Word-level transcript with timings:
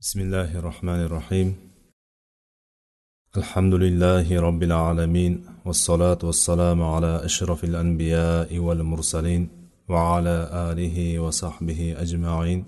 بسم 0.00 0.20
الله 0.20 0.58
الرحمن 0.58 1.00
الرحيم 1.04 1.56
الحمد 3.36 3.74
لله 3.74 4.40
رب 4.40 4.62
العالمين 4.62 5.44
والصلاة 5.64 6.18
والسلام 6.24 6.82
على 6.82 7.24
أشرف 7.24 7.64
الأنبياء 7.64 8.58
والمرسلين 8.58 9.48
وعلى 9.88 10.36
آله 10.70 11.18
وصحبه 11.18 11.94
أجمعين 11.98 12.64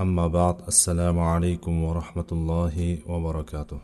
أما 0.00 0.26
بعد 0.26 0.56
السلام 0.68 1.18
عليكم 1.18 1.84
ورحمة 1.84 2.30
الله 2.32 2.98
وبركاته 3.06 3.80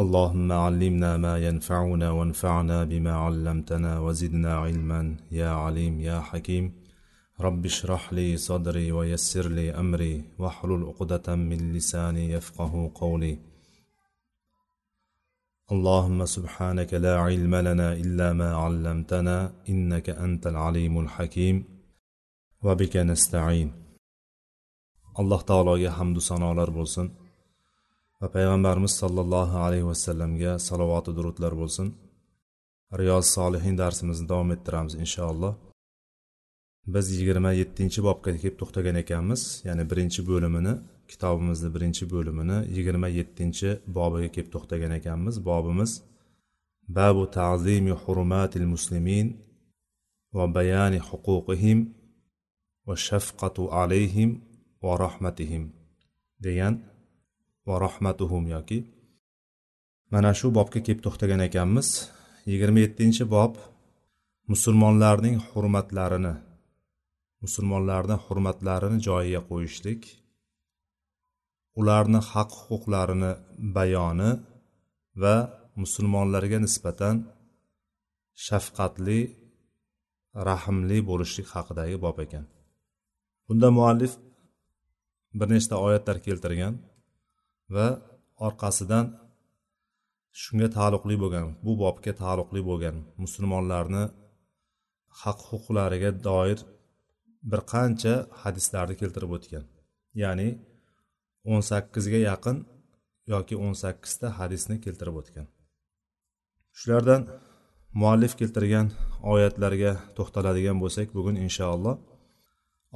اللهم 0.00 0.52
علمنا 0.52 1.16
ما 1.16 1.38
ينفعنا 1.38 2.10
وانفعنا 2.10 2.84
بما 2.84 3.12
علمتنا 3.12 3.98
وزدنا 3.98 4.56
علما 4.56 5.16
يا 5.30 5.50
عليم 5.50 6.00
يا 6.00 6.20
حكيم 6.20 6.79
رب 7.40 7.64
اشرح 7.64 8.12
لي 8.12 8.36
صدري 8.36 8.92
ويسر 8.92 9.48
لي 9.48 9.70
أمري 9.70 10.24
واحلل 10.38 10.84
عقدة 10.84 11.34
من 11.34 11.72
لساني 11.72 12.30
يفقه 12.30 12.92
قولي. 12.94 13.38
اللهم 15.72 16.24
سبحانك 16.24 16.94
لا 16.94 17.20
علم 17.20 17.54
لنا 17.54 17.92
إلا 17.92 18.32
ما 18.32 18.54
علمتنا 18.56 19.52
إنك 19.68 20.10
أنت 20.10 20.46
العليم 20.46 21.00
الحكيم. 21.00 21.64
وبك 22.62 22.96
نستعين. 22.96 23.72
الله 25.18 25.40
تعالى 25.40 25.90
حمد 25.92 26.18
صنع 26.18 26.52
بولسن. 26.52 27.10
وبيغمبرمز 28.22 28.90
صلى 28.90 29.20
الله 29.20 29.58
عليه 29.58 29.82
وسلم 29.82 30.36
يا 30.36 30.56
صلوات 30.56 31.10
درود 31.10 31.40
بولسن. 31.40 31.92
رياض 32.94 33.16
الصالحين 33.16 33.76
درس 33.76 34.04
مزدوم 34.04 34.52
الترامز 34.52 34.96
إن 34.96 35.04
شاء 35.04 35.30
الله 35.30 35.69
biz 36.86 37.06
yigirma 37.18 37.52
yettinchi 37.60 38.00
bobga 38.06 38.30
kelib 38.42 38.56
to'xtagan 38.60 38.96
ekanmiz. 39.02 39.40
Ya'ni 39.66 39.84
birinchi 39.90 40.20
bo'limini 40.30 40.74
kitobimizni 41.10 41.68
birinchi 41.74 42.04
bo'limini 42.12 42.58
yigirma 42.76 43.08
yettinchi 43.18 43.68
bobiga 43.96 44.28
kelib 44.34 44.50
to'xtagan 44.54 44.92
ekanmiz. 44.98 45.34
Bobimiz 45.48 45.92
babu 46.96 47.24
ta'zimi 47.38 47.94
hurmatil 48.02 48.66
muslimin 48.74 49.26
va 50.36 50.44
bayani 50.56 51.00
huquqihim 51.08 51.78
va 52.86 52.94
shafqatu 53.08 53.62
alayhim 53.80 54.30
va 54.82 54.92
rahmatihim 55.04 55.64
degan 56.44 56.74
va 57.66 57.74
rahmatuhum 57.86 58.44
yoki 58.54 58.78
mana 60.12 60.30
shu 60.38 60.46
bobga 60.58 60.80
kelib 60.86 61.00
to'xtagan 61.06 61.40
ekanmiz. 61.48 61.88
Yigirma 62.50 62.80
yettinchi 62.84 63.24
bob 63.34 63.52
musulmonlarning 64.50 65.36
hurmatlarini 65.48 66.34
musulmonlarni 67.44 68.16
hurmatlarini 68.24 68.98
joyiga 69.08 69.40
qo'yishlik 69.50 70.02
ularni 71.80 72.20
haq 72.32 72.50
huquqlarini 72.66 73.32
bayoni 73.76 74.30
va 75.22 75.36
musulmonlarga 75.82 76.58
nisbatan 76.66 77.16
shafqatli 78.46 79.20
rahmli 80.48 80.98
bo'lishlik 81.10 81.48
haqidagi 81.54 81.96
bob 82.04 82.16
ekan. 82.24 82.44
Bunda 83.46 83.68
muallif 83.78 84.12
bir 85.38 85.48
nechta 85.54 85.74
oyatlar 85.86 86.16
keltirgan 86.26 86.74
va 87.74 87.86
orqasidan 88.46 89.06
shunga 90.42 90.68
taalluqli 90.76 91.16
bo'lgan 91.22 91.46
bu 91.64 91.72
bobga 91.82 92.12
taalluqli 92.22 92.60
bo'lgan 92.70 92.96
musulmonlarni 93.22 94.04
haq 95.20 95.38
huquqlariga 95.50 96.10
doir 96.28 96.58
bir 97.51 97.61
qancha 97.73 98.13
hadislarni 98.41 98.95
keltirib 99.01 99.31
o'tgan 99.37 99.65
ya'ni 100.23 100.49
o'n 101.51 101.61
sakkizga 101.71 102.19
yaqin 102.29 102.57
yoki 103.33 103.55
o'n 103.65 103.73
sakkizta 103.83 104.27
hadisni 104.39 104.75
keltirib 104.85 105.15
o'tgan 105.21 105.47
shulardan 106.79 107.21
muallif 108.01 108.33
keltirgan 108.41 108.87
oyatlarga 109.33 109.91
to'xtaladigan 110.17 110.77
bo'lsak 110.83 111.07
bugun 111.17 111.35
inshaalloh 111.45 111.95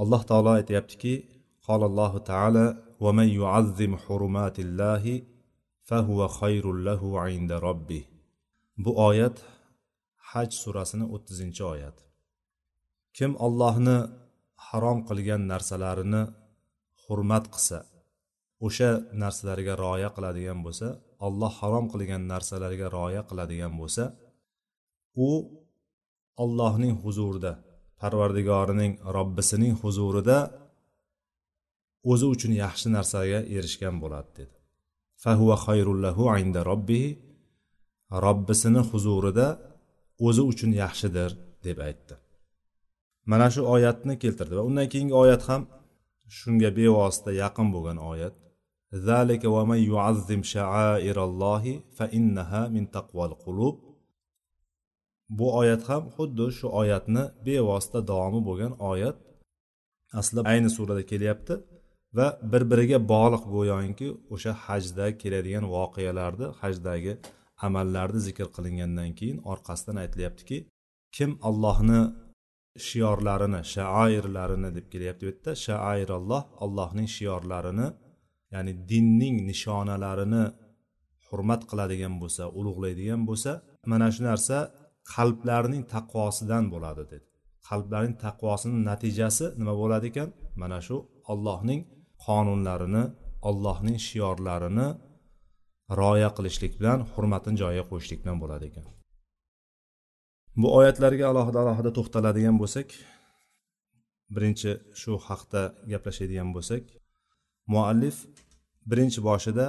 alloh 0.01 0.21
taolo 0.29 0.51
aytyaptiki 0.59 1.13
قال 1.69 1.83
الله 1.83 2.13
تعالى 2.31 2.65
ومن 2.99 3.27
يعظم 3.41 3.91
حرمات 4.03 4.57
الله 4.65 5.03
فهو 5.89 6.19
خير 6.27 6.65
له 6.87 7.01
عند 7.25 7.51
ربه 7.51 8.03
bu 8.83 8.91
oyat 9.07 9.37
haj 10.31 10.49
surasini 10.63 11.05
o'ttizinchi 11.15 11.63
oyat 11.73 11.97
kim 13.17 13.31
ollohni 13.45 13.97
harom 14.74 14.98
qilgan 15.08 15.42
narsalarini 15.52 16.22
hurmat 17.04 17.44
qilsa 17.54 17.78
o'sha 18.66 18.90
narsalarga 19.22 19.74
rioya 19.82 20.08
qiladigan 20.16 20.58
bo'lsa 20.66 20.88
olloh 21.26 21.52
harom 21.60 21.86
qilgan 21.92 22.22
narsalarga 22.32 22.86
rioya 22.96 23.22
qiladigan 23.28 23.72
bo'lsa 23.80 24.04
u 25.26 25.30
ollohning 26.44 26.94
huzurida 27.04 27.52
parvardigorining 28.00 28.92
robbisining 29.16 29.74
huzurida 29.82 30.38
o'zi 32.12 32.26
uchun 32.34 32.52
yaxshi 32.64 32.88
narsaga 32.96 33.40
erishgan 33.56 33.96
bo'ladi 34.02 34.30
dedi. 34.38 34.56
Fahuva 35.22 35.56
xayrullahu 35.66 36.24
inda 36.42 36.60
robbihi 36.70 37.10
robbisini 38.26 38.82
huzurida 38.90 39.46
o'zi 40.26 40.42
uchun 40.50 40.70
yaxshidir 40.82 41.30
deb 41.66 41.78
aytdi. 41.88 42.14
Mana 43.30 43.46
shu 43.54 43.62
oyatni 43.74 44.14
keltirdi 44.22 44.54
va 44.58 44.62
undan 44.68 44.86
keyingi 44.92 45.14
oyat 45.24 45.42
ham 45.48 45.62
shunga 46.38 46.70
bevosita 46.78 47.30
yaqin 47.42 47.68
bo'lgan 47.74 47.98
oyat. 48.12 48.34
Zalika 49.08 49.48
va 49.56 49.62
man 49.70 49.80
yuazzim 49.90 50.42
sha'airallohi 50.52 51.74
fa 51.96 52.04
innaha 52.18 52.62
min 52.74 52.84
taqval 52.96 53.32
qulub. 53.44 53.76
Bu 55.38 55.46
oyat 55.60 55.82
ham 55.90 56.02
xuddi 56.16 56.46
shu 56.58 56.66
oyatni 56.80 57.24
bevosita 57.46 57.98
davomi 58.10 58.40
bo'lgan 58.48 58.72
oyat. 58.92 59.16
Aslida 60.20 60.40
ayni 60.52 60.70
surada 60.76 61.02
kelyapti 61.12 61.54
va 62.16 62.26
bir 62.52 62.62
biriga 62.70 62.98
bog'liq 63.12 63.44
go'yoki 63.54 64.08
o'sha 64.34 64.52
hajda 64.66 65.06
keladigan 65.22 65.64
voqealarni 65.74 66.46
hajdagi 66.60 67.12
amallarni 67.66 68.20
zikr 68.26 68.46
qilingandan 68.56 69.10
keyin 69.18 69.38
orqasidan 69.52 69.96
aytilyaptiki 70.02 70.58
kim 71.16 71.30
allohni 71.48 72.00
shiorlarini 72.88 73.60
shaoirlarini 73.74 74.70
deb 74.76 74.86
kelyapti 74.92 75.22
bu 75.26 75.30
yerda. 75.30 75.50
Shaairalloh 75.66 76.42
allohning 76.64 77.08
shiorlarini 77.16 77.88
ya'ni 78.54 78.72
dinning 78.90 79.36
nishonalarini 79.50 80.44
hurmat 81.26 81.62
qiladigan 81.70 82.14
bo'lsa 82.22 82.42
ulug'laydigan 82.58 83.22
bo'lsa 83.28 83.52
mana 83.92 84.08
shu 84.14 84.22
narsa 84.30 84.56
qalblarning 85.14 85.82
taqvosidan 85.94 86.64
bo'ladi 86.74 87.02
dedi. 87.12 87.26
Qalblarning 87.68 88.16
taqvosini 88.26 88.78
natijasi 88.90 89.46
nima 89.60 89.74
bo'ladi 89.82 90.06
ekan? 90.12 90.28
Mana 90.62 90.78
shu 90.86 90.96
ollohning 91.32 91.80
qonunlarini 92.26 93.04
ollohning 93.48 93.98
shiorlarini 94.08 94.88
rioya 96.00 96.30
qilishlik 96.36 96.72
bilan 96.80 96.98
hurmatini 97.12 97.56
joyiga 97.62 97.84
qo'yishlik 97.90 98.18
bilan 98.24 98.38
bo'ladi 98.42 98.64
ekan. 98.70 98.86
Bu 100.60 100.66
oyatlarga 100.78 101.24
alohida 101.32 101.58
alohida 101.64 101.90
to'xtaladigan 101.98 102.56
bo'lsak 102.62 102.88
birinchi 104.34 104.70
shu 105.00 105.12
haqda 105.28 105.62
gaplashadigan 105.92 106.48
bo'lsak 106.56 106.84
muallif 107.72 108.16
birinchi 108.90 109.20
boshida 109.28 109.66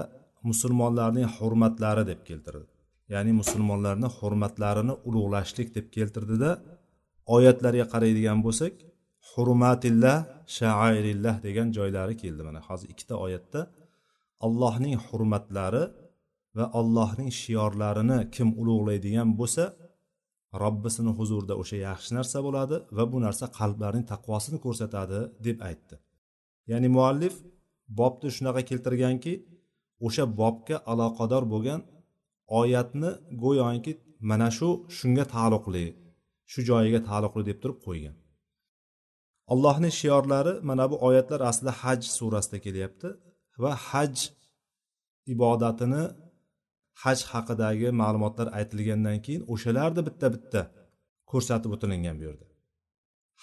musulmonlarning 0.50 1.28
hurmatlari 1.38 2.04
deb 2.12 2.22
keltirdi. 2.30 2.72
Ya'ni 3.14 3.32
musulmonlarni 3.42 4.08
hurmatlarini 4.18 4.94
ulug'lashlik 5.08 5.70
deb 5.78 5.88
keltirdida 5.96 6.52
oyatlarga 7.36 7.86
qaraydigan 7.94 8.40
bo'lsak 8.46 8.74
hurmatillah 9.32 10.18
shairillah 10.58 11.36
degan 11.48 11.68
joylari 11.78 12.16
keldi 12.24 12.42
mana. 12.48 12.60
Hozir 12.68 12.88
ikkita 12.94 13.16
oyatda 13.26 13.62
allohning 14.46 14.96
hurmatlari 15.08 15.84
va 16.58 16.66
allohning 16.80 17.30
shiorlarini 17.42 18.20
kim 18.36 18.48
ulug'laydigan 18.62 19.30
bo'lsa 19.40 19.64
robbisini 20.64 21.12
huzurida 21.20 21.54
o'sha 21.62 21.78
yaxshi 21.88 22.12
narsa 22.18 22.38
bo'ladi 22.46 22.76
va 22.98 23.04
bu 23.12 23.18
narsa 23.26 23.46
qalblarning 23.60 24.06
taqvosini 24.12 24.58
ko'rsatadi 24.66 25.20
deb 25.46 25.58
aytdi. 25.70 25.96
Ya'ni 26.72 26.90
muallif 26.96 27.36
bobni 28.00 28.30
shunaqa 28.36 28.62
keltirganki 28.70 29.34
o'sha 30.08 30.26
bobga 30.40 30.78
aloqador 30.92 31.44
bo'lgan 31.54 31.82
oyatni 32.60 33.10
go'yoki 33.44 33.94
mana 34.30 34.50
shu 34.58 34.70
shunga 34.98 35.26
taalluqli 35.34 35.86
shu 36.52 36.60
joyiga 36.70 37.00
taalluqli 37.10 37.44
deb 37.50 37.58
turib 37.64 37.80
qo'ygan. 37.88 38.16
Allohning 39.54 39.94
shiorlari 40.00 40.54
mana 40.70 40.86
bu 40.92 40.96
oyatlar 41.08 41.42
aslida 41.50 41.74
haj 41.82 42.02
surasida 42.18 42.58
kelyapti 42.66 43.08
va 43.64 43.72
haj 43.90 44.16
ibodatini 45.34 46.04
haj 47.04 47.20
haqidagi 47.32 47.88
ma'lumotlar 48.02 48.48
aytilgandan 48.60 49.18
keyin 49.26 49.44
o'shalarni 49.54 50.02
bitta 50.08 50.28
bitta 50.36 50.62
ko'rsatib 51.32 51.72
o'tilingan 51.76 52.16
bu 52.20 52.24
yerda 52.30 52.46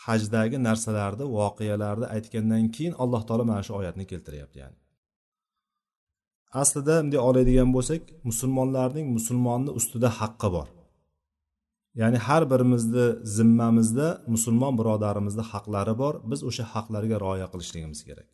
hajdagi 0.07 0.57
narsalarni 0.69 1.25
voqealarni 1.39 2.07
aytgandan 2.17 2.65
keyin 2.75 2.95
alloh 3.03 3.23
taolo 3.29 3.45
mana 3.51 3.63
shu 3.67 3.73
oyatni 3.81 4.05
keltiryapti 4.13 4.59
ya'ni. 4.63 4.79
Aslida 6.63 6.95
bunday 7.03 7.21
oladigan 7.29 7.71
bo'lsak 7.77 8.03
musulmonlarning 8.29 9.07
musulmonni 9.17 9.71
ustida 9.79 10.09
haqqi 10.21 10.49
bor. 10.57 10.69
Ya'ni 12.01 12.19
har 12.27 12.43
birimizni 12.53 13.07
zimmamizda 13.37 14.09
musulmon 14.35 14.75
birodarimizni 14.81 15.45
haqlari 15.53 15.95
bor 16.03 16.15
biz 16.31 16.41
o'sha 16.49 16.65
haqlarga 16.75 17.17
rioya 17.25 17.47
qilishligimiz 17.53 18.01
kerak. 18.09 18.29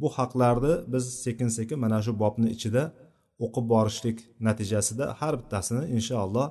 Bu 0.00 0.08
haqlarni 0.18 0.72
biz 0.92 1.04
sekin 1.24 1.48
sekin 1.58 1.78
mana 1.84 1.98
shu 2.04 2.12
bobni 2.22 2.48
ichida 2.56 2.82
o'qib 3.44 3.66
borishlik 3.74 4.18
natijasida 4.46 5.04
har 5.20 5.34
bittasini 5.40 5.84
inshaalloh 5.96 6.48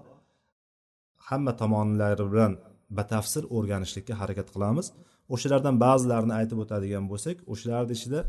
hamma 1.27 1.53
tomonlari 1.61 2.25
bilan 2.31 2.53
batafsil 2.97 3.43
o'rganishlikka 3.55 4.13
harakat 4.21 4.47
qilamiz. 4.55 4.87
O'shalardan 5.33 5.75
ba'zilarini 5.83 6.33
aytib 6.39 6.57
o'tadigan 6.63 7.05
bo'lsak 7.11 7.37
o'shalarni 7.51 7.93
ichida 7.97 8.19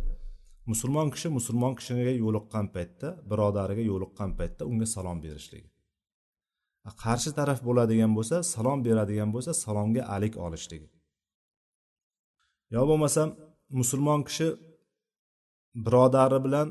musulmon 0.70 1.08
kishi 1.14 1.28
musulmon 1.38 1.72
kishiga 1.78 2.14
yo'liqqan 2.24 2.66
paytda 2.74 3.08
birodariga 3.30 3.84
yo'liqqan 3.90 4.30
paytda 4.38 4.62
unga 4.70 4.86
salom 4.94 5.18
berishligi. 5.24 5.68
Qarshi 7.02 7.30
taraf 7.38 7.58
bo'ladigan 7.68 8.12
bo'lsa 8.18 8.36
salom 8.54 8.78
beradigan 8.86 9.30
bo'lsa 9.34 9.52
salomga 9.64 10.02
alik 10.14 10.34
olishligi. 10.46 10.88
Yo 12.74 12.82
bo'lmasam 12.90 13.28
musulmon 13.80 14.20
kishi 14.28 14.48
birodari 15.84 16.38
bilan 16.46 16.68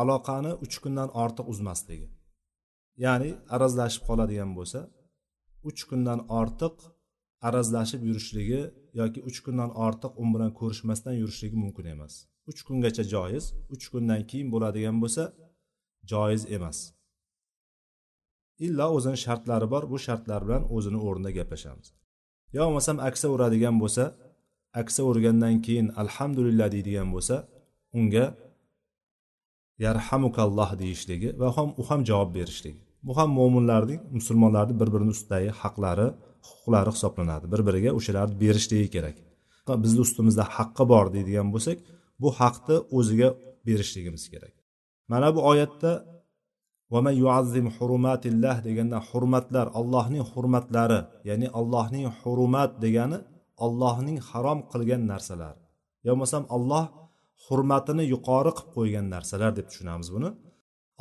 aloqani 0.00 0.52
uch 0.64 0.76
kundan 0.82 1.08
ortiq 1.22 1.46
uzmasligi. 1.52 2.08
Ya'ni 3.04 3.30
arazlashib 3.54 4.02
qoladigan 4.08 4.50
bo'lsa 4.58 4.80
uch 5.68 5.80
kundan 5.90 6.20
ortiq 6.40 6.76
arazlashib 7.48 8.02
yurishligi 8.08 8.62
yoki 9.00 9.20
uch 9.28 9.38
kundan 9.44 9.70
ortiq 9.86 10.12
u 10.22 10.24
bilan 10.34 10.52
ko'rishmasdan 10.60 11.14
yurishligi 11.20 11.56
mumkin 11.64 11.86
emas. 11.94 12.14
Uch 12.50 12.60
kungacha 12.66 13.04
joiz 13.14 13.44
uch 13.74 13.86
kundan 13.92 14.20
keyin 14.30 14.48
bo'ladigan 14.54 14.96
bo'lsa 15.02 15.22
joiz 16.12 16.42
emas. 16.56 16.78
Illo 18.66 18.86
o'zini 18.96 19.18
shartlari 19.24 19.66
bor 19.72 19.84
bu 19.92 19.98
shartlar 20.06 20.40
bilan 20.46 20.62
o'zini 20.76 20.98
o'rnida 21.06 21.30
gaplashamiz. 21.38 21.88
Yo 22.56 22.62
bo'lmasam 22.66 22.96
aksa 23.08 23.26
uradigan 23.34 23.76
bo'lsa 23.82 24.04
aksa 24.82 25.00
urgandan 25.10 25.56
keyin 25.66 25.88
alhamdulillah 26.02 26.68
deydigan 26.74 27.08
bo'lsa 27.14 27.36
unga 27.98 28.24
yarhamukalloh 29.84 30.70
deyishligi 30.82 31.28
va 31.40 31.48
ham 31.56 31.68
u 31.80 31.82
ham 31.88 32.00
javob 32.10 32.30
berishligi. 32.38 32.80
Bu 33.06 33.12
ham 33.18 33.30
mo'minlarning 33.38 34.00
musulmonlarni 34.16 34.74
bir 34.80 34.88
birini 34.94 35.12
ustidagi 35.16 35.50
haqlari 35.60 36.08
huquqlari 36.48 36.90
hisoblanadi. 36.96 37.44
Bir 37.52 37.60
biriga 37.68 37.90
o'shalarni 37.98 38.36
berishligi 38.44 38.88
kerak. 38.96 39.16
Bizni 39.84 40.00
ustimizda 40.06 40.44
haqqi 40.56 40.84
bor 40.92 41.06
deydigan 41.14 41.48
bo'lsak 41.54 41.78
bu 42.22 42.28
haqni 42.40 42.76
o'ziga 42.98 43.28
berishligimiz 43.66 44.24
kerak. 44.32 44.54
Mana 45.12 45.28
bu 45.36 45.40
oyatda 45.50 45.90
vaman 46.94 47.14
yuazzim 47.22 47.66
hurumatillah 47.76 48.56
deganda 48.66 48.98
hurmatlar 49.08 49.66
allohning 49.78 50.24
hurmatlari 50.32 51.00
ya'ni 51.28 51.48
allohning 51.58 52.04
hurumat 52.20 52.70
degani 52.84 53.18
allohning 53.64 54.18
harom 54.28 54.58
qilgan 54.72 55.02
narsalar. 55.12 55.56
Yo 56.04 56.10
bo'lmasam 56.12 56.42
alloh 56.56 56.84
hurmatini 57.46 58.04
yuqori 58.14 58.52
qilib 58.58 58.70
qo'ygan 58.76 59.06
narsalar 59.14 59.50
deb 59.58 59.66
tushunamiz 59.70 60.08
buni. 60.16 60.30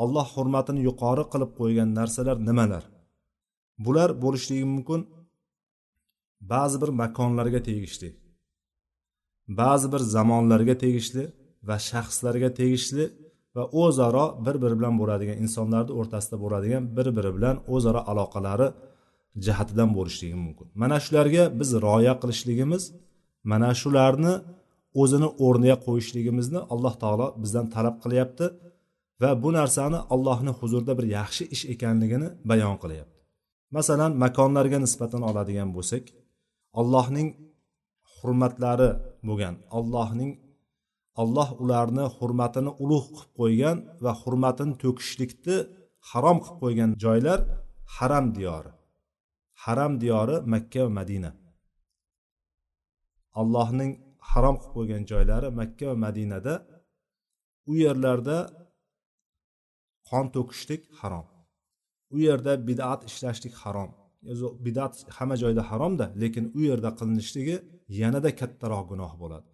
Alloh 0.03 0.27
hurmatini 0.35 0.81
yuqori 0.89 1.23
qilib 1.33 1.51
qo'ygan 1.59 1.89
narsalar 1.99 2.37
nimalar? 2.49 2.83
Bular 3.85 4.09
bo'lishligi 4.23 4.65
mumkin 4.73 5.01
ba'zi 6.53 6.77
bir 6.81 6.89
makonlarga 7.01 7.61
tegishli 7.69 8.09
ba'zi 9.47 9.87
bir 9.93 10.01
zamonlarga 10.15 10.75
tegishli 10.83 11.23
va 11.67 11.75
shaxslarga 11.89 12.49
tegishli 12.59 13.05
va 13.55 13.63
o'zaro 13.83 14.25
bir 14.45 14.55
biri 14.63 14.75
bilan 14.79 14.95
bo'ladigan 15.01 15.37
insonlarni 15.45 15.91
o'rtasida 15.99 16.37
bo'ladigan 16.43 16.83
bir 16.97 17.07
biri 17.17 17.31
bilan 17.37 17.55
o'zaro 17.75 18.01
aloqalari 18.11 18.67
jihatidan 19.45 19.89
bo'lishligi 19.97 20.37
mumkin. 20.45 20.67
Mana 20.81 20.97
shularga 21.05 21.43
biz 21.59 21.69
rioya 21.85 22.13
qilishligimiz 22.21 22.83
mana 23.51 23.69
shularni 23.81 24.33
o'zini 25.01 25.29
o'rniga 25.45 25.77
qo'yishligimizni 25.85 26.59
alloh 26.73 26.93
taolo 27.03 27.27
bizdan 27.41 27.65
talab 27.75 27.95
qilyapti 28.03 28.45
va 29.21 29.29
bu 29.43 29.49
narsani 29.59 29.99
allohni 30.13 30.51
huzurida 30.59 30.93
bir 30.99 31.05
yaxshi 31.17 31.43
ish 31.55 31.63
ekanligini 31.73 32.29
bayon 32.49 32.75
qilyapti. 32.83 33.19
Masalan 33.77 34.11
makonlarga 34.23 34.77
nisbatan 34.85 35.21
oladigan 35.29 35.69
bo'lsak 35.77 36.03
allohning 36.79 37.29
hurmatlari 38.15 38.89
bo'lgan 39.27 39.55
allohning 39.77 40.31
alloh 41.21 41.49
ularni 41.63 42.05
hurmatini 42.17 42.71
ulug' 42.83 43.07
qilib 43.15 43.31
qo'ygan 43.39 43.77
va 44.03 44.11
hurmatini 44.21 44.73
to'kishlikni 44.83 45.57
harom 46.09 46.37
qilib 46.43 46.57
qo'ygan 46.63 46.91
joylar 47.03 47.39
haram 47.95 48.25
diyori. 48.37 48.71
Haram 49.63 49.93
diyori 50.01 50.35
makka 50.53 50.81
va 50.85 50.91
madina. 50.99 51.31
Allohning 53.41 53.91
harom 54.31 54.55
qilib 54.61 54.73
qo'ygan 54.77 55.03
joylari 55.11 55.49
makka 55.59 55.83
va 55.89 55.95
madinada 56.05 56.53
u 57.71 57.73
yerlarda 57.85 58.37
qon 60.09 60.25
to'kishlik 60.35 60.81
harom. 60.99 61.25
U 62.15 62.17
yerda 62.27 62.53
bidat 62.69 63.01
ishlashlik 63.09 63.55
harom. 63.63 63.89
Bidat 64.65 64.93
hamma 65.17 65.35
joyda 65.43 65.63
haromda 65.71 66.05
lekin 66.21 66.45
u 66.57 66.59
yerda 66.69 66.89
qilinishligi 66.99 67.55
yanada 68.01 68.29
kattaroq 68.39 68.85
gunoh 68.91 69.13
bo'ladi. 69.21 69.47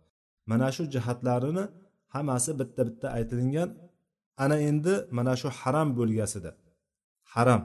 Mana 0.52 0.68
shu 0.76 0.84
jihatlarini 0.96 1.66
hammasi 2.16 2.52
bitta 2.60 2.82
bitta 2.90 3.08
aytilingan. 3.18 3.70
Ana 4.44 4.58
endi 4.70 4.94
mana 5.18 5.34
shu 5.42 5.50
haram 5.60 5.88
bo'lgasida. 6.00 6.52
Haram 7.34 7.62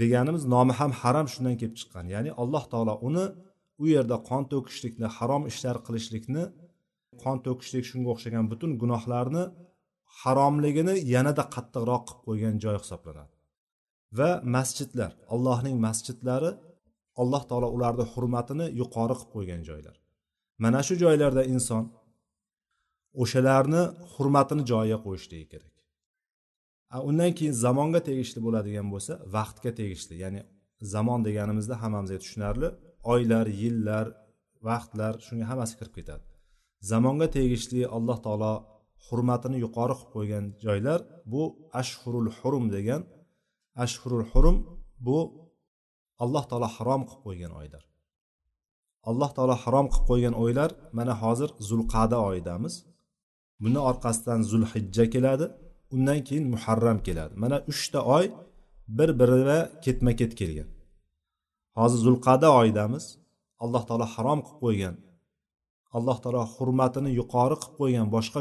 deganimiz 0.00 0.44
nomi 0.54 0.72
ham 0.80 0.92
haram 1.02 1.26
shundan 1.32 1.54
kelib 1.60 1.76
chiqqan. 1.80 2.04
Ya'ni 2.14 2.30
alloh 2.42 2.64
taolo 2.72 2.94
uni 3.08 3.24
u 3.82 3.84
yerda 3.94 4.16
qon 4.28 4.42
to'kishlikni 4.52 5.08
harom 5.16 5.42
ishlar 5.52 5.76
qilishlikni 5.86 6.44
qon 7.22 7.36
to'kishlik 7.46 7.84
shunga 7.90 8.08
o'xshagan 8.14 8.44
butun 8.52 8.70
gunohlarni 8.82 9.44
haromligini 10.22 10.94
yanada 11.14 11.44
qattiqroq 11.54 12.02
qilib 12.08 12.20
qo'ygan 12.26 12.54
joy 12.64 12.76
hisoblanadi. 12.82 13.34
Va 14.18 14.30
masjidlar 14.56 15.12
allohning 15.34 15.76
masjidlari 15.86 16.50
alloh 17.22 17.42
taolo 17.50 17.68
ularni 17.76 18.04
hurmatini 18.12 18.66
yuqori 18.80 19.14
qilib 19.18 19.30
qo'ygan 19.36 19.62
joylar. 19.68 19.96
Mana 20.64 20.80
shu 20.86 20.94
joylarda 21.02 21.42
inson 21.54 21.84
o'shalarni 23.22 23.82
hurmatini 24.14 24.62
joyiga 24.72 24.98
qo'yishligi 25.06 25.46
kerak. 25.52 25.74
Undan 27.08 27.30
keyin 27.38 27.54
zamonga 27.64 28.00
tegishli 28.08 28.40
bo'ladigan 28.46 28.86
bo'lsa 28.94 29.12
vaqtga 29.36 29.70
tegishli 29.80 30.14
ya'ni 30.24 30.40
zamon 30.94 31.20
deganimizda 31.26 31.74
hammamizga 31.82 32.18
tushunarli 32.24 32.68
oylar 33.12 33.46
yillar 33.62 34.06
vaqtlar 34.68 35.14
shunga 35.26 35.46
hammasi 35.50 35.74
kirib 35.78 35.94
ketadi. 35.98 36.24
Zamonga 36.90 37.26
tegishli 37.36 37.82
alloh 37.96 38.18
taolo 38.26 38.52
hurmatini 39.06 39.58
yuqori 39.64 39.94
qilib 39.98 40.10
qo'ygan 40.16 40.44
joylar 40.64 41.00
bu 41.32 41.42
ashhurul 41.80 42.30
hurum 42.38 42.64
degan 42.76 43.02
ashhurul 43.84 44.26
hurum 44.30 44.56
bu 45.06 45.18
alloh 46.22 46.44
taolo 46.50 46.68
harom 46.76 47.02
qilib 47.08 47.22
qo'ygan 47.26 47.52
oylar. 47.60 47.82
Alloh 49.10 49.30
taolo 49.36 49.56
harom 49.64 49.86
qilib 49.92 50.06
qo'ygan 50.10 50.34
oylar 50.44 50.70
mana 50.98 51.14
hozir 51.22 51.50
zulqada 51.68 52.18
oyidamiz 52.28 52.74
buni 53.62 53.80
orqasidan 53.90 54.40
zulhijja 54.50 55.04
keladi 55.14 55.46
undan 55.94 56.18
keyin 56.28 56.46
muharram 56.54 56.98
keladi. 57.06 57.34
Mana 57.42 57.56
uchta 57.72 58.00
oy 58.16 58.24
bir 58.98 59.10
biriga 59.20 59.58
ketma 59.84 60.12
ket 60.20 60.32
kelgan. 60.40 60.68
Hozir 61.78 61.98
zulqada 62.06 62.48
oyidamiz 62.60 63.04
alloh 63.64 63.82
taolo 63.88 64.06
harom 64.14 64.40
qilib 64.46 64.60
qo'ygan. 64.64 64.94
Alloh 65.96 66.18
taolo 66.22 66.42
hurmatini 66.54 67.10
yuqori 67.20 67.56
qilib 67.62 67.76
qo'ygan. 67.80 68.06
Boshqa 68.16 68.40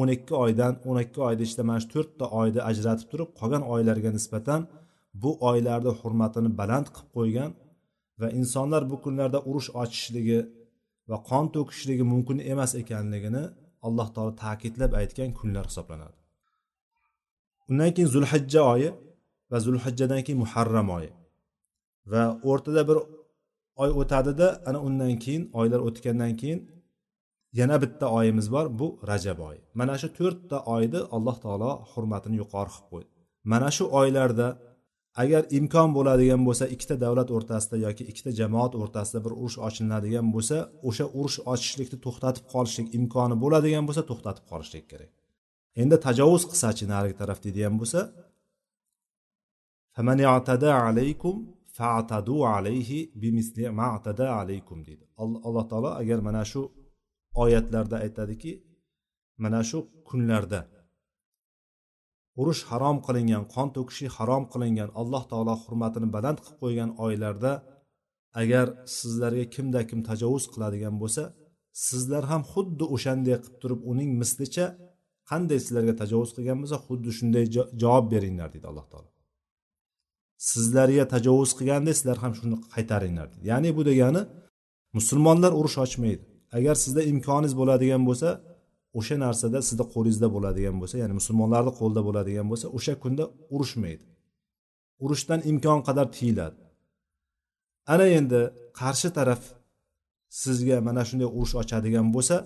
o'n 0.00 0.08
ikki 0.16 0.34
oydan 0.44 0.72
o'n 0.88 0.98
ikki 1.04 1.20
oyda 1.28 1.42
ichida 1.46 1.62
mana 1.68 1.80
shu 1.82 1.88
to'rtta 1.94 2.24
oyni 2.40 2.60
ajratib 2.70 3.08
turib 3.12 3.30
qolgan 3.40 3.62
oylarga 3.74 4.10
nisbatan 4.16 4.60
bu 5.22 5.30
oylarni 5.50 5.92
hurmatini 6.00 6.50
baland 6.60 6.86
qilib 6.94 7.10
qo'ygan 7.16 7.50
va 8.20 8.28
insonlar 8.40 8.82
bu 8.90 8.96
kunlarda 9.04 9.38
urush 9.48 9.68
ochishligi 9.82 10.40
va 11.10 11.16
qon 11.30 11.44
to'kishligi 11.54 12.04
mumkin 12.12 12.38
emas 12.52 12.72
ekanligini 12.82 13.44
alloh 13.86 14.08
taolo 14.14 14.32
ta'kidlab 14.44 14.92
aytgan 15.00 15.30
kunlar 15.38 15.64
hisoblanadi. 15.70 16.16
Undan 17.70 17.90
keyin 17.94 18.10
zulhijja 18.14 18.62
oyi 18.72 18.88
va 19.50 19.58
zulhijjadan 19.66 20.20
keyin 20.26 20.40
muharram 20.44 20.88
oyi. 20.98 21.10
Va 22.12 22.22
o'rtada 22.50 22.82
bir 22.88 22.98
oy 23.82 23.90
o'tadida 24.00 24.46
ana 24.68 24.78
undan 24.88 25.14
keyin 25.24 25.42
oylar 25.60 25.80
o'tgandan 25.88 26.32
keyin 26.40 26.60
yana 27.60 27.76
bitta 27.82 28.06
oyimiz 28.18 28.46
bor 28.54 28.66
bu 28.78 28.86
rajab 29.10 29.38
oyi. 29.48 29.60
Mana 29.80 29.94
shu 30.00 30.08
to'rtta 30.18 30.56
oyni 30.74 31.00
alloh 31.16 31.36
taolo 31.44 31.70
hurmatini 31.92 32.36
yuqori 32.42 32.70
qilib 32.74 32.88
qo'ydi. 32.92 33.08
Mana 33.52 33.68
shu 33.76 33.84
oylarda 34.00 34.48
agar 35.22 35.42
imkon 35.58 35.88
bo'ladigan 35.96 36.42
bo'lsa 36.48 36.64
ikkita 36.74 36.96
davlat 37.04 37.28
o'rtasida 37.36 37.76
yoki 37.86 38.02
ikkita 38.10 38.30
jamoat 38.40 38.72
o'rtasida 38.82 39.18
bir 39.26 39.32
urush 39.42 39.58
ochiladigan 39.68 40.26
bo'lsa 40.34 40.56
o'sha 40.88 41.06
urush 41.18 41.38
ochishlikni 41.52 41.98
to'xtatib 42.06 42.44
qolishlik 42.54 42.88
imkoni 42.98 43.36
bo'ladigan 43.44 43.84
bo'lsa 43.88 44.02
to'xtatib 44.10 44.44
qolishlik 44.52 44.84
kerak. 44.92 45.10
Endi 45.82 45.96
tajovuz 46.06 46.44
qilsachi 46.50 46.84
narigi 46.94 47.16
taraf 47.20 47.38
deydigan 47.44 47.74
bo'lsa 47.80 48.00
alaykum 50.90 51.36
fa'tadu 51.76 52.36
alayhi 52.54 52.98
bimisli 53.22 53.64
ma'tada 53.80 54.26
alaykum 54.40 54.78
deydi. 54.86 55.04
Alloh 55.48 55.64
taolo 55.70 55.90
agar 56.02 56.18
mana 56.28 56.44
shu 56.52 56.62
oyatlarda 57.42 57.96
aytadiki 58.04 58.52
mana 59.44 59.60
shu 59.68 59.78
kunlarda 60.08 60.60
urush 62.40 62.62
harom 62.70 62.96
qilingan 63.06 63.44
qon 63.54 63.68
to'kishlik 63.76 64.12
harom 64.18 64.44
qilingan 64.52 64.90
alloh 65.00 65.22
taolo 65.30 65.54
hurmatini 65.64 66.08
baland 66.16 66.38
qilib 66.44 66.58
qo'ygan 66.62 66.90
oylarda 67.06 67.52
agar 68.42 68.66
sizlarga 68.98 69.44
kimda 69.54 69.80
kim 69.90 70.00
tajovuz 70.08 70.44
qiladigan 70.52 70.94
bo'lsa 71.02 71.22
sizlar 71.86 72.24
ham 72.30 72.42
xuddi 72.52 72.84
o'shanday 72.94 73.36
qilib 73.42 73.56
turib 73.62 73.80
uning 73.92 74.10
mislicha 74.20 74.66
qanday 75.30 75.58
sizlarga 75.64 75.94
tajovuz 76.02 76.30
qilgan 76.36 76.58
bo'lsa 76.62 76.76
xuddi 76.86 77.10
shunday 77.18 77.44
javob 77.82 78.06
beringlar 78.14 78.48
deydi 78.54 78.66
alloh 78.72 78.86
taolo. 78.92 79.08
Sizlarga 80.38 81.04
tajovuz 81.14 81.50
qilganda 81.58 81.92
sizlar 81.98 82.18
ham 82.24 82.32
shuni 82.38 82.56
qaytaringlar 82.74 83.26
dedi. 83.32 83.44
Ya'ni 83.50 83.70
bu 83.76 83.82
degani 83.90 84.22
musulmonlar 84.98 85.52
urush 85.60 85.78
ochmaydi. 85.84 86.24
Agar 86.58 86.74
sizda 86.84 87.02
imkoningiz 87.12 87.54
bo'ladigan 87.60 88.02
bo'lsa 88.08 88.28
o'sha 88.98 89.16
narsada 89.24 89.58
sizni 89.68 89.84
qo'lingizda 89.94 90.28
bo'ladigan 90.34 90.76
bo'lsa 90.80 90.96
ya'ni 91.02 91.14
musulmonlarni 91.20 91.72
qo'lida 91.80 92.02
bo'ladigan 92.08 92.46
bo'lsa 92.50 92.66
o'sha 92.76 92.94
kunda 93.02 93.24
urushmaydi. 93.54 94.04
Urushdan 95.04 95.40
imkon 95.50 95.80
qadar 95.88 96.06
tiyiladi. 96.16 96.56
Ana 97.92 98.06
endi 98.18 98.40
qarshi 98.80 99.08
taraf 99.18 99.42
sizga 100.42 100.76
mana 100.88 101.02
shunday 101.08 101.28
urush 101.38 101.54
ochadigan 101.62 102.06
bo'lsa 102.16 102.36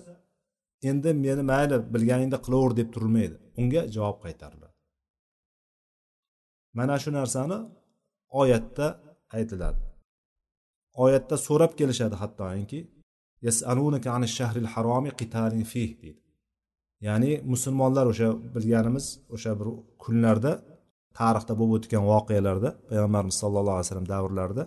endi 0.89 1.09
meni 1.25 1.43
mayli 1.51 1.77
bilganingda 1.93 2.37
qilaver 2.45 2.71
deb 2.79 2.87
turilmaydi. 2.93 3.35
Unga 3.61 3.81
javob 3.95 4.17
qaytariladi. 4.25 4.75
Mana 6.77 6.95
shu 7.03 7.09
narsani 7.19 7.57
oyatda 8.41 8.87
aytiladi. 9.37 9.81
Oyatda 11.03 11.35
so'rab 11.47 11.71
kelishadi 11.79 12.15
hattoki 12.21 12.79
yasalunaka 13.47 14.09
ani 14.17 14.27
shahril 14.37 14.69
haromi 14.73 15.11
qitalin 15.19 15.63
fih 15.71 15.91
deydi. 16.01 16.21
Ya'ni 17.07 17.31
musulmonlar 17.53 18.05
o'sha 18.11 18.27
bilganimiz 18.55 19.05
o'sha 19.35 19.51
bir 19.59 19.67
kunlarda 20.03 20.51
tarixda 21.19 21.53
bo'lib 21.59 21.73
o'tgan 21.77 22.03
voqealarda 22.11 22.69
payg'ambarimiz 22.89 23.37
sallallohu 23.43 23.75
alayhi 23.77 23.87
vasallam 23.87 24.09
davrlarida 24.13 24.63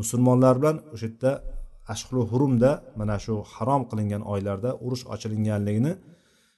musulmonlar 0.00 0.54
bilan 0.60 0.76
o'sha 0.94 1.06
yerda 1.10 1.32
ashhulu 1.92 2.22
hurumda 2.30 2.70
mana 3.00 3.16
shu 3.24 3.34
harom 3.54 3.82
qilingan 3.90 4.22
oylarda 4.32 4.70
urush 4.86 5.04
ochilinganligini 5.14 5.92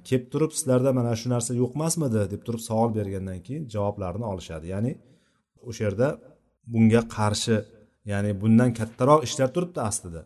kelib 0.09 0.27
turib 0.33 0.53
sizlarda 0.59 0.91
mana 0.99 1.13
shu 1.21 1.27
narsa 1.35 1.53
yo'q 1.63 1.73
emasmidi 1.79 2.23
deb 2.33 2.43
turib 2.47 2.63
savol 2.69 2.91
bergandan 2.99 3.39
keyin 3.47 3.65
javoblarini 3.75 4.27
olishadi. 4.33 4.67
Ya'ni 4.75 4.93
o'sha 5.69 5.83
yerda 5.87 6.09
bunga 6.73 7.03
qarshi 7.17 7.57
ya'ni 8.11 8.31
bundan 8.43 8.71
kattaroq 8.79 9.21
ishlar 9.29 9.49
turibdi 9.55 9.81
aslida. 9.91 10.23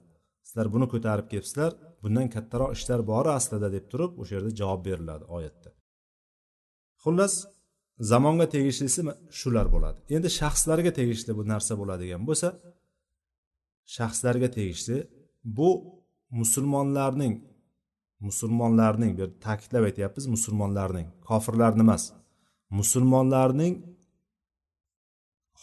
Sizlar 0.47 0.67
buni 0.75 0.87
ko'tarib 0.93 1.27
kelibsizlar 1.33 1.73
bundan 2.03 2.27
kattaroq 2.35 2.71
ishlar 2.79 3.01
bor 3.13 3.27
aslida 3.39 3.69
deb 3.77 3.85
turib 3.93 4.13
o'sha 4.21 4.33
yerda 4.37 4.51
javob 4.61 4.81
beriladi 4.89 5.25
oyatda. 5.37 5.71
Xullas 7.03 7.35
zamonga 8.11 8.47
tegishlisi 8.55 9.01
shular 9.41 9.67
bo'ladi. 9.75 9.99
Endi 10.17 10.29
shaxslarga 10.41 10.93
tegishli 10.99 11.33
bu 11.39 11.43
narsa 11.53 11.73
bo'ladigan 11.81 12.23
bo'lsa 12.29 12.49
shaxslarga 13.97 14.49
tegishli 14.57 14.99
bu 15.59 15.71
musulmonlarning 16.41 17.35
musulmonlarning 18.27 19.13
bu 19.19 19.27
ta'kidlab 19.47 19.85
aytyapmiz 19.89 20.25
musulmonlarning 20.35 21.07
kofirlarni 21.29 21.83
emas 21.87 22.05
musulmonlarning 22.79 23.75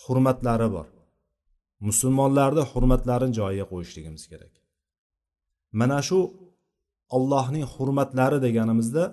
hurmatlari 0.01 0.67
bor. 0.75 0.87
Musulmonlarni 1.87 2.63
hurmatlarini 2.71 3.33
joyiga 3.39 3.65
qo'yishligimiz 3.71 4.23
kerak. 4.31 4.53
Mana 5.79 5.99
shu 6.07 6.19
ollohning 7.15 7.65
hurmatlari 7.73 8.37
deganimizda 8.45 9.03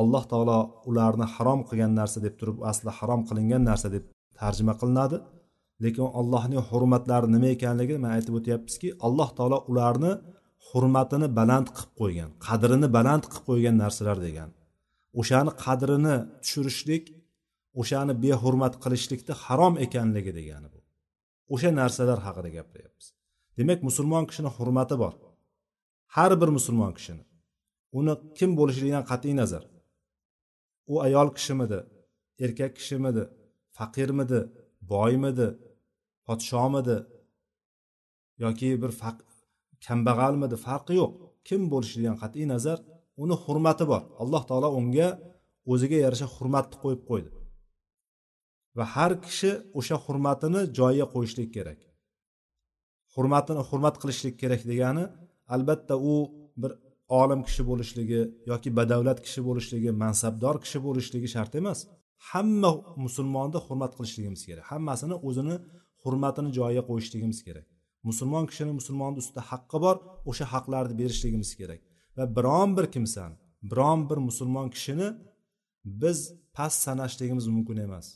alloh 0.00 0.24
taolo 0.32 0.58
ularni 0.90 1.26
harom 1.34 1.60
qilgan 1.68 1.92
narsa 2.00 2.18
deb 2.26 2.34
turib 2.40 2.58
asli 2.70 2.90
harom 2.98 3.20
qilingan 3.28 3.62
narsa 3.70 3.88
deb 3.94 4.04
tarjima 4.40 4.74
qilinadi. 4.80 5.18
Lekin 5.84 6.06
allohning 6.20 6.60
hurmatlari 6.68 7.26
nima 7.34 7.48
ekanligini 7.56 8.00
man 8.04 8.12
aytib 8.16 8.34
o'tyapmizki 8.38 8.88
alloh 9.06 9.28
taolo 9.38 9.58
ularni 9.70 10.12
hurmatini 10.68 11.28
baland 11.38 11.68
qilib 11.76 11.92
qo'ygan 12.00 12.30
qadrini 12.46 12.88
baland 12.96 13.24
qilib 13.30 13.44
qo'ygan 13.48 13.76
narsalar 13.82 14.18
degan. 14.26 14.48
O'shani 15.20 15.52
qadrini 15.64 16.16
tushirishlik 16.42 17.04
o'shani 17.80 18.14
behurmat 18.24 18.74
qilishlikni 18.84 19.34
harom 19.44 19.74
ekanligi 19.84 20.32
degani 20.38 20.68
bu. 20.74 20.80
O'sha 21.54 21.70
narsalar 21.80 22.18
haqida 22.26 22.50
gapiryapmiz. 22.56 23.06
Demak 23.58 23.80
musulmon 23.88 24.24
kishini 24.30 24.50
hurmati 24.56 24.96
bor. 25.02 25.14
Har 26.14 26.32
bir 26.40 26.50
musulmon 26.56 26.92
kishini. 26.98 27.24
Uni 27.98 28.14
kim 28.38 28.50
bo'lishligidan 28.58 29.04
qat'iy 29.10 29.34
nazar. 29.40 29.64
U 30.92 30.94
ayol 31.06 31.28
kishimidi 31.36 31.78
erkak 32.44 32.72
kishimidi 32.78 33.24
faqirmidi 33.76 34.40
boymidi 34.92 35.48
podshomidi 36.26 36.96
yoki 38.44 38.70
bir 38.82 38.90
kambag'almidi 39.86 40.56
farqi 40.66 40.94
yo'q. 41.00 41.12
Kim 41.48 41.60
bo'lishidan 41.72 42.16
qat'iy 42.22 42.46
nazar 42.54 42.78
uni 43.22 43.36
hurmati 43.44 43.84
bor. 43.92 44.02
Alloh 44.22 44.42
taolo 44.48 44.68
unga 44.80 45.08
o'ziga 45.72 45.98
yarasha 46.04 46.26
hurmatni 46.34 46.76
qo'yib 46.82 47.02
qo'ydi. 47.10 47.30
Va 48.76 48.84
har 48.94 49.12
kishi 49.26 49.50
o'sha 49.78 49.96
hurmatini 50.04 50.60
joyiga 50.78 51.06
qo'yishlik 51.14 51.50
kerak. 51.56 51.80
Hurmatini 53.14 53.62
hurmat 53.68 53.96
qilishlik 54.02 54.34
kerak 54.42 54.62
degani 54.70 55.04
albatta 55.54 55.94
u 56.12 56.14
bir 56.62 56.72
olim 57.20 57.40
kishi 57.48 57.62
bo'lishligi 57.70 58.20
yoki 58.50 58.70
badavlat 58.78 59.18
kishi 59.26 59.40
bo'lishligi 59.48 59.90
mansabdor 60.02 60.56
kishi 60.64 60.78
bo'lishligi 60.86 61.28
shart 61.34 61.52
emas. 61.60 61.78
Hamma 62.30 62.70
musulmonni 63.04 63.58
hurmat 63.66 63.92
qilishligimiz 63.98 64.42
kerak. 64.48 64.64
Hammasini 64.72 65.16
o'zini 65.28 65.56
hurmatini 66.02 66.50
joyiga 66.58 66.82
qo'yishligimiz 66.90 67.40
kerak. 67.46 67.66
Musulmon 68.08 68.44
kishini 68.50 68.72
musulmonni 68.80 69.18
ustida 69.22 69.42
haqqi 69.50 69.78
bor 69.84 69.96
o'sha 70.30 70.44
haqlarni 70.54 70.94
berishligimiz 71.00 71.50
kerak. 71.60 71.80
Va 72.16 72.24
biron 72.36 72.70
bir 72.76 72.86
kimsani 72.94 73.36
biron 73.70 74.00
bir 74.10 74.18
musulmon 74.28 74.68
kishini 74.74 75.08
biz 76.02 76.18
past 76.56 76.78
sanashligimiz 76.86 77.46
mumkin 77.54 77.76
emas. 77.86 78.06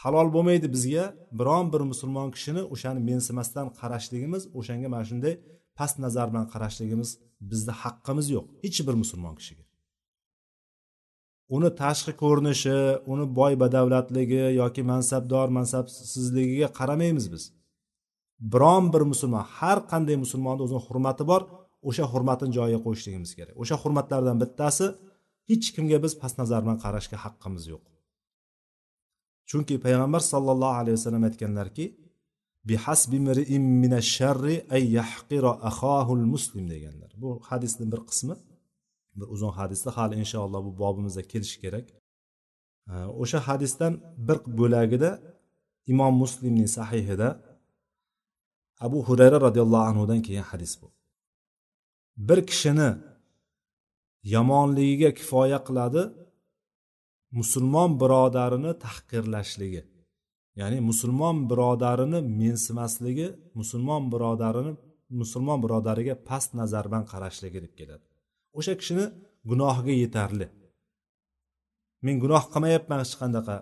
Halol 0.00 0.28
bo'lmaydi 0.34 0.68
bizga. 0.76 1.04
Biron 1.38 1.66
bir 1.72 1.82
musulmon 1.90 2.28
kishini 2.34 2.62
o'shani 2.74 3.00
mensimasdan 3.10 3.66
qarashligimiz 3.80 4.42
o'shanga 4.58 4.88
mana 4.94 5.04
shunday 5.10 5.34
past 5.78 5.96
nazar 6.04 6.26
bilan 6.32 6.46
qarashligimiz 6.52 7.10
bizni 7.50 7.74
haqqimiz 7.82 8.26
yo'q. 8.36 8.46
Hech 8.64 8.78
bir 8.86 8.94
musulmon 9.02 9.34
kishiga. 9.40 9.64
Uni 11.56 11.70
tashqi 11.82 12.12
ko'rinishi 12.22 12.76
uni 13.12 13.24
boy 13.38 13.52
badavlatligi 13.62 14.42
yoki 14.62 14.82
mansabdor 14.92 15.48
mansabsizligiga 15.58 16.68
qaramaymiz 16.78 17.26
biz. 17.34 17.42
Biron 18.52 18.84
bir 18.94 19.02
musulmon 19.12 19.44
har 19.58 19.78
qanday 19.92 20.16
musulmonni 20.24 20.62
o'zini 20.66 20.82
hurmati 20.86 21.24
bor 21.30 21.42
o'sha 21.88 22.04
hurmatini 22.12 22.52
joyiga 22.58 22.80
qo'yishligimiz 22.86 23.30
kerak. 23.38 23.54
O'sha 23.62 23.76
hurmatlardan 23.82 24.36
bittasi 24.42 24.86
hech 25.50 25.66
kimga 25.74 25.98
biz 26.04 26.12
past 26.22 26.36
nazar 26.42 26.60
bilan 26.64 26.78
qarashga 26.84 27.16
haqqimiz 27.24 27.64
yo'q. 27.72 27.82
Chunki 29.50 29.74
payg'ambar 29.84 30.22
sollallohu 30.32 30.74
alayhi 30.80 30.96
vasallam 30.98 31.22
aytganlarki 31.28 31.86
muslim 36.34 36.64
deganlar. 36.74 37.10
Bu 37.22 37.30
hadisni 37.48 37.92
bir 37.92 38.00
qismi 38.10 38.34
bir 39.18 39.26
uzun 39.34 39.52
hadisda 39.58 39.90
hali 39.96 40.14
inshaalloh 40.22 40.60
bu 40.64 40.72
bobimizda 40.78 41.22
kelishi 41.32 41.60
kerak. 41.60 41.86
O'sha 43.22 43.38
hadisdan 43.48 43.92
bir 44.28 44.38
bo'lagida 44.58 45.10
imom 45.92 46.14
muslimning 46.22 46.68
sahihida 46.78 47.28
abu 48.86 48.98
hurayra 49.08 49.38
roziyallohu 49.46 49.84
anhudan 49.90 50.20
kelgan 50.26 50.46
hadis 50.52 50.72
bu. 50.82 50.88
Bir 52.28 52.38
kishini 52.50 52.90
yomonligiga 54.34 55.10
kifoya 55.18 55.58
qiladi 55.68 56.02
musulmon 57.38 57.90
birodarini 58.02 58.72
tahqirlashligi 58.84 59.82
ya'ni 60.60 60.78
musulmon 60.90 61.36
birodarini 61.50 62.20
mensimasligi 62.42 63.28
musulmon 63.58 64.02
birodarini 64.12 64.72
musulmon 65.20 65.58
birodariga 65.64 66.14
past 66.28 66.50
nazar 66.60 66.84
bilan 66.90 67.04
qarashligi 67.12 67.58
deb 67.64 67.72
keladi. 67.78 68.04
O'sha 68.58 68.74
kishini 68.80 69.04
gunohiga 69.50 69.94
yetarli. 70.02 70.46
Men 72.04 72.16
gunoh 72.22 72.44
qilmayapman 72.52 72.98
hech 73.04 73.14
qanaqa. 73.22 73.56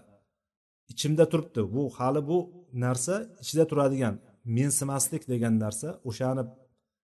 Ichimda 0.93 1.25
turibdi. 1.33 1.61
Bu 1.75 1.83
hali 1.99 2.21
bu 2.31 2.39
narsa 2.85 3.15
ichida 3.43 3.65
turadigan 3.71 4.15
mensimaslik 4.57 5.23
degan 5.33 5.55
narsa 5.65 5.89
o'shani 6.09 6.43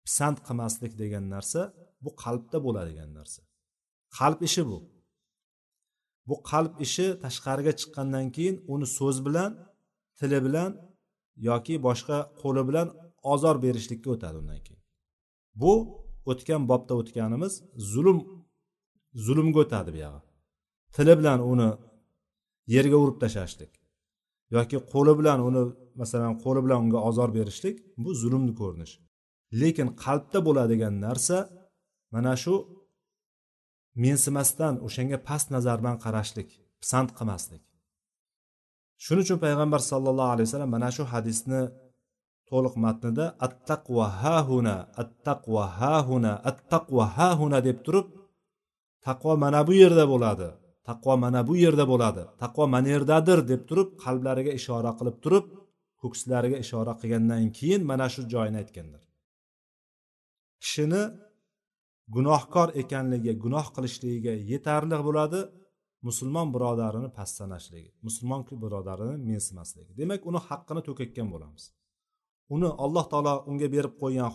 pisand 0.06 0.38
qilmaslik 0.46 0.92
degan 1.02 1.24
narsa 1.34 1.60
bu 2.04 2.10
qalbda 2.22 2.58
bo'ladigan 2.66 3.10
narsa. 3.18 3.40
Qalb 4.18 4.40
ishi 4.48 4.62
bu. 4.70 4.78
Bu 6.28 6.34
qalb 6.50 6.72
ishi 6.86 7.06
tashqariga 7.24 7.72
chiqqandan 7.80 8.26
keyin 8.36 8.56
uni 8.72 8.86
so'z 8.98 9.16
bilan 9.26 9.50
tili 10.18 10.38
bilan 10.46 10.70
yoki 11.48 11.74
boshqa 11.86 12.18
qo'li 12.40 12.62
bilan 12.68 12.88
ozor 13.32 13.56
berishlikka 13.64 14.08
o'tadi 14.14 14.36
undan 14.42 14.60
keyin. 14.66 14.82
Bu 15.62 15.72
o'tgan 16.30 16.62
bobda 16.70 16.92
o'tganimiz 17.00 17.52
zulm 17.92 18.18
zulmga 19.26 19.58
o'tadi 19.64 19.90
buyog'i 19.96 20.20
tili 20.96 21.14
bilan 21.20 21.38
uni 21.52 21.68
yerga 22.74 22.96
urib 23.04 23.18
tashlashlik 23.22 23.72
yoki 24.56 24.76
qo'li 24.92 25.12
bilan 25.20 25.38
uni 25.48 25.62
masalan 26.00 26.34
qo'li 26.44 26.60
bilan 26.64 26.78
unga 26.84 27.00
ozor 27.08 27.28
berishlik 27.38 27.76
bu 28.02 28.10
zulmni 28.22 28.52
ko'rinishi. 28.60 28.98
Lekin 29.60 29.88
qalbda 30.04 30.38
bo'ladigan 30.46 30.94
narsa 31.06 31.38
mana 32.14 32.34
shu 32.42 32.54
mensimasdan 34.04 34.74
o'shanga 34.86 35.18
past 35.28 35.46
nazar 35.54 35.76
bilan 35.82 35.96
qarashlik 36.04 36.48
pisand 36.80 37.08
qilmaslik. 37.18 37.62
Shuning 39.04 39.24
uchun 39.26 39.38
payg'ambar 39.44 39.80
sallallohu 39.90 40.32
alayhi 40.34 40.48
vasallam 40.48 40.70
mana 40.76 40.88
shu 40.96 41.02
hadisni 41.12 41.62
to'liq 42.50 42.74
matnida 42.84 43.26
attaqva 43.46 44.06
hahuna 44.22 44.76
attaqva 45.02 45.64
hahuna 45.80 46.32
attaqva 46.50 47.04
hahuna 47.18 47.58
deb 47.68 47.78
turib 47.86 48.06
taqvo 49.06 49.32
mana 49.44 49.60
bu 49.68 49.72
yerda 49.82 50.04
bo'ladi 50.12 50.48
taqvo 50.88 51.12
mana 51.24 51.40
bu 51.48 51.54
yerda 51.64 51.84
bo'ladi 51.92 52.22
taqvo 52.42 52.64
mana 52.74 52.88
yerdadir 52.94 53.38
deb 53.50 53.62
turib 53.68 53.88
qalblariga 54.04 54.52
ishora 54.60 54.90
qilib 54.98 55.16
turib 55.24 55.44
ko'kslariga 56.02 56.58
ishora 56.64 56.92
qilgandan 57.00 57.42
keyin 57.58 57.82
mana 57.90 58.06
shu 58.14 58.20
joyini 58.32 58.58
aytganlar. 58.62 59.02
Kishini 60.62 61.02
gunohkor 62.14 62.68
ekanligi 62.82 63.32
gunoh 63.44 63.66
qilishligiga 63.76 64.34
yetarli 64.52 64.98
bo'ladi 65.08 65.40
musulmon 66.08 66.48
birodarini 66.54 67.08
past 67.18 67.34
sanashligi 67.40 67.90
musulmon 68.06 68.40
birodarini 68.64 69.16
mensimasligi 69.30 69.92
demak 70.00 70.20
uni 70.30 70.40
haqqini 70.48 70.82
to'kayotgan 70.88 71.28
bo'lamiz. 71.34 71.64
Uni 72.54 72.68
alloh 72.84 73.04
taolo 73.12 73.34
unga 73.50 73.68
berib 73.74 73.94
qo'ygan 74.02 74.30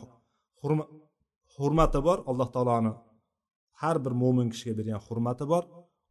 hurmati 1.55 1.99
bor 2.07 2.17
alloh 2.31 2.49
taoloni 2.55 2.93
har 3.81 3.97
bir 4.05 4.13
mo'min 4.21 4.47
kishiga 4.53 4.73
bergan 4.79 5.01
hurmati 5.07 5.45
bor. 5.53 5.63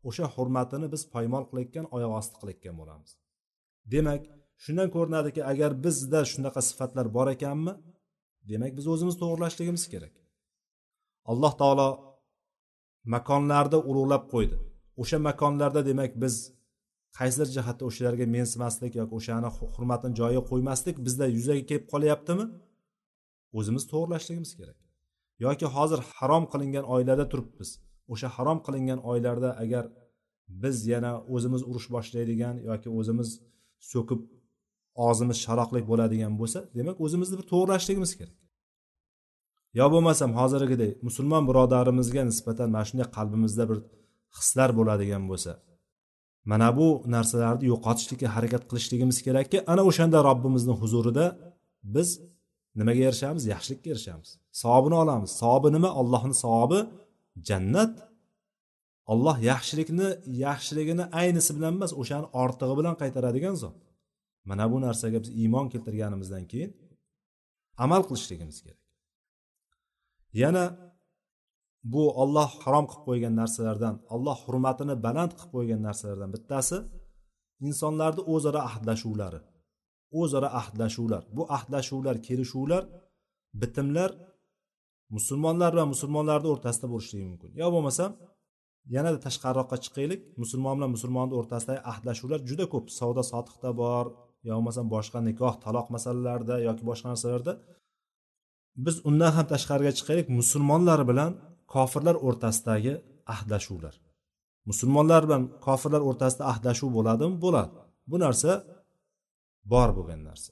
O'sha 0.08 0.26
hurmatini 0.34 0.86
biz 0.94 1.02
poymol 1.14 1.44
qilayotgan 1.50 1.86
oyoq 1.96 2.12
osti 2.20 2.36
qilayotgan 2.40 2.74
bo'lamiz. 2.80 3.10
Demak 3.92 4.22
shundan 4.64 4.88
ko'rinadiki 4.94 5.40
agar 5.52 5.70
bizda 5.84 6.20
shunaqa 6.32 6.60
sifatlar 6.68 7.06
bor 7.16 7.26
ekanmi 7.36 7.74
demak 8.50 8.72
biz 8.78 8.86
o'zimiz 8.92 9.16
to'g'irlashligimiz 9.22 9.84
kerak. 9.92 10.14
Alloh 11.30 11.52
taolo 11.60 11.88
makonlarni 13.14 13.78
ulug'lab 13.90 14.24
qo'ydi. 14.32 14.56
O'sha 15.02 15.18
makonlarda 15.28 15.80
demak 15.90 16.12
biz 16.22 16.34
qaysidir 17.18 17.48
jihatda 17.56 17.82
o'shalarga 17.88 18.26
mensimaslik 18.36 18.92
yoki 19.00 19.12
o'shani 19.18 19.48
hurmatini 19.74 20.14
joyiga 20.20 20.42
qo'ymaslik 20.50 20.96
bizda 21.06 21.26
yuzaga 21.36 21.62
kelib 21.70 21.86
qolyaptimi? 21.92 22.44
O'zimiz 23.58 23.84
to'g'irlashligimiz 23.92 24.52
kerak. 24.58 24.78
Yoki 25.46 25.66
hozir 25.76 26.00
harom 26.16 26.44
qilingan 26.52 26.84
oilada 26.94 27.24
turibmiz. 27.32 27.70
O'sha 28.12 28.28
harom 28.36 28.58
qilingan 28.66 29.00
oylarda 29.10 29.50
agar 29.64 29.84
biz 30.62 30.76
yana 30.92 31.12
o'zimiz 31.34 31.62
urush 31.70 31.88
boshlaydigan 31.94 32.54
yoki 32.70 32.88
o'zimiz 32.98 33.28
so'kib 33.92 34.20
og'zimiz 35.06 35.36
sharoqlik 35.44 35.84
bo'ladigan 35.90 36.32
bo'lsa 36.40 36.58
demak 36.78 36.96
o'zimizni 37.04 37.36
bir 37.40 37.46
to'g'irlashligimiz 37.52 38.12
kerak. 38.20 38.36
Yo 39.78 39.86
bo'lmasam 39.92 40.30
hozirgidek 40.38 40.92
musulmon 41.06 41.42
birodarimizga 41.48 42.22
nisbatan 42.30 42.68
mana 42.74 42.84
shunday 42.88 43.08
qalbimizda 43.16 43.64
bir 43.70 43.78
hislar 44.38 44.70
bo'ladigan 44.78 45.22
bo'lsa 45.30 45.52
mana 46.50 46.68
bu 46.78 46.86
narsalarni 47.14 47.64
yo'qotishlikka 47.72 48.28
harakat 48.36 48.62
qilishligimiz 48.70 49.18
kerakki 49.26 49.58
ana 49.72 49.82
o'shanda 49.90 50.18
robbimizni 50.28 50.74
huzurida 50.80 51.24
biz 51.94 52.08
nimaga 52.78 53.02
erishamiz? 53.08 53.42
Yaxshilikka 53.54 53.90
erishamiz. 53.90 54.38
Savobini 54.62 54.94
olamiz. 54.94 55.30
Savobi 55.30 55.68
nima? 55.76 55.88
Allohni 56.00 56.34
savobi 56.44 56.80
jannat. 57.48 57.94
Olloh 59.12 59.36
yaxshilikni 59.50 60.08
yaxshiligini 60.46 61.04
aynisi 61.20 61.50
bilan 61.56 61.72
emas 61.78 61.92
o'shani 62.02 62.26
ortig'i 62.42 62.74
bilan 62.80 62.94
qaytaradigan 63.02 63.54
zot. 63.62 63.76
Mana 64.50 64.64
bu 64.72 64.76
narsaga 64.86 65.18
biz 65.22 65.30
iymon 65.40 65.66
keltirganimizdan 65.72 66.44
keyin 66.52 66.70
amal 67.84 68.02
qilishligimiz 68.08 68.58
kerak. 68.64 68.79
Yana 70.42 70.64
bu 71.92 72.02
olloh 72.22 72.50
harom 72.64 72.86
qilib 72.90 73.04
qo'ygan 73.08 73.34
narsalardan 73.40 73.94
olloh 74.14 74.38
hurmatini 74.46 74.94
baland 75.06 75.32
qilib 75.38 75.52
qo'ygan 75.56 75.80
narsalardan 75.88 76.30
bittasi 76.36 76.76
insonlarni 77.66 78.22
o'zaro 78.34 78.60
ahdlashuvlari. 78.70 79.40
O'zaro 80.20 80.48
ahdlashuvlar. 80.60 81.22
Bu 81.36 81.42
ahdlashuvlar 81.56 82.16
kelishuvlar 82.26 82.82
bitimlar 83.60 84.10
musulmonlar 85.16 85.72
va 85.78 85.84
musulmonlarni 85.92 86.48
o'rtasida 86.54 86.86
bo'lishligi 86.92 87.26
mumkin. 87.30 87.50
Yo 87.60 87.66
bo'lmasam 87.74 88.10
yanada 88.94 89.18
tashqariroqqa 89.26 89.76
chiqaylik. 89.84 90.20
Musulmon 90.42 90.74
bilan 90.78 90.90
musulmonni 90.96 91.34
o'rtasidagi 91.40 91.80
ahdlashuvlar 91.92 92.40
juda 92.50 92.66
ko'p. 92.72 92.86
Savdo 92.98 93.22
sotiqda 93.32 93.70
bor 93.82 94.06
yo 94.46 94.52
bo'lmasam 94.56 94.86
boshqa 94.94 95.18
nikoh 95.28 95.54
taloq 95.64 95.86
masalalarida 95.96 96.56
yoki 96.68 96.82
boshqa 96.90 97.06
narsalarda 97.12 97.52
biz 98.84 98.96
undan 99.08 99.32
ham 99.36 99.46
tashqariga 99.52 99.92
chiqaylik 99.98 100.28
musulmonlar 100.38 101.00
bilan 101.10 101.30
kofirlar 101.74 102.16
o'rtasidagi 102.26 102.92
ahdlashuvlar 103.34 103.94
musulmonlar 104.70 105.22
bilan 105.26 105.42
kofirlar 105.66 106.02
o'rtasida 106.08 106.44
ahdlashuv 106.52 106.90
bo'ladimi? 106.96 107.34
Bo'ladi. 107.44 107.76
Bu 108.10 108.16
narsa 108.24 108.50
bor 109.72 109.88
bo'lgan 109.98 110.20
narsa. 110.28 110.50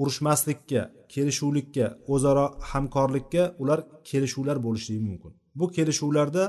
Urushmaslikka 0.00 0.82
kelishuvlikka 1.12 1.86
o'zaro 2.14 2.46
hamkorlikka 2.70 3.42
ular 3.62 3.78
kelishuvlar 4.10 4.56
bo'lishligi 4.66 5.02
mumkin. 5.08 5.32
Bu 5.58 5.66
kelishuvlarda 5.76 6.44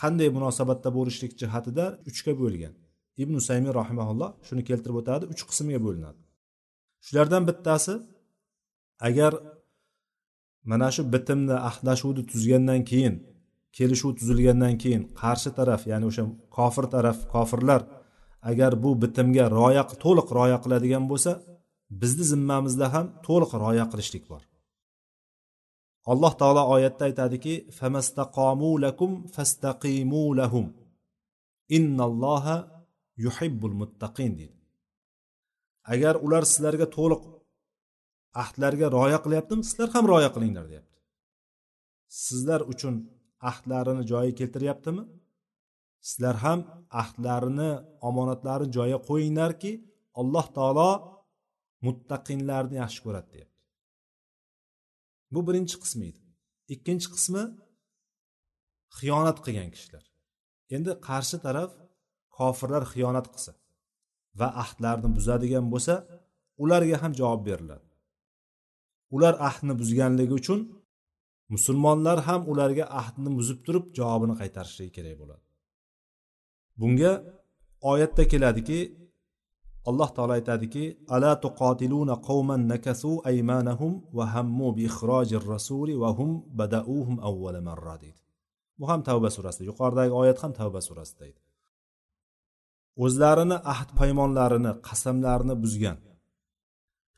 qanday 0.00 0.28
munosabatda 0.36 0.88
bo'lishlik 0.98 1.32
jihatida 1.40 1.84
uchga 2.08 2.32
bo'lgan 2.42 2.74
ibn 3.22 3.34
usaymin 3.40 3.72
rahimaulloh 3.80 4.30
shuni 4.46 4.62
keltirib 4.68 4.96
o'tadi 5.00 5.24
uch 5.32 5.42
qismga 5.50 5.80
bo'linadi. 5.86 6.20
Shulardan 7.06 7.42
bittasi 7.48 7.92
agar 9.08 9.32
mana 10.70 10.88
shu 10.94 11.02
bitimni 11.14 11.56
ahdlashuvni 11.68 12.22
tuzgandan 12.30 12.80
keyin 12.90 13.14
kelishuv 13.76 14.12
tuzilgandan 14.18 14.74
keyin 14.82 15.02
qarshi 15.20 15.50
taraf 15.58 15.82
ya'ni 15.90 16.04
o'sha 16.10 16.24
kofir 16.56 16.84
taraf 16.94 17.18
kofirlar 17.34 17.80
agar 18.50 18.72
bu 18.82 18.90
bitimga 19.02 19.44
rioya 19.56 19.82
to'liq 20.04 20.28
rioya 20.36 20.58
qiladigan 20.64 21.04
bo'lsa 21.10 21.32
bizni 22.00 22.24
zimmamizda 22.32 22.86
ham 22.94 23.06
to'liq 23.26 23.50
rioya 23.62 23.84
qilishlik 23.92 24.24
bor. 24.30 24.42
Alloh 26.12 26.32
taolo 26.40 26.62
oyatda 26.74 27.02
aytadiki 27.08 27.54
famastaqomu 27.78 28.70
lakum 28.84 29.10
fastaqimu 29.34 30.24
lahum. 30.40 30.66
Innalloha 31.76 32.56
yuhibbul 33.24 33.74
muttaqin 33.80 34.32
deydi. 34.38 34.58
Agar 35.92 36.14
ular 36.24 36.42
sizlarga 36.52 36.86
to'liq 36.96 37.22
ahdlarga 38.42 38.86
rioya 38.96 39.18
qilyaptimi? 39.24 39.62
Sizlar 39.70 39.88
ham 39.94 40.04
rioya 40.10 40.30
qilinglar 40.34 40.66
deyapti. 40.72 40.98
Sizlar 42.24 42.60
uchun 42.72 42.94
ahdlarini 43.50 44.04
joyiga 44.12 44.34
keltiryaptimi? 44.40 45.04
Sizlar 46.08 46.36
ham 46.44 46.60
ahdlarini 47.02 47.70
omonatlarini 48.08 48.72
joyiga 48.76 49.00
qo'yinglarki 49.08 49.72
alloh 50.20 50.46
taolo 50.56 50.90
muttaqinlarni 51.86 52.76
yaxshi 52.82 53.00
ko'radi 53.06 53.28
deyapti. 53.34 53.60
Bu 55.32 55.40
birinchi 55.48 55.76
qismi 55.82 56.04
edi. 56.10 56.20
Ikkinchi 56.74 57.08
qismi 57.14 57.42
xiyonat 58.98 59.38
qilgan 59.44 59.70
kishilar. 59.74 60.04
Endi 60.76 60.92
qarshi 61.08 61.36
taraf 61.46 61.70
kofirlar 62.36 62.84
xiyonat 62.92 63.26
qilsa 63.34 63.52
va 64.40 64.48
ahdlarni 64.62 65.08
buzadigan 65.16 65.66
bo'lsa 65.72 65.94
ularga 66.62 66.96
ham 67.02 67.12
javob 67.20 67.42
beriladi. 67.48 67.86
Ular 69.14 69.34
ahdni 69.48 69.74
buzganligi 69.80 70.34
uchun 70.40 70.60
musulmonlar 71.54 72.18
ham 72.28 72.40
ularga 72.52 72.84
ahdni 73.00 73.30
buzib 73.38 73.58
turib 73.66 73.84
javobini 73.98 74.34
qaytarishligi 74.40 74.92
kerak 74.96 75.14
bo'ladi. 75.20 75.44
Bunga 76.80 77.12
oyatda 77.92 78.24
keladiki 78.32 78.78
alloh 79.90 80.10
taolo 80.16 80.32
aytadiki 80.38 80.84
ala 81.14 81.30
tuqotiluna 81.44 82.14
qawman 82.28 82.60
nakasu 82.72 83.12
aymanahum 83.30 83.92
va 84.16 84.24
hammu 84.34 84.68
bi 84.78 84.84
rasuli 85.52 85.94
va 86.02 86.10
hum 86.18 86.30
badauhum 86.58 87.16
avvala 87.28 87.60
marra 87.68 87.96
deydi. 88.02 88.20
Bu 88.78 88.84
ham 88.90 89.00
tavba 89.08 89.28
surasida 89.36 89.64
yuqoridagi 89.70 90.12
oyat 90.22 90.38
ham 90.42 90.52
tavba 90.60 90.80
surasida 90.88 91.24
edi 91.30 91.40
o'zlarini 93.04 93.56
ahd 93.74 93.88
paymonlarini 93.98 94.72
qasamlarini 94.88 95.54
buzgan 95.62 95.98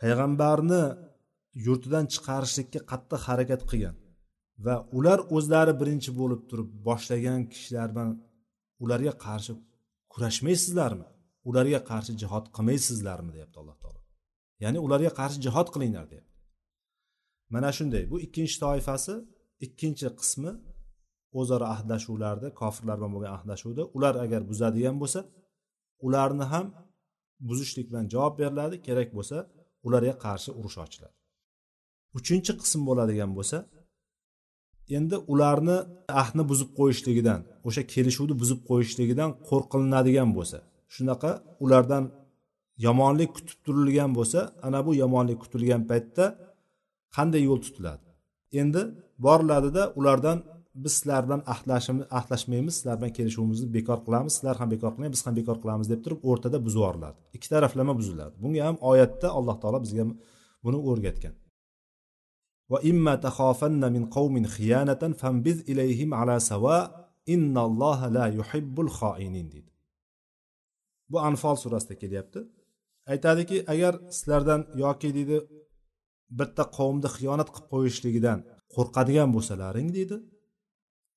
payg'ambarni 0.00 0.82
yurtidan 1.66 2.04
chiqarishlikka 2.14 2.80
qattiq 2.90 3.20
harakat 3.28 3.62
qilgan 3.70 3.96
va 4.64 4.74
ular 4.98 5.18
o'zlari 5.36 5.74
birinchi 5.80 6.10
bo'lib 6.20 6.42
turib 6.50 6.68
boshlagan 6.88 7.40
kishilar 7.52 7.88
bilan 7.94 8.10
ularga 8.84 9.12
qarshi 9.26 9.52
kurashmaysizlarmi? 10.12 11.06
Ularga 11.48 11.80
qarshi 11.90 12.12
jihod 12.22 12.44
qilmaysizlarmi? 12.56 13.30
Deyapti 13.36 13.56
alloh 13.62 13.76
taolo. 13.82 14.00
Ya'ni 14.64 14.78
ularga 14.86 15.10
qarshi 15.20 15.38
jihod 15.46 15.68
qilinglar 15.74 16.06
deyapti. 16.12 16.34
Mana 17.54 17.70
shunday 17.78 18.04
bu 18.12 18.16
ikkinchi 18.26 18.56
toifasi 18.64 19.14
ikkinchi 19.66 20.08
qismi 20.20 20.52
o'zaro 21.40 21.66
ahdlashuvlarda 21.74 22.48
kofirlar 22.60 22.96
bilan 22.98 23.12
bo'lgan 23.14 23.32
ahdlashuvda 23.38 23.82
ular 23.96 24.14
agar 24.24 24.40
buzadigan 24.50 24.96
bo'lsa 25.02 25.20
ularni 26.06 26.46
ham 26.52 26.66
buzishlik 27.48 27.86
bilan 27.90 28.04
javob 28.14 28.34
beriladi. 28.40 28.76
Kerak 28.86 29.08
bo'lsa 29.16 29.36
ularga 29.86 30.14
qarshi 30.24 30.50
urush 30.58 30.78
ochiladi. 30.84 31.14
Uchinchi 32.18 32.52
qism 32.60 32.80
bo'ladigan 32.88 33.30
bo'lsa 33.38 33.58
endi 34.96 35.16
ularni 35.32 35.76
ahdni 36.20 36.44
buzib 36.50 36.70
qo'yishligidan 36.78 37.40
o'sha 37.68 37.82
kelishuvni 37.92 38.34
buzib 38.42 38.60
qo'yishligidan 38.70 39.30
qo'rqilinadigan 39.48 40.30
bo'lsa 40.36 40.58
shunaqa 40.94 41.30
ulardan 41.64 42.04
yomonlik 42.86 43.30
kutib 43.36 43.58
turilgan 43.66 44.10
bo'lsa 44.18 44.40
ana 44.66 44.80
bu 44.86 44.90
yomonlik 45.02 45.38
kutilgan 45.44 45.82
paytda 45.90 46.24
qanday 47.16 47.42
yo'l 47.48 47.60
tutiladi? 47.66 48.04
Endi 48.60 48.80
boriladida 49.26 49.82
ulardan 49.98 50.38
biz 50.84 50.92
sizlar 50.98 51.22
bilan 51.26 51.42
ahdlashimiz 51.52 52.04
ahdlashmaymiz 52.18 52.74
sizlar 52.78 52.96
bilan 53.00 53.12
kelishuvimizni 53.18 53.68
bekor 53.76 53.98
qilamiz 54.06 54.32
sizlar 54.36 54.56
ham 54.60 54.68
bekor 54.74 54.90
qilmang 54.94 55.12
biz 55.14 55.22
ham 55.26 55.34
bekor 55.40 55.56
qilamiz 55.62 55.86
deb 55.92 56.00
turib 56.04 56.20
o'rtada 56.30 56.58
buzib 56.66 56.80
yuboriladi 56.80 57.18
ikki 57.36 57.48
taraflama 57.54 57.92
buziladi. 58.00 58.34
Bunga 58.42 58.62
ham 58.68 58.76
oyatda 58.90 59.28
alloh 59.38 59.56
taolo 59.62 59.78
bizga 59.84 60.04
buni 60.64 60.78
o'rgatgan. 60.90 61.34
وإما 62.68 63.14
تخافن 63.14 63.92
من 63.92 64.06
قوم 64.06 64.44
خيانة 64.46 65.02
فانبذ 65.20 65.70
إليهم 65.70 66.14
على 66.14 66.40
سواء 66.40 67.14
إن 67.28 67.58
الله 67.58 68.08
لا 68.08 68.26
يحب 68.26 68.80
الخائنين 68.80 69.48
دي 69.48 69.64
bu 71.08 71.20
anfol 71.20 71.56
surasida 71.56 71.98
kelyapti. 71.98 72.40
Aytadiki 73.06 73.64
agar 73.72 73.94
sizlardan 74.10 74.66
yoki 74.74 75.14
deydi 75.14 75.38
bitta 76.38 76.64
qavmni 76.76 77.08
xiyonat 77.16 77.48
qilib 77.54 77.66
qo'yishligidan 77.72 78.38
qo'rqadigan 78.74 79.30
bo'lsalaring 79.36 79.88
deydi 79.96 80.16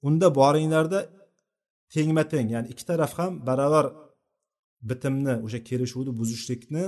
unda 0.07 0.27
boringlarda 0.39 0.99
tengma 1.93 2.23
teng 2.33 2.47
ya'ni 2.53 2.67
ikki 2.73 2.85
taraf 2.89 3.11
ham 3.19 3.33
baravar 3.47 3.85
bitimni 4.89 5.33
o'sha 5.45 5.59
kelishuvni 5.69 6.11
buzishlikni 6.19 6.83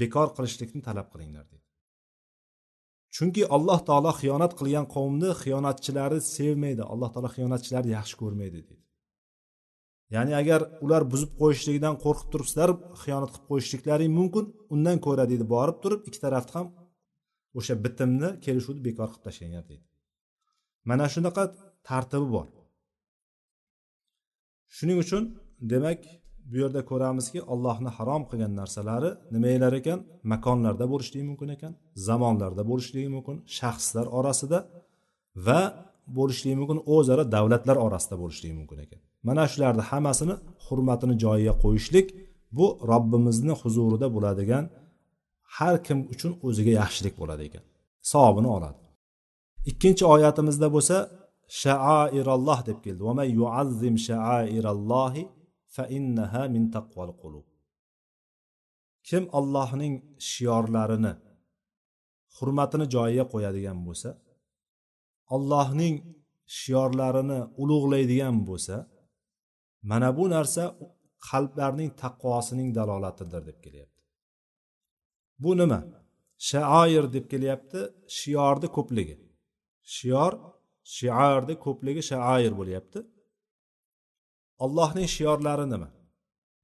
bekor 0.00 0.28
qilishlikni 0.36 0.80
talab 0.88 1.06
qilinglar 1.12 1.44
deydi 1.52 1.59
chunki 3.16 3.42
alloh 3.56 3.80
taolo 3.88 4.12
xiyonat 4.20 4.52
qilgan 4.58 4.86
qavmni 4.94 5.30
xiyonatchilari 5.42 6.18
sevmaydi. 6.36 6.82
Alloh 6.92 7.08
taolo 7.14 7.28
xiyonatchilarni 7.36 7.90
yaxshi 7.98 8.16
ko'rmaydi 8.22 8.58
deydi. 8.68 8.74
Ya'ni 10.14 10.32
agar 10.42 10.60
ular 10.84 11.02
buzib 11.12 11.32
qo'yishligidan 11.40 11.94
qo'rqib 12.04 12.28
turibsizlar 12.32 12.70
xiyonat 13.02 13.30
qilib 13.34 13.46
qo'yishliklaring 13.50 14.12
mumkin 14.18 14.44
undan 14.74 14.98
ko'ra 15.06 15.24
deydi 15.30 15.44
borib 15.54 15.76
turib 15.82 16.00
ikki 16.08 16.20
tarafni 16.24 16.54
ham 16.58 16.68
o'sha 17.58 17.74
bitimni 17.84 18.28
kelishuvni 18.44 18.82
bekor 18.88 19.08
qilib 19.12 19.24
tashlanglar 19.26 19.64
deydi. 19.70 19.84
Mana 20.88 21.06
shunaqa 21.14 21.44
tartibi 21.88 22.28
bor. 22.36 22.46
Shuning 24.76 24.98
uchun 25.04 25.22
demak 25.72 26.00
bu 26.50 26.56
yerda 26.62 26.80
ko'ramizki 26.90 27.38
allohni 27.52 27.90
harom 27.96 28.22
qilgan 28.30 28.52
narsalari 28.60 29.10
nimalar 29.34 29.72
ekan? 29.80 29.98
Makonlarda 30.32 30.86
bo'lishligi 30.92 31.24
mumkin 31.30 31.48
ekan 31.56 31.72
zamonlarda 32.08 32.62
bo'lishligi 32.70 33.08
mumkin 33.16 33.36
shaxslar 33.58 34.06
orasida 34.18 34.58
va 35.46 35.60
bo'lishligi 36.18 36.56
mumkin 36.60 36.78
o'zaro 36.94 37.24
davlatlar 37.36 37.76
orasida 37.86 38.16
bo'lishligi 38.22 38.54
mumkin 38.60 38.78
ekan. 38.84 39.00
Mana 39.28 39.44
shularni 39.52 39.82
hammasini 39.90 40.34
hurmatini 40.66 41.14
joyiga 41.24 41.54
qo'yishlik 41.64 42.06
bu 42.58 42.66
robbimizni 42.90 43.54
huzurida 43.62 44.06
bo'ladigan 44.14 44.64
har 45.56 45.74
kim 45.86 45.98
uchun 46.12 46.32
o'ziga 46.46 46.72
yaxshilik 46.80 47.14
bo'ladi 47.20 47.42
ekan 47.48 47.64
savobini 48.12 48.48
oladi. 48.56 48.78
Ikkinchi 49.70 50.04
oyatimizda 50.14 50.68
bo'lsa 50.74 50.96
shaairalloh 51.62 52.60
deb 52.68 52.78
keldi. 52.84 53.02
Yuazzim 55.76 56.52
min 56.54 56.64
taqval 56.76 57.10
qulub 57.22 57.46
kim 59.08 59.24
allohning 59.38 59.94
shiorlarini 60.30 61.12
hurmatini 62.36 62.86
joyiga 62.94 63.24
qo'yadigan 63.32 63.78
bo'lsa 63.86 64.10
allohning 65.34 65.96
shiorlarini 66.58 67.40
ulug'laydigan 67.62 68.36
bo'lsa 68.48 68.76
mana 69.90 70.08
bu 70.18 70.24
narsa 70.34 70.64
qalblarning 71.28 71.90
taqvosining 72.02 72.68
dalolatidir 72.78 73.42
deb 73.48 73.58
kelyapti. 73.64 74.00
Bu 75.42 75.50
nima? 75.60 75.80
Shaoir 76.50 77.04
deb 77.16 77.26
kelyapti 77.32 77.80
shiorni 78.18 78.68
ko'pligi. 78.76 79.16
Shior 79.96 80.32
shiorni 80.96 81.54
ko'pligi 81.64 82.02
shaoir 82.10 82.52
bo'lyapti. 82.60 82.98
Allohning 84.64 85.08
shiorlari 85.16 85.66
nima? 85.72 85.88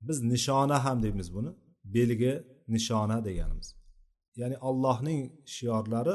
Biz 0.07 0.19
nishona 0.33 0.79
ham 0.85 0.97
deymiz 1.05 1.29
buni. 1.37 1.51
Belgi 1.95 2.33
nishona 2.75 3.17
deganimiz. 3.29 3.69
Ya'ni 4.41 4.57
allohning 4.69 5.21
shiorlari 5.57 6.15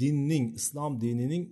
dinning 0.00 0.44
islom 0.58 0.92
dinining 1.04 1.44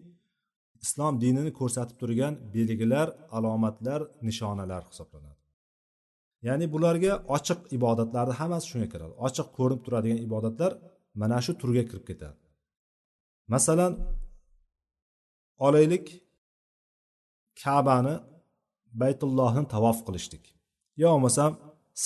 islom 0.84 1.14
dinini 1.22 1.50
ko'rsatib 1.60 1.96
turgan 2.02 2.34
belgilar 2.54 3.08
alomatlar 3.36 4.00
nishonalar 4.26 4.82
hisoblanadi. 4.90 5.40
Ya'ni 6.46 6.66
bularga 6.74 7.12
ochiq 7.36 7.60
ibodatlarni 7.76 8.34
hammasi 8.40 8.66
shunga 8.70 8.88
kiradi. 8.92 9.14
Ochiq 9.26 9.48
ko'rinib 9.56 9.80
turadigan 9.86 10.20
ibodatlar 10.26 10.72
mana 11.20 11.38
shu 11.44 11.52
turga 11.62 11.82
kirib 11.88 12.04
ketadi. 12.10 12.38
Masalan 13.54 13.92
olaylik 15.66 16.06
kabani 17.62 18.14
baytullohni 19.02 19.64
tavof 19.74 19.98
qilishlik. 20.06 20.44
Yo 21.02 21.08
bo'lmasam 21.14 21.52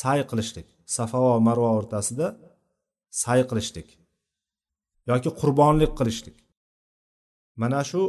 say 0.01 0.21
qilishlik. 0.31 0.67
Safa 0.97 1.19
va 1.25 1.35
marva 1.49 1.71
o'rtasida 1.79 2.27
say 3.23 3.41
qilishlik 3.51 3.89
yoki 5.11 5.31
qurbonlik 5.41 5.93
qilishlik. 5.99 6.37
Mana 7.63 7.81
shu 7.91 8.01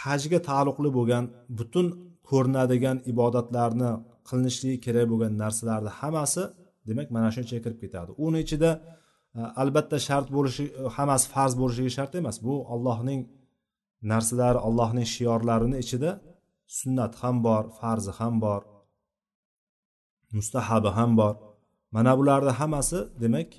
hajga 0.00 0.38
taalluqli 0.48 0.90
bo'lgan 0.98 1.24
butun 1.58 1.86
ko'rinadigan 2.30 2.96
ibodatlarni 3.12 3.90
qilinishligi 4.28 4.78
kerak 4.86 5.06
bo'lgan 5.12 5.32
narsalarni 5.42 5.90
hammasi 6.00 6.42
demak 6.88 7.08
mana 7.16 7.28
shu 7.34 7.40
ichiga 7.44 7.60
kirib 7.64 7.78
ketadi. 7.84 8.10
Uni 8.26 8.38
ichida 8.44 8.70
e, 9.38 9.40
albatta 9.62 9.96
shart 10.08 10.28
bo'lishi 10.36 10.64
e, 10.80 10.82
hammasi 10.96 11.26
farz 11.34 11.52
bo'lishligi 11.60 11.92
shart 11.98 12.12
emas. 12.20 12.36
Bu 12.46 12.54
allohning 12.74 13.20
narsalari 14.12 14.58
allohning 14.68 15.06
shiorlarini 15.14 15.76
ichida 15.84 16.10
sunnat 16.78 17.12
ham 17.22 17.36
bor 17.46 17.62
farzi 17.78 18.12
ham 18.20 18.34
bor 18.44 18.62
mustahabi 20.36 20.90
ham 20.98 21.10
bor. 21.20 21.34
Mana 21.94 22.12
bularni 22.18 22.52
hammasi 22.60 22.98
demak 23.22 23.50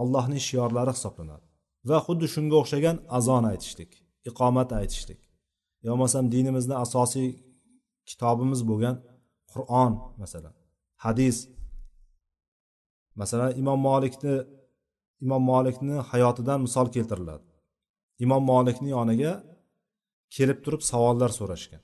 allohning 0.00 0.42
shiorlari 0.48 0.92
hisoblanadi. 0.96 1.46
Va 1.88 1.98
xuddi 2.06 2.26
shunga 2.34 2.56
o'xshagan 2.62 2.96
azon 3.18 3.44
aytishlik 3.52 3.92
iqomat 4.28 4.70
aytishlik. 4.80 5.20
Yo 5.84 5.88
bo'lmasam 5.92 6.24
dinimizni 6.34 6.74
asosiy 6.84 7.28
kitobimiz 8.08 8.60
bo'lgan 8.70 8.96
qur'on 9.52 9.92
masalan 10.22 10.54
hadis. 11.04 11.36
Masalan 13.20 13.50
imom 13.60 13.80
molikni 13.88 14.34
imom 15.24 15.42
molikni 15.52 15.96
hayotidan 16.10 16.58
misol 16.66 16.86
keltiriladi. 16.94 17.46
Imom 18.24 18.42
molikni 18.52 18.88
yoniga 18.96 19.32
kelib 20.36 20.58
turib 20.64 20.82
savollar 20.90 21.30
so'rashgan. 21.38 21.82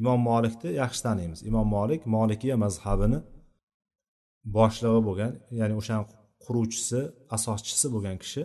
Imom 0.00 0.20
molikni 0.30 0.70
yaxshi 0.82 1.00
taniymiz. 1.06 1.40
Imom 1.50 1.66
molik 1.76 2.00
molikiya 2.16 2.56
mazhabini 2.64 3.18
boshlig'i 4.56 5.00
bo'lgan 5.08 5.32
ya'ni 5.60 5.74
o'shani 5.80 6.04
quruvchisi 6.44 7.00
asoschisi 7.36 7.86
bo'lgan 7.94 8.16
kishi 8.22 8.42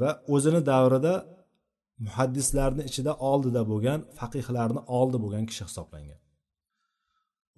va 0.00 0.10
o'zini 0.34 0.60
davrida 0.70 1.14
muhaddislarni 2.06 2.82
ichida 2.90 3.12
oldida 3.30 3.62
bo'lgan 3.72 4.00
faqihlarni 4.18 4.80
oldi 4.98 5.16
bo'lgan 5.24 5.44
kishi 5.50 5.62
hisoblangan. 5.68 6.20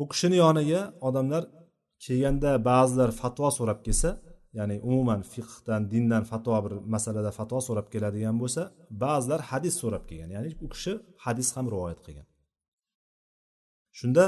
U 0.02 0.04
kishini 0.12 0.36
yoniga 0.44 0.82
odamlar 1.08 1.42
kelganda 2.04 2.50
ba'zilar 2.70 3.10
fatvo 3.20 3.48
so'rab 3.58 3.80
kelsa 3.86 4.10
ya'ni 4.58 4.76
umuman 4.88 5.20
fiqhdan 5.32 5.82
dindan 5.92 6.24
fatvo 6.30 6.56
bir 6.64 6.72
masalada 6.94 7.30
fatvo 7.38 7.58
so'rab 7.68 7.86
keladigan 7.92 8.36
bo'lsa 8.42 8.62
ba'zilar 9.04 9.40
hadis 9.50 9.74
so'rab 9.82 10.04
kelgan. 10.08 10.30
Ya'ni 10.36 10.48
u 10.64 10.66
kishi 10.74 10.92
hadis 11.24 11.48
ham 11.56 11.66
rivoyat 11.74 12.00
qilgan. 12.06 12.26
Shunda 13.98 14.24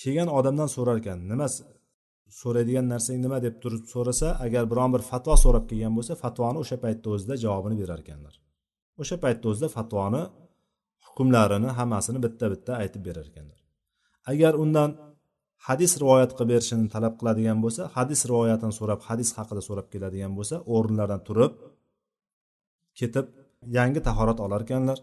kelgan 0.00 0.28
odamdan 0.38 0.68
so'rar 0.76 0.96
ekan 1.02 1.18
nima 1.30 1.46
so'raydigan 2.40 2.86
narsang 2.92 3.18
nima? 3.24 3.38
deb 3.46 3.54
turib 3.62 3.84
so'rasa 3.94 4.28
agar 4.46 4.64
biron 4.70 4.90
bir 4.94 5.02
fatvo 5.10 5.34
so'rab 5.44 5.64
kelgan 5.70 5.92
bo'lsa 5.98 6.12
fatvoni 6.22 6.58
o'sha 6.62 6.76
paytni 6.84 7.08
o'zida 7.14 7.34
javobini 7.44 7.76
berar 7.82 7.98
ekanlar. 8.04 8.34
O'sha 9.02 9.16
paytni 9.24 9.46
o'zida 9.50 9.68
fatvoni 9.76 10.22
hukmlarini 11.06 11.70
hammasini 11.78 12.18
bitta 12.26 12.46
bitta 12.52 12.72
aytib 12.82 13.02
berar 13.08 13.26
ekanlar. 13.30 13.58
Agar 14.32 14.52
undan 14.64 14.90
hadis 15.68 15.92
rivoyat 16.02 16.30
qilib 16.36 16.50
berishini 16.54 16.86
talab 16.94 17.14
qiladigan 17.20 17.58
bo'lsa 17.64 17.82
hadis 17.96 18.20
rivoyatini 18.30 18.74
so'rab 18.78 19.00
hadis 19.08 19.28
haqida 19.38 19.62
so'rab 19.68 19.86
keladigan 19.92 20.32
bo'lsa 20.38 20.56
o'rinlaridan 20.74 21.22
turib 21.28 21.52
ketib 22.98 23.26
yangi 23.78 24.00
tahorat 24.08 24.38
olar 24.46 24.60
ekanlar 24.66 24.98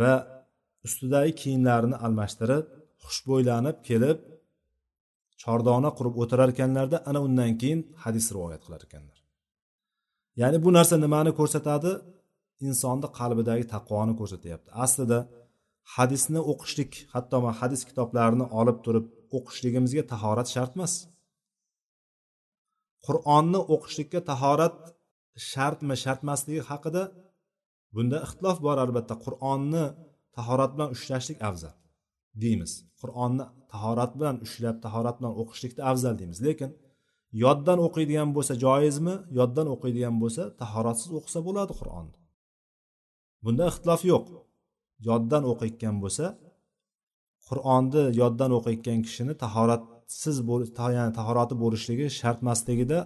va 0.00 0.12
ustidagi 0.86 1.32
kiyimlarini 1.40 1.96
almashtirib 2.06 2.64
xushbo'ylanib 3.04 3.76
kelib 3.88 4.18
chordona 5.42 5.90
qurib 5.98 6.14
o'tirar 6.22 6.48
ekanlarda 6.54 6.98
ana 7.10 7.20
undan 7.26 7.52
keyin 7.60 7.80
hadis 8.04 8.26
rivoyat 8.34 8.62
qilar 8.66 8.80
ekanlar. 8.86 9.18
Ya'ni 10.40 10.58
bu 10.64 10.70
narsa 10.76 10.94
nimani 11.04 11.32
ko'rsatadi? 11.38 11.90
Insonni 12.68 13.08
qalbidagi 13.18 13.64
taqvoni 13.74 14.14
ko'rsatyapti. 14.20 14.68
Aslida 14.84 15.18
hadisni 15.96 16.40
o'qishlik 16.52 16.92
hatto 17.14 17.36
man 17.44 17.54
hadis 17.60 17.80
kitoblarini 17.88 18.46
olib 18.60 18.78
turib 18.84 19.06
o'qishligimizga 19.36 20.02
tahorat 20.12 20.48
shart 20.54 20.72
emas 20.76 20.92
qur'onni 23.06 23.60
o'qishlikka 23.74 24.20
tahorat 24.30 24.76
shartmi 25.50 25.94
shart 26.04 26.20
emasligi 26.26 26.62
haqida 26.70 27.02
bunda 27.94 28.16
ixtilof 28.26 28.58
bor 28.66 28.76
albatta. 28.84 29.14
Qur'onni 29.24 29.84
tahorat 30.36 30.70
bilan 30.74 30.90
ushlashlik 30.96 31.38
afzal 31.48 31.74
deymiz. 32.42 32.72
Qur'onni 33.00 33.44
tahorat 33.72 34.12
bilan 34.18 34.36
ushlab 34.46 34.76
tahorat 34.84 35.16
bilan 35.20 35.32
o'qishlikda 35.40 35.82
afzal 35.90 36.14
deymiz. 36.20 36.38
Lekin 36.46 36.70
yoddan 37.44 37.78
o'qiydigan 37.86 38.30
bo'lsa 38.36 38.54
joizmi 38.64 39.14
yoddan 39.38 39.66
o'qiydigan 39.74 40.16
bo'lsa 40.22 40.42
tahoratsiz 40.62 41.10
o'qisa 41.18 41.40
bo'ladi 41.48 41.72
qur'onni 41.80 42.16
bunda 43.44 43.64
ixtilof 43.70 44.02
yo'q. 44.12 44.26
Yoddan 45.08 45.42
o'qiyotgan 45.52 45.96
bo'lsa 46.04 46.26
qur'onni 47.48 48.02
yoddan 48.20 48.50
o'qiyotgan 48.58 48.98
kishini 49.06 49.34
tahoratsiz 49.44 50.36
ya'ni 50.98 51.12
tahorati 51.20 51.54
bo'lishligi 51.62 52.06
shart 52.20 52.38
emasligida 52.44 52.98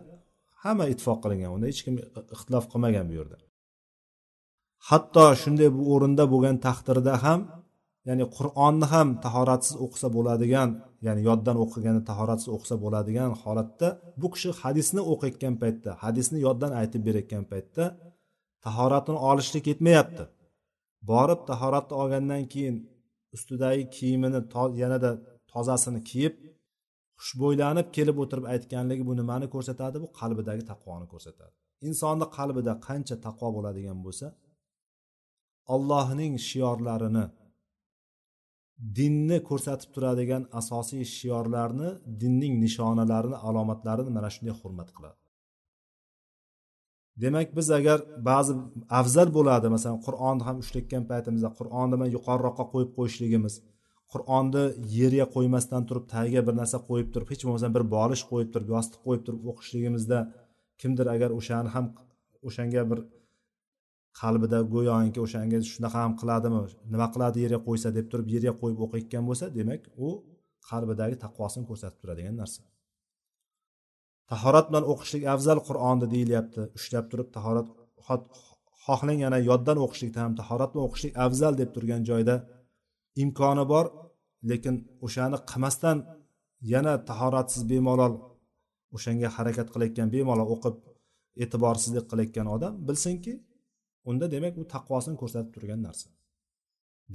hamma 0.63 0.85
ittifoq 0.93 1.19
qilingan. 1.25 1.51
Unda 1.57 1.67
hech 1.71 1.81
kim 1.87 1.95
ixtilof 2.35 2.65
qilmagan 2.73 3.07
bu 3.11 3.15
yerda. 3.21 3.39
Hatto 4.89 5.25
shunday 5.43 5.69
bu 5.77 5.83
o'rinda 5.95 6.25
bo'lgan 6.33 6.57
taqdirda 6.67 7.15
ham 7.25 7.41
ya'ni 8.09 8.25
qur'onni 8.37 8.87
ham 8.95 9.09
tahoratsiz 9.25 9.75
o'qisa 9.85 10.09
bo'ladigan 10.17 10.71
ya'ni 11.07 11.23
yoddan 11.29 11.57
o'qigani 11.65 12.01
tahoratsiz 12.11 12.49
o'qisa 12.57 12.77
bo'ladigan 12.85 13.31
holatda 13.43 13.89
bu 14.21 14.27
kishi 14.35 14.51
hadisni 14.63 15.03
o'qiyotgan 15.13 15.55
paytda 15.63 15.91
hadisni 16.03 16.39
yoddan 16.47 16.73
aytib 16.81 17.03
berayotgan 17.09 17.45
paytda 17.53 17.85
tahoratini 18.67 19.19
olishlik 19.31 19.65
yetmayapti 19.71 20.25
borib 21.11 21.41
tahoratni 21.51 21.95
olgandan 22.03 22.43
keyin 22.53 22.77
ustidagi 23.37 23.85
kiyimini 23.97 24.41
yanada 24.83 25.11
tozasini 25.53 26.01
kiyib 26.11 26.35
xushbo'ylanib 27.23 27.89
kelib 27.97 28.17
o'tirib 28.23 28.47
aytganligi 28.55 29.05
bu 29.09 29.15
nimani 29.21 29.47
ko'rsatadi? 29.55 29.97
Bu 30.05 30.09
qalbidagi 30.21 30.65
taqvoni 30.71 31.07
ko'rsatadi. 31.13 31.53
Insonni 31.89 32.27
qalbida 32.39 32.73
qancha 32.87 33.17
taqvo 33.27 33.49
bo'ladigan 33.57 33.99
bo'lsa 34.07 34.27
allohning 35.75 36.35
shiorlarini 36.49 37.25
dinni 38.99 39.39
ko'rsatib 39.49 39.91
turadigan 39.95 40.43
asosiy 40.61 41.05
shiorlarni 41.17 41.89
dinning 42.23 42.55
nishonalarini 42.65 43.39
alomatlarini 43.49 44.11
mana 44.17 44.29
shunday 44.35 44.55
hurmat 44.61 44.89
qiladi. 44.97 45.19
Demak 47.23 47.49
biz 47.59 47.69
agar 47.79 47.99
ba'zi 48.31 48.53
afzal 49.01 49.29
bo'ladi 49.39 49.67
masalan 49.75 50.01
qur'onni 50.07 50.43
ham 50.49 50.57
ushlatgan 50.63 51.05
paytimizda 51.11 51.51
qur'onni 51.59 51.97
man 52.01 52.09
yuqoriroqqa 52.17 52.65
qo'yib 52.73 52.91
qo'yishligimiz 52.99 53.55
qur'onni 54.13 54.65
yerga 54.99 55.27
qo'ymasdan 55.35 55.83
turib 55.89 56.05
tagiga 56.15 56.41
bir 56.49 56.55
narsa 56.61 56.79
qo'yib 56.89 57.09
turib 57.15 57.29
hech 57.33 57.43
bo'lmasa 57.47 57.69
bir 57.77 57.85
bolish 57.97 58.23
qo'yib 58.31 58.51
turib 58.55 58.69
yostiq 58.75 59.01
qo'yib 59.07 59.23
turib 59.27 59.43
o'qishligimizda 59.51 60.19
kimdir 60.81 61.07
agar 61.15 61.31
o'shani 61.39 61.69
ham 61.75 61.87
o'shanga 62.49 62.83
bir 62.91 62.99
qalbida 64.21 64.59
go'yoki 64.75 65.21
o'shanga 65.27 65.59
shunaqa 65.73 65.99
ham 66.05 66.13
qiladimi 66.21 66.61
nima 66.93 67.07
qiladi 67.15 67.39
yerga 67.45 67.61
qo'ysa 67.69 67.89
deb 67.99 68.07
turib 68.13 68.29
yerga 68.35 68.53
qo'yib 68.61 68.81
o'qiyotgan 68.87 69.25
bo'lsa 69.29 69.45
demak 69.59 69.83
u 70.07 70.09
qalbidagi 70.71 71.17
taqvosini 71.25 71.65
ko'rsatib 71.71 71.99
turadigan 72.03 72.37
narsa. 72.43 72.61
Tahorat 74.31 74.67
bilan 74.71 74.85
o'qishlik 74.93 75.25
afzal 75.35 75.59
qur'onni 75.69 76.07
deyilyapti. 76.15 76.61
Ushlab 76.79 77.05
turib 77.11 77.29
tahorat 77.37 77.69
xohlang 78.85 79.19
yana 79.27 79.39
yoddan 79.51 79.79
o'qishlikda 79.85 80.19
ham 80.25 80.33
tahorat 80.41 80.71
bilan 80.73 80.85
o'qishlik 80.89 81.15
afzal 81.27 81.53
deb 81.61 81.71
turgan 81.75 82.03
joyda 82.11 82.35
imkoni 83.23 83.65
bor 83.73 83.87
lekin 84.51 84.75
o'shani 85.07 85.39
qilmasdan 85.51 85.99
yana 86.73 86.93
tahoratsiz 87.11 87.63
bemalol 87.73 88.15
o'shanga 88.97 89.29
harakat 89.37 89.69
qilayotgan 89.75 90.09
bemalol 90.17 90.49
o'qib 90.55 90.77
e'tiborsizlik 91.43 92.07
qilayotgan 92.11 92.47
odam 92.57 92.73
bilsinki 92.89 93.33
unda 94.11 94.27
demak 94.35 94.55
u 94.63 94.65
taqvosini 94.75 95.17
ko'rsatib 95.23 95.51
turgan 95.57 95.81
narsa. 95.89 96.09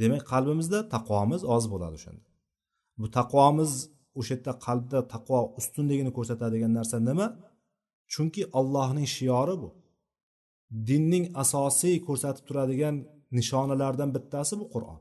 Demak 0.01 0.23
qalbimizda 0.31 0.79
taqvomiz 0.95 1.41
oz 1.55 1.63
bo'ladi 1.73 1.95
o'shanda. 1.99 2.25
Bu 2.99 3.07
taqvomiz 3.17 3.71
o'sha 4.19 4.33
yerda 4.35 4.53
qalbda 4.65 4.99
taqvo 5.13 5.39
ustunligini 5.59 6.11
ko'rsatadigan 6.17 6.71
narsa 6.79 6.97
nima? 7.09 7.27
Chunki 8.13 8.41
allohning 8.59 9.07
shiori 9.17 9.55
bu. 9.63 9.69
Dinning 10.89 11.25
asosiy 11.43 11.95
ko'rsatib 12.07 12.43
turadigan 12.47 12.95
nishonalaridan 13.37 14.09
bittasi 14.15 14.53
bu 14.61 14.65
qur'on. 14.73 14.99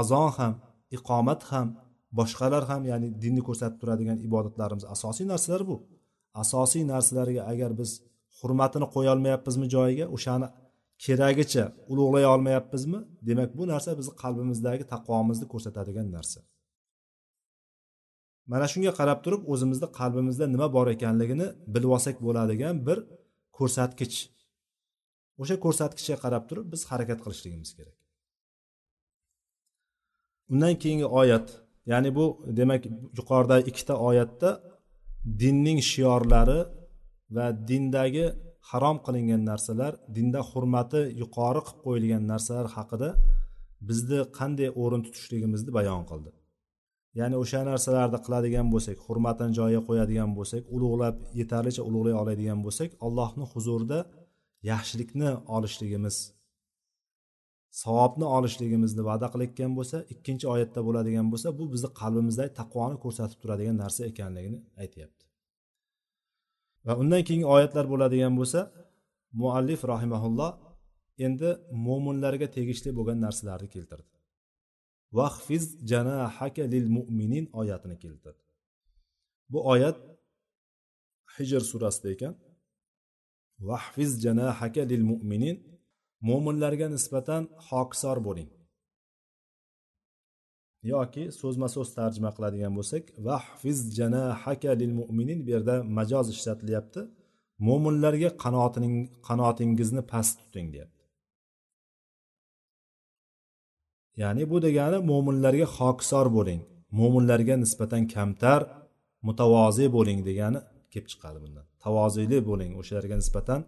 Azon 0.00 0.30
ham 0.38 0.54
iqomat 0.96 1.40
ham 1.50 1.68
boshqalar 2.18 2.62
ham 2.70 2.82
ya'ni 2.90 3.08
dinni 3.22 3.42
ko'rsatib 3.48 3.78
turadigan 3.82 4.18
ibodatlarimiz 4.26 4.84
asosiy 4.94 5.26
narsalar 5.32 5.62
bu. 5.70 5.76
Asosiy 6.42 6.82
narsalarga 6.92 7.42
agar 7.52 7.70
biz 7.80 7.90
hurmatini 8.38 8.86
qo'yolmayapmizmi 8.94 9.66
joyiga 9.74 10.06
o'shani 10.16 10.48
keragicha 11.04 11.64
ulug'lay 11.92 12.24
olmayapmizmi? 12.32 13.00
Demak 13.28 13.50
bu 13.58 13.62
narsa 13.72 13.90
bizni 13.98 14.14
qalbimizdagi 14.22 14.84
taqvomizni 14.92 15.46
ko'rsatadigan 15.52 16.08
narsa. 16.16 16.40
Mana 18.52 18.66
shunga 18.72 18.92
qarab 19.00 19.18
turib 19.24 19.42
o'zimizni 19.52 19.88
qalbimizda 19.98 20.44
nima 20.54 20.68
bor 20.76 20.86
ekanligini 20.96 21.46
bilib 21.74 21.90
olsak 21.96 22.16
bo'ladigan 22.26 22.76
bir 22.88 22.98
ko'rsatkich. 23.58 24.16
O'sha 25.42 25.56
ko'rsatkichga 25.64 26.16
qarab 26.24 26.44
turib 26.48 26.66
biz 26.72 26.80
harakat 26.90 27.18
qilishligimiz 27.24 27.70
kerak. 27.78 27.96
Undan 30.52 30.74
keyingi 30.82 31.08
oyat 31.20 31.46
ya'ni 31.92 32.10
bu 32.18 32.24
demak 32.58 32.82
yuqoridagi 33.18 33.64
ikkita 33.70 33.94
oyatda 34.08 34.50
dinning 35.42 35.80
shiorlari 35.92 36.60
va 37.36 37.46
dindagi 37.68 38.26
harom 38.68 38.98
qilingan 39.06 39.42
narsalar 39.50 39.92
dinda 40.16 40.40
hurmati 40.50 41.00
yuqori 41.22 41.60
qilib 41.66 41.80
qo'yilgan 41.86 42.22
narsalar 42.32 42.66
haqida 42.76 43.08
bizni 43.88 44.20
qanday 44.38 44.68
o'rin 44.82 45.02
tutishligimizni 45.06 45.70
bayon 45.78 46.02
qildi. 46.10 46.30
Ya'ni 47.18 47.36
o'sha 47.42 47.60
narsalarni 47.70 48.18
qiladigan 48.26 48.66
bo'lsak 48.74 48.98
hurmatini 49.06 49.52
joyiga 49.58 49.82
qo'yadigan 49.88 50.30
bo'lsak 50.38 50.62
ulug'lab 50.76 51.16
yetarlicha 51.40 51.82
ulug'lay 51.88 52.14
oladigan 52.22 52.58
bo'lsak 52.66 52.90
allohni 53.06 53.44
huzurida 53.52 53.98
yaxshilikni 54.70 55.30
olishligimiz 55.56 56.16
savobni 57.82 58.26
olishligimizni 58.36 59.02
va'da 59.10 59.26
qilayotgan 59.32 59.72
bo'lsa 59.78 59.96
ikkinchi 60.14 60.46
oyatda 60.54 60.80
bo'ladigan 60.86 61.26
bo'lsa 61.32 61.48
bu 61.58 61.64
bizni 61.72 61.90
qalbimizdagi 62.00 62.52
taqvoni 62.60 62.96
ko'rsatib 63.04 63.38
turadigan 63.42 63.76
narsa 63.82 64.00
ekanligini 64.10 64.58
aytyapti. 64.82 65.29
Va 66.86 66.92
undan 67.02 67.22
keyingi 67.26 67.48
oyatlar 67.54 67.84
bo'ladigan 67.92 68.34
bo'lsa 68.40 68.60
muallif 69.40 69.80
rahimaulloh 69.92 70.50
endi 71.26 71.50
mo'minlarga 71.86 72.46
tegishli 72.56 72.90
bo'lgan 72.98 73.18
narsalarni 73.26 73.68
keltirdi. 73.74 74.10
Vahfiz 75.18 75.64
janahaka 75.90 76.64
lil 76.74 76.86
mu'minin 76.96 77.44
oyatini 77.60 77.96
keltirdi. 78.04 78.42
Bu 79.52 79.58
oyat 79.72 79.96
hijr 81.36 81.62
surasida 81.70 82.08
ekan. 82.14 82.34
Vahfiz 83.68 84.10
janahaka 84.24 84.82
lil 84.92 85.02
mu'minin 85.10 85.56
mo'minlarga 86.28 86.86
nisbatan 86.96 87.42
hokisor 87.68 88.18
bo'ling. 88.26 88.50
Yoki 90.92 91.24
so'zma 91.40 91.68
so'z 91.74 91.88
tarjima 91.98 92.30
qiladigan 92.36 92.72
bo'lsak 92.78 93.04
vahfiz 93.26 93.78
janahaka 93.98 94.72
lil 94.80 94.92
mu'minin 95.00 95.38
bu 95.46 95.50
yerda 95.54 95.74
majoz 95.98 96.26
ishlatilyapti. 96.34 97.00
Mo'minlarga 97.68 98.30
qanotining 98.44 98.94
qanotingizni 99.28 100.02
past 100.12 100.34
tuting 100.40 100.68
deyapti. 100.74 101.02
Ya'ni 104.22 104.42
bu 104.50 104.56
degani 104.66 104.98
mo'minlarga 105.10 105.66
hokisor 105.76 106.26
bo'ling 106.36 106.60
mo'minlarga 106.98 107.54
nisbatan 107.64 108.02
kamtar 108.14 108.60
mutavoziy 109.28 109.88
bo'ling 109.96 110.20
degani 110.28 110.60
kelib 110.92 111.08
chiqadi 111.12 111.38
bundan. 111.44 111.66
Tavoziyli 111.84 112.38
bo'ling 112.50 112.72
o'shalarga 112.80 113.16
nisbatan 113.22 113.60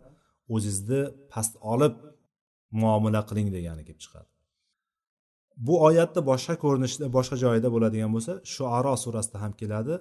o'zingizni 0.54 1.00
past 1.32 1.52
olib 1.72 1.94
muomala 2.80 3.20
qiling 3.28 3.48
degani 3.56 3.82
kelib 3.88 4.00
chiqadi. 4.04 4.31
Bu 5.56 5.74
oyatda 5.86 6.20
boshqa 6.30 6.54
ko'rinishda 6.64 7.06
boshqa 7.16 7.36
joyida 7.44 7.68
bo'ladigan 7.74 8.10
bo'lsa 8.16 8.32
shuaro 8.54 8.94
surasida 9.04 9.38
ham 9.44 9.52
keladi. 9.60 9.94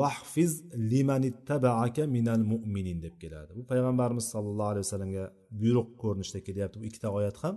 Vahfiz 0.00 0.52
limanittabaaka 0.92 2.04
minal 2.16 2.42
mu'minin 2.52 2.98
deb 3.06 3.14
keladi. 3.22 3.50
Bu 3.58 3.62
payg'ambarimiz 3.70 4.26
sollallohu 4.34 4.70
alayhi 4.72 4.84
vasallamga 4.86 5.24
buyruq 5.60 5.88
ko'rinishida 6.02 6.40
kelyapti 6.48 6.76
bu 6.80 6.84
ikkita 6.90 7.08
oyat 7.18 7.36
ham. 7.44 7.54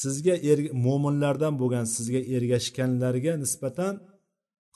Sizga 0.00 0.34
er, 0.50 0.58
mo'minlardan 0.86 1.54
bo'lgan 1.60 1.86
sizga 1.96 2.20
ergashganlarga 2.36 3.32
nisbatan 3.44 3.94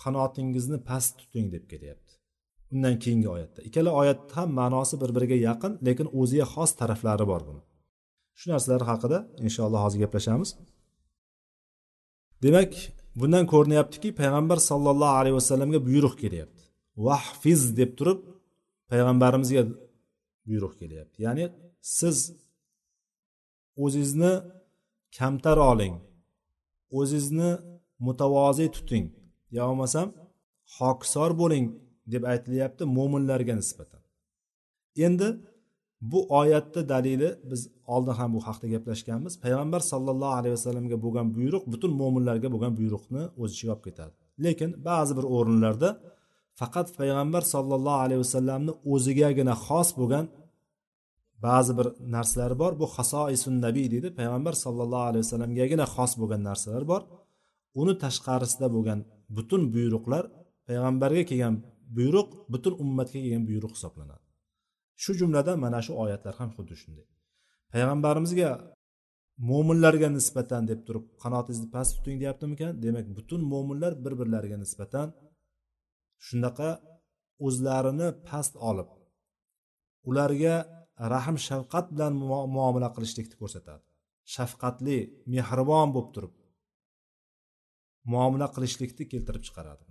qanotingizni 0.02 0.78
past 0.88 1.12
tuting 1.20 1.46
deb 1.54 1.64
kelyapti. 1.72 2.12
Undan 2.74 2.94
keyingi 3.04 3.28
oyatda. 3.36 3.60
Ikkala 3.68 3.90
oyatni 4.00 4.32
ham 4.38 4.48
ma'nosi 4.60 4.94
bir 5.02 5.10
biriga 5.16 5.36
yaqin 5.48 5.72
lekin 5.86 6.06
o'ziga 6.20 6.46
xos 6.54 6.70
taraflari 6.80 7.26
bor 7.32 7.42
buni. 7.48 7.62
Shu 8.38 8.46
narsalar 8.52 8.82
haqida 8.90 9.18
inshaalloh 9.46 9.80
hozir 9.84 9.98
gaplashamiz. 10.04 10.50
Demak 12.44 12.72
bundan 13.20 13.44
ko'rinyaptiki 13.52 14.08
payg'ambar 14.20 14.58
sollallohu 14.70 15.14
alayhi 15.20 15.36
vasallamga 15.40 15.80
buyruq 15.88 16.14
kelyapti. 16.22 16.62
Vahfiz 17.06 17.60
deb 17.80 17.90
turib 17.98 18.20
payg'ambarimizga 18.90 19.62
buyruq 20.48 20.74
kelyapti. 20.80 21.16
Ya'ni 21.26 21.44
siz 21.98 22.16
o'zingizni 23.84 24.32
kamtar 25.18 25.58
oling 25.70 25.94
o'zingizni 26.98 27.50
mutavoziy 28.06 28.68
tuting 28.76 29.06
yo 29.56 29.62
bo'lmasam 29.68 30.08
hokisor 30.76 31.30
bo'ling 31.40 31.66
deb 32.12 32.22
aytilyapti 32.32 32.82
mo'minlarga 32.96 33.54
nisbatan. 33.60 34.02
Endi 35.06 35.28
bu 36.10 36.20
oyatni 36.38 36.82
dalili 36.92 37.30
biz 37.50 37.60
oldin 37.94 38.14
ham 38.20 38.30
bu 38.36 38.40
haqda 38.46 38.66
gaplashganmiz. 38.74 39.32
Payg'ambar 39.44 39.80
sollallohu 39.92 40.34
alayhi 40.40 40.54
vasallamga 40.58 40.96
bo'lgan 41.04 41.26
buyruq 41.36 41.64
butun 41.72 41.92
mo'minlarga 42.00 42.48
bo'lgan 42.54 42.72
buyruqni 42.80 43.22
o'z 43.42 43.50
ichiga 43.54 43.72
olib 43.74 43.84
ketadi. 43.88 44.14
Lekin 44.44 44.70
ba'zi 44.88 45.12
bir 45.18 45.26
o'rinlarda 45.36 45.88
faqat 46.60 46.88
payg'ambar 46.98 47.42
sollallohu 47.54 48.00
alayhi 48.06 48.20
vasallamni 48.24 48.72
o'zigagina 48.92 49.54
xos 49.66 49.88
bo'lgan 50.00 50.26
ba'zi 51.46 51.72
bir 51.78 51.86
narsalari 52.14 52.56
bor. 52.62 52.72
Bu 52.80 52.86
hasoisun 52.96 53.54
nabiy 53.66 53.86
deydi. 53.94 54.08
Payg'ambar 54.18 54.54
sollallohu 54.64 55.06
alayhi 55.10 55.24
vasallamgagina 55.26 55.84
xos 55.94 56.12
bo'lgan 56.20 56.40
narsalar 56.48 56.84
bor. 56.92 57.02
Uni 57.80 57.94
tashqarisida 58.04 58.66
bo'lgan 58.76 58.98
butun 59.36 59.62
buyruqlar 59.74 60.24
payg'ambarga 60.68 61.22
kelgan 61.30 61.54
buyruq 61.96 62.28
butun 62.52 62.72
ummatga 62.82 63.18
kelgan 63.24 63.44
buyruq 63.50 63.72
hisoblanadi. 63.76 64.23
Shu 65.02 65.12
jumladan 65.20 65.56
mana 65.64 65.78
shu 65.86 65.92
oyatlar 66.04 66.34
ham 66.40 66.50
xuddi 66.56 66.74
shunday. 66.82 67.06
Payg'ambarimizga 67.72 68.50
mo'minlarga 69.50 70.08
nisbatan 70.18 70.62
deb 70.70 70.80
turib 70.86 71.04
qanotingizni 71.22 71.68
past 71.74 71.90
tuting 71.96 72.16
deyaptimikan? 72.22 72.72
Demak 72.84 73.06
butun 73.16 73.40
mo'minlar 73.52 73.92
bir 74.04 74.12
birlariga 74.20 74.58
nisbatan 74.64 75.08
shunaqa 76.26 76.70
o'zlarini 77.46 78.08
past 78.28 78.54
olib 78.70 78.90
ularga 80.10 80.54
rahm 81.14 81.36
shafqat 81.48 81.86
bilan 81.94 82.12
muomala 82.56 82.88
qilishlikni 82.96 83.36
ko'rsatadi. 83.42 83.84
Shafqatli 84.34 84.98
mehribon 85.34 85.88
bo'lib 85.94 86.10
turib 86.14 86.34
muomala 88.12 88.46
qilishlikni 88.54 89.04
keltirib 89.12 89.42
chiqaradi 89.48 89.84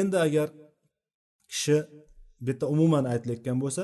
endi 0.00 0.16
agar 0.26 0.48
kishi 1.50 1.76
bu 2.44 2.50
yerda 2.50 2.66
umuman 2.74 3.04
aytilayotgan 3.12 3.58
bo'lsa 3.64 3.82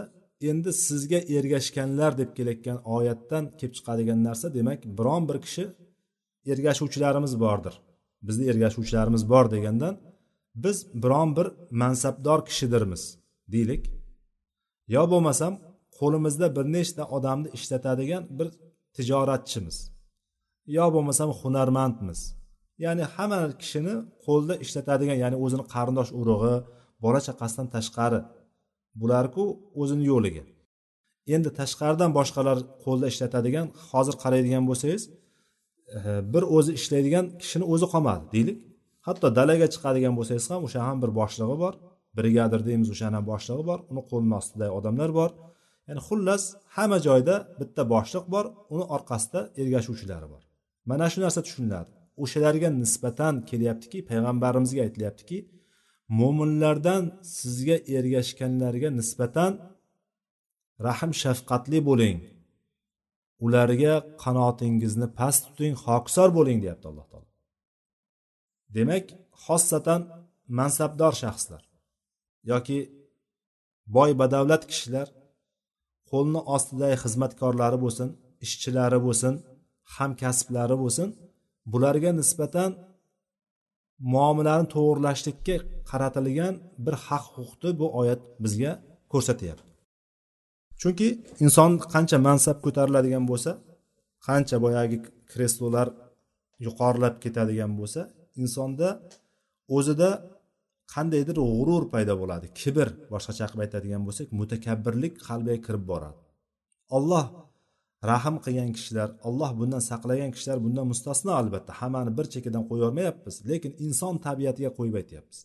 endi 0.50 0.70
sizga 0.86 1.20
ergashganlar 1.36 2.12
deb 2.20 2.30
kelayotgan 2.36 2.78
oyatdan 2.96 3.44
kelib 3.58 3.74
chiqadigan 3.78 4.18
narsa 4.28 4.46
demak 4.58 4.80
biron 4.98 5.22
bir 5.28 5.38
kishi 5.44 5.64
ergashuvchilarimiz 6.52 7.40
bordir. 7.44 7.74
Bizni 8.26 8.44
ergashuvchilarimiz 8.50 9.22
bor 9.32 9.50
degandan 9.54 9.94
biz 10.54 10.76
biron 11.02 11.36
bir 11.36 11.46
mansabdor 11.70 12.40
kishidirmiz 12.48 13.02
deylik. 13.52 13.82
Yo 14.94 15.02
bo'lmasam 15.12 15.52
qo'limizda 15.98 16.46
bir 16.56 16.64
nechta 16.76 17.02
odamni 17.16 17.48
ishlatadigan 17.56 18.22
bir 18.38 18.48
tijoratchimiz. 18.96 19.76
Yo 20.76 20.86
bo'lmasam 20.94 21.30
hunarmandmiz. 21.40 22.20
Ya'ni 22.84 23.04
hamma 23.14 23.40
kishini 23.62 23.94
qo'lda 24.26 24.54
ishlatadigan 24.64 25.18
ya'ni 25.24 25.36
o'zini 25.44 25.64
qarindosh 25.74 26.10
urug'i 26.20 26.54
bola 27.04 27.20
chaqasidan 27.26 27.66
tashqari 27.74 28.20
bularku 29.00 29.44
o'zini 29.80 30.04
yo'liga. 30.12 30.44
Endi 31.34 31.50
tashqaridan 31.60 32.10
boshqalar 32.18 32.58
qo'lda 32.84 33.06
ishlatadigan 33.12 33.66
hozir 33.90 34.14
qaraydigan 34.22 34.64
bo'lsangiz 34.70 35.02
e, 35.96 35.98
bir 36.32 36.42
o'zi 36.56 36.72
ishlaydigan 36.78 37.24
kishini 37.42 37.64
o'zi 37.72 37.86
qolmadi 37.92 38.24
deylik. 38.34 38.58
Hatto 39.06 39.26
dalaga 39.38 39.66
chiqadigan 39.74 40.14
bo'lsangiz 40.18 40.46
ham 40.52 40.60
o'sha 40.66 40.80
ham 40.88 40.96
bir 41.02 41.10
boshlig'i 41.20 41.56
bor. 41.64 41.74
Brigadir 42.18 42.60
deymiz 42.68 42.88
o'shani 42.94 43.14
ham 43.18 43.26
boshlig'i 43.32 43.64
bor. 43.70 43.78
Uni 43.90 44.02
qo'lini 44.10 44.34
ostidagi 44.40 44.72
odamlar 44.78 45.10
bor. 45.20 45.30
Ya'ni 45.88 46.02
xullas 46.08 46.42
hamma 46.76 46.98
joyda 47.06 47.34
bitta 47.60 47.82
boshliq 47.94 48.24
bor. 48.34 48.44
Uni 48.74 48.84
orqasida 48.96 49.40
ergashuvchilari 49.62 50.28
bor. 50.32 50.42
Mana 50.90 51.06
shu 51.12 51.18
narsa 51.24 51.40
tushuniladi. 51.46 51.90
O'shalarga 52.22 52.68
nisbatan 52.82 53.34
kelyaptiki 53.50 53.98
payg'ambarimizga 54.10 54.80
aytilyaptiki 54.86 55.38
mo'minlardan 56.18 57.02
sizga 57.38 57.76
ergashganlarga 57.96 58.88
nisbatan 58.98 59.52
rahm 60.86 61.10
shafqatli 61.22 61.78
bo'ling. 61.88 62.18
Ularga 63.44 63.94
qanotingizni 64.22 65.08
past 65.18 65.40
tuting 65.46 65.74
hokisor 65.84 66.28
bo'ling 66.38 66.58
deyapti 66.64 66.86
alloh 66.90 67.06
taolo. 67.10 67.28
Demak 68.76 69.04
xossatan 69.44 70.00
mansabdor 70.58 71.14
shaxslar 71.22 71.62
yoki 72.50 72.78
boy 73.96 74.10
badavlat 74.20 74.62
kishilar 74.70 75.08
qo'lni 76.10 76.40
ostidagi 76.54 76.96
xizmatkorlari 77.04 77.78
bo'lsin 77.84 78.08
ishchilari 78.44 78.98
bo'lsin 79.06 79.34
hamkasblari 79.96 80.76
bo'lsin 80.82 81.08
bularga 81.72 82.10
nisbatan 82.20 82.70
muomalani 84.14 84.66
to'g'irlashlikka 84.74 85.56
qaratilgan 85.90 86.54
bir 86.84 86.94
haq 87.06 87.24
huquqni 87.36 87.70
bu 87.80 87.86
oyat 88.00 88.20
bizga 88.44 88.72
ko'rsatyapti. 89.12 89.70
Chunki 90.80 91.08
inson 91.44 91.70
qancha 91.94 92.18
mansab 92.28 92.56
ko'tariladigan 92.64 93.24
bo'lsa 93.30 93.50
qancha 94.26 94.56
boyagi 94.64 94.96
kreslolar 95.32 95.88
yuqorilab 96.66 97.14
ketadigan 97.24 97.72
bo'lsa 97.80 98.00
insonda 98.42 98.88
o'zida 99.76 100.10
qandaydir 100.94 101.36
g'urur 101.50 101.82
paydo 101.92 102.14
bo'ladi 102.22 102.46
kibr 102.60 102.88
boshqacha 103.12 103.44
qilib 103.50 103.62
aytadigan 103.66 104.02
bo'lsak 104.08 104.26
mutakabbirlik 104.40 105.14
qalbiga 105.28 105.58
kirib 105.66 105.84
boradi. 105.92 106.18
Olloh 106.96 107.24
rahm 108.10 108.36
qilgan 108.44 108.70
kishilar 108.76 109.08
alloh 109.28 109.50
bundan 109.60 109.82
saqlagan 109.90 110.30
kishilar 110.34 110.58
bundan 110.64 110.86
mustasno 110.92 111.32
albatta. 111.40 111.72
Hammani 111.80 112.10
bir 112.18 112.26
chekkadan 112.34 112.64
qo'yib 112.70 112.98
lekin 113.50 113.72
inson 113.86 114.14
tabiatiga 114.26 114.70
qo'yib 114.78 114.96
aytyapmiz 115.02 115.38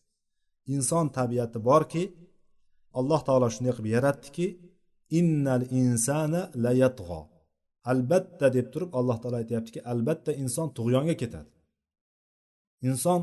inson 0.73 1.05
tabiati 1.17 1.59
borki 1.69 2.03
alloh 2.99 3.21
taolo 3.27 3.47
shunday 3.55 3.73
qilib 3.77 3.89
yaratdiki 3.95 4.47
innal 5.19 5.63
insana 5.81 6.41
layatg'o 6.65 7.21
albatta 7.91 8.47
deb 8.57 8.67
turib 8.73 8.91
alloh 8.99 9.17
taolo 9.21 9.37
aytyaptiki 9.43 9.79
albatta 9.91 10.31
inson 10.43 10.67
tug'yonga 10.77 11.15
ketadi. 11.21 11.49
Inson 12.89 13.19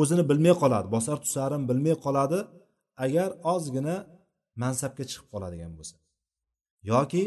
o'zini 0.00 0.24
bilmay 0.30 0.54
qoladi 0.62 0.86
bosar 0.96 1.16
tusarini 1.24 1.64
bilmay 1.70 1.96
qoladi 2.04 2.38
agar 3.04 3.28
ozgina 3.54 3.96
mansabga 4.62 5.04
chiqib 5.10 5.26
qoladigan 5.32 5.72
bo'lsa. 5.78 5.96
Yoki 6.90 7.22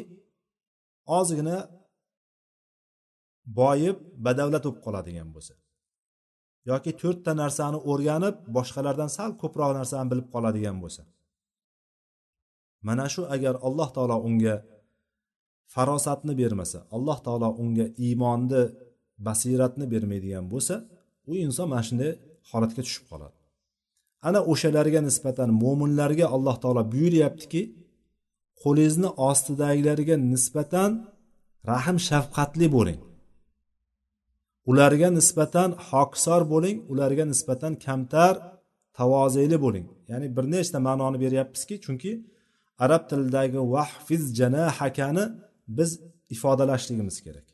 ozgina 1.18 1.58
boyib 3.60 3.98
badavlat 4.26 4.64
bo'lib 4.66 4.80
qoladigan 4.86 5.30
bo'lsa 5.36 5.54
yoki 6.70 6.92
to'rtta 7.02 7.32
narsani 7.42 7.80
o'rganib 7.92 8.36
boshqalardan 8.56 9.10
sal 9.18 9.32
ko'proq 9.42 9.72
narsani 9.80 10.08
bilib 10.12 10.28
qoladigan 10.34 10.78
bo'lsa. 10.84 11.02
Mana 12.88 13.06
shu 13.14 13.22
agar 13.36 13.56
alloh 13.68 13.90
taolo 13.96 14.18
unga 14.30 14.56
farosatni 15.74 16.34
bermasa 16.42 16.80
alloh 16.96 17.18
taolo 17.26 17.50
unga 17.64 17.86
iymonni 18.06 18.62
basiratni 19.28 19.86
bermaydigan 19.94 20.46
bo'lsa 20.54 20.76
u 21.30 21.32
inson 21.46 21.68
mana 21.72 21.84
shunday 21.88 22.12
holatga 22.50 22.82
tushib 22.88 23.06
qoladi. 23.12 23.36
Ana 24.28 24.40
o'shalarga 24.52 25.00
nisbatan 25.08 25.50
mo'minlarga 25.64 26.26
alloh 26.36 26.56
taolo 26.64 26.82
buyuryaptiki 26.94 27.62
qo'lingizni 28.64 29.10
ostidagilarga 29.30 30.16
nisbatan 30.34 30.92
rahm 31.72 31.98
shafqatli 32.10 32.68
bo'ling. 32.76 33.00
Ularga 34.72 35.10
nisbatan 35.20 35.70
hokisor 35.90 36.42
bo'ling 36.54 36.78
ularga 36.92 37.26
nisbatan 37.34 37.74
kamtar 37.86 38.34
tavozeli 38.98 39.58
bo'ling. 39.66 39.86
Ya'ni 40.12 40.28
bir 40.38 40.46
nechta 40.54 40.78
ma'noni 40.88 41.18
beryapmizki 41.24 41.76
chunki 41.86 42.12
arab 42.84 43.04
tilidagi 43.10 43.60
vahfiz 43.76 44.24
janahakani 44.40 45.26
biz 45.78 45.90
ifodalashligimiz 46.36 47.18
kerak. 47.26 47.48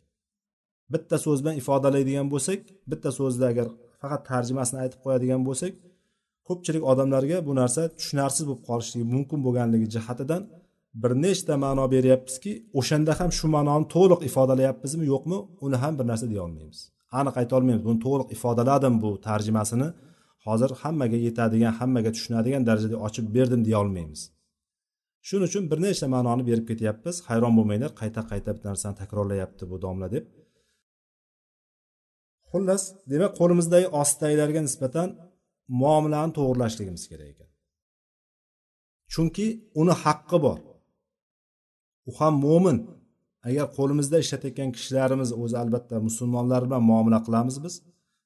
Bitta 0.93 1.15
so'z 1.25 1.39
bilan 1.43 1.55
ifodalaydigan 1.61 2.27
bo'lsak 2.33 2.59
bitta 2.91 3.09
so'zni 3.19 3.45
agar 3.51 3.67
faqat 4.01 4.21
tarjimasini 4.31 4.79
aytib 4.83 4.99
qo'yadigan 5.05 5.41
bo'lsak 5.47 5.73
ko'pchilik 6.47 6.83
odamlarga 6.91 7.37
bu 7.47 7.53
narsa 7.61 7.81
tushunarsiz 7.97 8.43
bo'lib 8.47 8.63
qolishligi 8.69 9.05
mumkin 9.15 9.39
bo'lganligi 9.45 9.87
jihatidan 9.95 10.41
bir 11.01 11.11
nechta 11.25 11.53
ma'no 11.65 11.85
beryapmizki 11.95 12.51
o'shanda 12.79 13.11
ham 13.19 13.29
shu 13.37 13.47
ma'noni 13.55 13.85
to'liq 13.95 14.21
ifodalayapmizmi 14.29 15.05
yo'qmi 15.13 15.37
uni 15.65 15.77
ham 15.83 15.93
bir 15.99 16.05
narsa 16.11 16.25
deya 16.31 16.41
olmaymiz 16.47 16.79
aniq 17.19 17.35
ayta 17.41 17.53
olmaymiz 17.57 17.83
buni 17.87 17.99
to'liq 18.05 18.27
ifodaladim 18.35 18.95
bu 19.03 19.09
tarjimasini. 19.27 19.89
Hozir 20.45 20.71
hammaga 20.81 21.17
yetadigan 21.27 21.73
hammaga 21.79 22.11
tushunadigan 22.15 22.63
darajada 22.69 22.97
ochib 23.07 23.25
berdim 23.35 23.61
deya 23.67 23.77
olmaymiz 23.83 24.21
shuning 25.27 25.47
uchun 25.49 25.63
bir 25.71 25.79
nechta 25.85 26.07
ma'noni 26.15 26.43
berib 26.49 26.65
ketyapmiz. 26.71 27.15
Hayron 27.27 27.53
bo'lmanglar 27.57 27.91
qayta 28.01 28.21
qayta 28.31 28.49
bir 28.57 28.63
narsani 28.69 28.95
takrorlayapti 29.01 29.63
bu 29.71 29.77
domla 29.85 30.07
deb. 30.15 30.25
Xullas 32.51 32.83
demak 33.11 33.33
qo'limizdagi 33.39 33.87
ostidagilarga 34.01 34.61
nisbatan 34.67 35.09
muomalani 35.81 36.31
to'g'irlashligimiz 36.37 37.03
kerak 37.11 37.27
ekan. 37.33 37.49
Chunki 39.13 39.45
uni 39.81 39.93
haqqi 40.03 40.37
bor. 40.45 40.59
U 42.09 42.11
ham 42.19 42.33
mo'min 42.45 42.77
agar 43.47 43.65
qo'limizda 43.77 44.17
ishlatayotgan 44.23 44.69
kishilarimiz 44.75 45.29
o'zi 45.43 45.55
albatta 45.63 45.95
musulmonlar 46.07 46.61
bilan 46.67 46.83
muomala 46.91 47.19
qilamiz 47.27 47.57
biz 47.65 47.75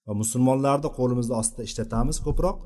va 0.06 0.14
musulmonlarni 0.22 0.90
qo'limizni 1.00 1.36
ostida 1.42 1.64
ishlatamiz 1.70 2.18
ko'proq 2.28 2.58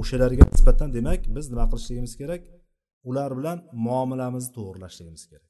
o'shalarga 0.00 0.44
nisbatan 0.52 0.88
demak 0.96 1.20
biz 1.36 1.44
nima 1.52 1.64
qilishligimiz 1.70 2.12
kerak? 2.20 2.42
Ular 3.10 3.30
bilan 3.38 3.58
muomalamizni 3.86 4.52
to'g'irlashligimiz 4.56 5.24
kerak. 5.30 5.48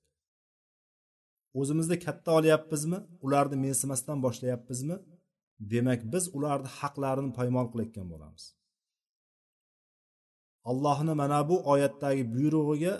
O'zimizni 1.60 1.96
katta 2.06 2.30
olyapmizmi? 2.38 2.98
Ularni 3.26 3.56
mensimasdan 3.66 4.18
boshlayapmizmi? 4.26 4.96
Demak 5.72 6.00
biz 6.12 6.24
ularni 6.36 6.70
haqlarini 6.78 7.32
poymol 7.38 7.66
qilayotgan 7.72 8.06
bo'lamiz. 8.12 8.44
Allohni 10.70 11.14
mana 11.20 11.40
bu 11.50 11.56
oyatdagi 11.72 12.24
buyrug'iga 12.34 12.94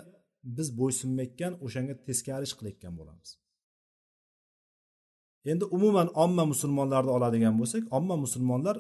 biz 0.57 0.69
bo'ysunmayotgan 0.79 1.53
o'shanga 1.65 1.95
teskari 2.07 2.45
ish 2.49 2.55
qilayotgan 2.59 2.95
bo'lamiz. 3.01 3.31
Endi 5.51 5.65
umuman 5.77 6.09
omma 6.25 6.45
musulmonlarni 6.53 7.11
oladigan 7.17 7.55
bo'lsak 7.61 7.83
omma 7.99 8.17
musulmonlar 8.25 8.77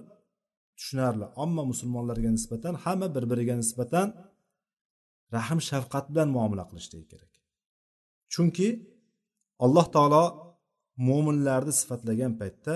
tushunarli 0.78 1.26
omma 1.44 1.62
musulmonlarga 1.70 2.30
nisbatan 2.36 2.74
hamma 2.84 3.08
bir 3.14 3.24
biriga 3.30 3.54
nisbatan 3.62 4.08
rahm 5.36 5.58
shafqat 5.68 6.04
bilan 6.12 6.28
muomala 6.36 6.64
qilishligi 6.70 7.06
kerak. 7.12 7.32
Chunki 8.32 8.68
alloh 9.64 9.86
taolo 9.94 10.24
mo'minlarni 11.08 11.72
sifatlagan 11.80 12.32
paytda 12.40 12.74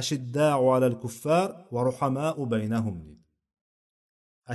ashidda 0.00 0.46
alal 0.74 0.96
kuffar 1.04 1.48
va 1.74 1.80
ruhamau 1.88 2.42
baynahum 2.54 2.96
deydi. 3.06 3.24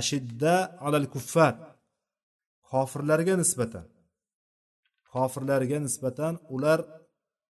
Ashidda 0.00 0.54
alal 0.86 1.06
kuffar 1.14 1.54
kofirlarga 2.72 3.34
nisbatan. 3.42 3.86
Kofirlarga 5.12 5.78
nisbatan 5.86 6.34
ular 6.54 6.78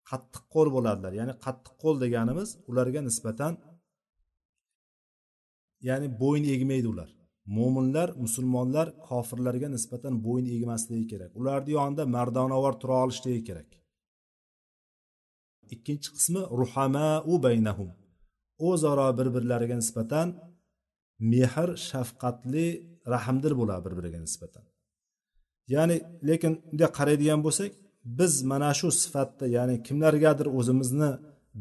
qattiq 0.10 0.44
qo'l 0.54 0.68
bo'ladilar. 0.76 1.12
Ya'ni 1.20 1.34
qattiq 1.46 1.76
qo'l 1.84 1.96
deganimiz 2.04 2.50
ularga 2.70 3.02
nisbatan 3.10 3.54
ya'ni 5.88 6.08
bo'yin 6.22 6.46
egmaydi 6.56 6.88
ular. 6.94 7.10
Mo'minlar 7.58 8.10
musulmonlar 8.24 8.88
kofirlarga 9.08 9.68
nisbatan 9.76 10.14
bo'yin 10.26 10.48
egmasligi 10.56 11.06
kerak. 11.12 11.32
Ularni 11.40 11.72
yonida 11.78 12.04
mardonavor 12.16 12.74
tura 12.82 12.96
olishligi 13.06 13.42
kerak. 13.50 13.70
Ikkinchi 15.76 16.10
qismi 16.18 16.42
ruhamau 16.60 17.36
baynahum. 17.46 17.90
O'zaro 18.70 19.08
bir 19.18 19.28
birlariga 19.36 19.76
nisbatan 19.82 20.28
mehr 21.32 21.70
shafqatli 21.90 22.66
rahmdil 23.14 23.54
bo'ladi 23.60 23.82
bir 23.86 23.94
biriga 23.98 24.20
nisbatan. 24.28 24.66
Ya'ni 25.74 25.96
lekin 26.30 26.54
bunday 26.70 26.90
qaraydigan 26.98 27.40
bo'lsak 27.46 27.72
biz 28.20 28.34
mana 28.52 28.70
shu 28.80 28.88
sifatda 29.04 29.46
ya'ni 29.58 29.76
kimlargadir 29.88 30.48
o'zimizni 30.60 31.12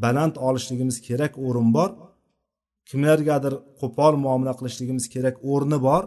baland 0.05 0.35
olishligimiz 0.47 0.97
kerak 1.09 1.33
o'rin 1.47 1.69
bor 1.77 1.91
kimlargadir 2.91 3.55
qo'pol 3.81 4.15
muomala 4.25 4.53
qilishligimiz 4.59 5.07
kerak 5.15 5.37
o'rni 5.53 5.79
bor. 5.89 6.05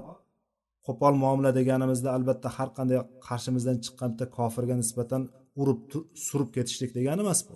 Qo'pol 0.87 1.13
muomala 1.23 1.51
deganimizda 1.59 2.09
albatta 2.17 2.49
har 2.57 2.69
qanday 2.77 2.99
qarshimizdan 3.27 3.77
chiqqan 3.85 4.09
bitta 4.13 4.25
kofirga 4.37 4.75
nisbatan 4.81 5.21
urib 5.61 5.79
surib 6.27 6.49
ketishlik 6.55 6.91
degani 6.97 7.21
emas 7.25 7.39
bu. 7.47 7.55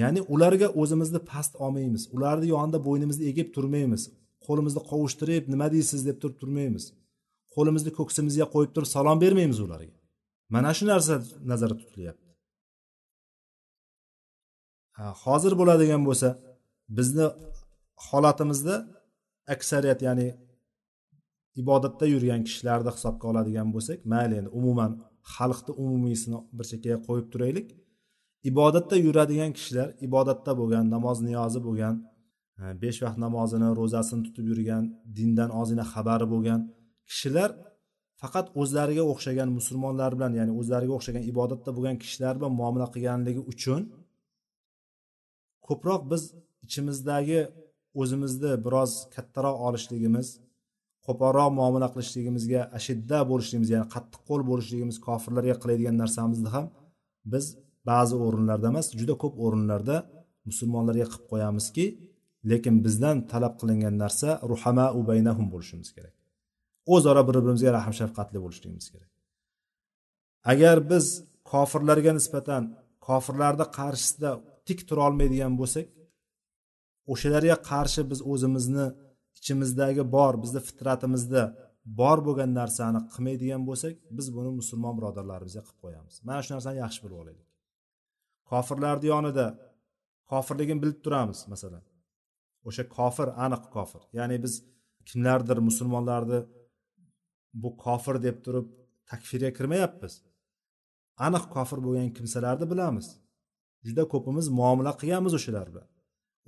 Ya'ni 0.00 0.20
ularga 0.34 0.68
o'zimizni 0.80 1.20
past 1.30 1.52
olmaymiz. 1.64 2.02
Ularni 2.16 2.46
yonida 2.54 2.78
bo'ynimizni 2.88 3.24
egib 3.32 3.48
turmaymiz. 3.56 4.02
Qo'limizni 4.46 4.82
qovushtirib 4.90 5.44
nima 5.52 5.66
deysiz 5.74 6.00
deb 6.08 6.16
turib 6.22 6.36
turmaymiz. 6.42 6.84
Qo'limizni 7.54 7.90
ko'ksimizga 7.98 8.46
qo'yib 8.54 8.70
turib 8.74 8.88
salom 8.96 9.18
bermaymiz 9.24 9.58
ularga. 9.66 9.94
Mana 10.54 10.70
shu 10.76 10.84
narsa 10.92 11.14
nazarda 11.50 11.76
tutilyapti. 11.82 12.28
Hozir 15.24 15.52
bo'ladigan 15.60 16.02
bo'lsa 16.08 16.28
bizni 16.98 17.26
holatimizda 18.08 18.74
aksariyat 19.54 20.00
ya'ni 20.06 20.28
ibodatda 21.62 22.06
yurgan 22.14 22.40
kishilarni 22.48 22.90
hisobga 22.96 23.24
oladigan 23.32 23.68
bo'lsak 23.74 23.98
mayli 24.12 24.34
endi 24.40 24.50
umuman 24.60 24.92
xalqni 25.34 25.72
umumiysini 25.82 26.38
bir 26.56 26.66
chekkaga 26.70 26.98
qo'yib 27.08 27.26
turaylik. 27.32 27.68
Ibodatda 28.50 28.96
yuradigan 29.06 29.50
kishilar 29.56 29.88
ibodatda 30.06 30.52
bo'lgan 30.60 30.84
namoz 30.94 31.18
niyozi 31.28 31.60
bo'lgan 31.66 31.94
besh 32.82 32.98
vaqt 33.04 33.18
namozini 33.24 33.68
ro'zasini 33.80 34.22
tutib 34.26 34.46
yurgan 34.50 34.84
dindan 35.16 35.50
ozgina 35.60 35.84
xabari 35.92 36.26
bo'lgan 36.34 36.60
kishilar 37.10 37.50
faqat 38.20 38.46
o'zlariga 38.60 39.04
o'xshagan 39.12 39.48
musulmonlar 39.58 40.10
bilan 40.16 40.32
ya'ni 40.38 40.52
o'zlariga 40.60 40.94
o'xshagan 40.98 41.24
ibodatda 41.32 41.70
bo'lgan 41.76 41.96
kishilar 42.02 42.34
bilan 42.38 42.52
muomala 42.60 42.86
qilganligi 42.94 43.42
uchun 43.52 43.80
ko'proq 45.66 46.02
biz 46.12 46.22
ichimizdagi 46.66 47.40
o'zimizni 48.00 48.52
biroz 48.66 48.92
kattaroq 49.14 49.56
olishligimiz 49.66 50.28
qo'polroq 51.06 51.50
muomala 51.58 51.88
qilishligimizga 51.94 52.60
ashidda 52.78 53.18
bo'lishligimiz 53.30 53.70
ya'ni 53.74 53.86
qattiq 53.94 54.20
qo'l 54.28 54.42
bo'lishligimiz 54.50 54.96
kofirlarga 55.06 55.54
qiladigan 55.62 55.96
narsamizni 56.02 56.50
ham 56.54 56.66
biz 57.32 57.44
ba'zi 57.90 58.14
o'rinlarda 58.26 58.66
emas 58.72 58.86
juda 59.00 59.14
ko'p 59.22 59.34
o'rinlarda 59.44 59.96
musulmonlarga 60.48 61.06
qilib 61.10 61.26
qo'yamizki 61.32 61.86
lekin 62.50 62.74
bizdan 62.84 63.16
talab 63.32 63.54
qilingan 63.60 63.94
narsa 64.02 64.28
ruhama 64.50 64.86
ubaynahum 65.00 65.46
bo'lishimiz 65.52 65.90
kerak. 65.96 66.14
O'zaro 66.94 67.22
bir 67.28 67.36
birimizga 67.44 67.70
rahm 67.78 67.94
shafqatli 68.00 68.38
bo'lishligimiz 68.44 68.86
kerak. 68.92 69.10
Agar 70.52 70.76
biz 70.90 71.06
kofirlarga 71.52 72.12
nisbatan 72.18 72.62
kofirlarni 73.08 73.66
qarshisida 73.78 74.30
tik 74.66 74.78
tura 74.88 75.02
olmaydigan 75.08 75.52
bo'lsak 75.60 75.86
o'shalarga 77.12 77.56
qarshi 77.70 78.02
biz 78.10 78.20
o'zimizni 78.32 78.86
ichimizdagi 79.38 80.02
bor 80.16 80.34
bizni 80.42 80.60
fitratimizda 80.68 81.42
bor 82.00 82.18
bo'lgan 82.26 82.50
narsani 82.60 83.00
qilmaydigan 83.12 83.62
bo'lsak 83.68 83.94
biz 84.16 84.26
buni 84.36 84.50
musulmon 84.60 84.94
birodarlarimizga 84.98 85.62
qilib 85.66 85.80
qo'yamiz. 85.84 86.14
Mana 86.28 86.40
shu 86.44 86.50
narsani 86.54 86.76
yaxshi 86.84 87.00
bilib 87.04 87.18
olaylik. 87.22 87.48
Kofirlarni 88.50 89.06
yonida 89.14 89.46
kofirligini 90.30 90.80
bilib 90.84 90.98
turamiz 91.04 91.40
masalan. 91.52 91.84
O'sha 92.68 92.84
kofir 92.96 93.28
aniq 93.44 93.64
kofir. 93.76 94.02
Ya'ni 94.18 94.36
biz 94.44 94.54
kimlardir 95.08 95.58
musulmonlarni 95.68 96.38
bu 97.54 97.76
kofir 97.84 98.22
deb 98.26 98.36
turib 98.44 98.66
takfirga 99.10 99.50
kirmayapmiz. 99.58 100.14
Aniq 101.26 101.44
kofir 101.54 101.78
bo'lgan 101.86 102.10
kimsalarni 102.16 102.66
bilamiz. 102.72 103.06
Juda 103.86 104.04
ko'pimiz 104.12 104.46
muomala 104.58 104.92
qilganmiz 105.00 105.34
o'shalar 105.38 105.68
bilan 105.74 105.88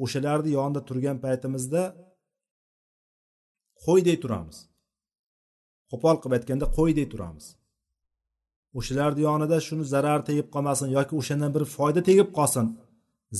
o'shalarni 0.04 0.50
yonida 0.58 0.80
turgan 0.88 1.18
paytimizda 1.24 1.82
qo'ydek 3.84 4.18
turamiz. 4.22 4.58
Qo'pol 5.90 6.16
qilib 6.22 6.34
aytganda 6.38 6.66
qo'ydek 6.78 7.08
turamiz. 7.12 7.46
O'shalarni 8.78 9.22
yonida 9.28 9.58
shuni 9.66 9.84
zarar 9.94 10.20
tegib 10.28 10.48
qolmasin 10.54 10.88
yoki 10.96 11.14
o'shandan 11.20 11.52
bir 11.56 11.64
foyda 11.76 12.00
tegib 12.08 12.30
qolsin. 12.38 12.66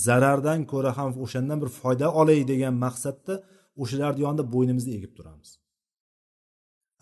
Zarardan 0.07 0.61
ko'ra 0.73 0.91
ham 0.99 1.11
o'shandan 1.25 1.59
bir 1.63 1.71
foyda 1.81 2.07
olay 2.21 2.41
degan 2.53 2.75
maqsadda 2.85 3.35
o'shalarni 3.83 4.21
yonida 4.27 4.45
bo'ynimizni 4.55 4.93
egib 4.99 5.13
turamiz. 5.19 5.51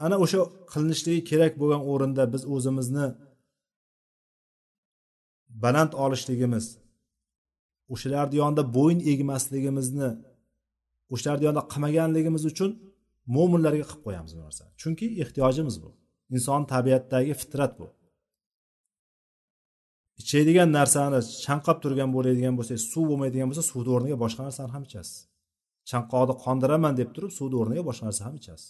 Ana 0.04 0.16
o'sha 0.24 0.38
qilinishligi 0.72 1.22
kerak 1.30 1.52
bo'lgan 1.60 1.82
o'rinda 1.92 2.22
biz 2.34 2.42
o'zimizni 2.54 3.06
baland 5.62 5.92
olishligimiz 6.04 6.66
o'shalarni 7.92 8.36
yonida 8.42 8.62
bo'yin 8.76 9.00
egmasligimizni 9.12 10.10
o'shalarni 11.14 11.44
yonida 11.48 11.62
qilmaganligimiz 11.72 12.44
uchun 12.52 12.70
mo'minlarga 13.36 13.84
qilib 13.90 14.02
qo'yamiz 14.06 14.32
bu 14.36 14.40
narsani. 14.46 14.70
Chunki 14.82 15.06
ehtiyojimiz 15.22 15.76
bu. 15.82 15.90
Inson 16.34 16.62
tabiatdagi 16.72 17.34
fitrat 17.40 17.72
bu. 17.80 17.86
Ichadigan 20.20 20.70
narsani 20.78 21.18
chanqab 21.46 21.78
turgan 21.82 22.10
bo'ladigan 22.16 22.54
bo'lsa 22.58 22.74
suv 22.92 23.04
bo'lmaydigan 23.10 23.48
bo'lsa 23.50 23.64
suvni 23.70 23.90
o'rniga 23.96 24.16
boshqa 24.24 24.42
narsani 24.48 24.70
ham 24.74 24.82
ichasiz. 24.88 25.16
Chanqoqni 25.90 26.34
qondiraman 26.44 26.94
deb 27.00 27.08
turib 27.14 27.32
suvni 27.38 27.56
o'rniga 27.62 27.82
boshqa 27.88 28.04
narsa 28.08 28.22
ham 28.28 28.34
ichasiz. 28.40 28.68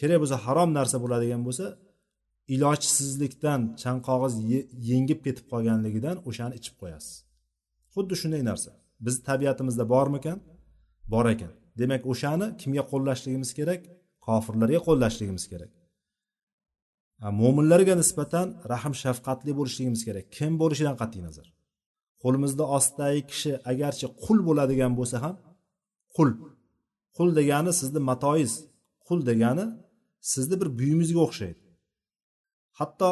Kerak 0.00 0.18
bo'lsa 0.22 0.36
harom 0.46 0.70
narsa 0.78 0.96
bo'ladigan 1.04 1.42
bo'lsa 1.46 1.66
ilojsizlikdan 2.54 3.60
chanqog'iz 3.82 4.34
yengib 4.90 5.20
ketib 5.26 5.46
qolganligidan 5.52 6.16
o'shani 6.28 6.54
ichib 6.60 6.74
qo'yasiz. 6.80 7.14
Xuddi 7.94 8.14
shunday 8.20 8.42
narsa. 8.50 8.70
Bizni 9.04 9.22
tabiatimizda 9.30 9.84
bormikan? 9.94 10.38
Bor 11.12 11.26
ekan. 11.34 11.52
Demak 11.80 12.02
o'shani 12.12 12.46
kimga 12.60 12.82
qo'llashligimiz 12.92 13.50
kerak? 13.58 13.80
Kofirlarga 14.26 14.80
qo'llashligimiz 14.88 15.44
kerak. 15.52 15.72
Mo'minlarga 17.40 17.94
nisbatan 18.02 18.46
rahm 18.72 18.94
shafqatli 19.02 19.52
bo'lishligimiz 19.58 20.02
kerak. 20.06 20.24
Kim 20.36 20.52
bo'lishidan 20.62 20.96
qat'iy 21.02 21.22
nazar. 21.28 21.46
Qo'limizda 22.22 22.64
ostidagi 22.76 23.22
kishi 23.30 23.52
agarchi 23.72 24.06
qul 24.24 24.38
bo'ladigan 24.48 24.92
bo'lsa 24.98 25.16
ham 25.24 25.36
qul. 26.16 26.30
Qul 27.16 27.28
degani 27.38 27.72
sizni 27.80 28.00
matoyiz 28.10 28.52
qul 29.08 29.20
degani 29.30 29.66
sizni 30.32 30.56
bir 30.60 30.68
buyumizga 30.78 31.20
o'xshaydi. 31.26 31.60
Hatto 32.78 33.08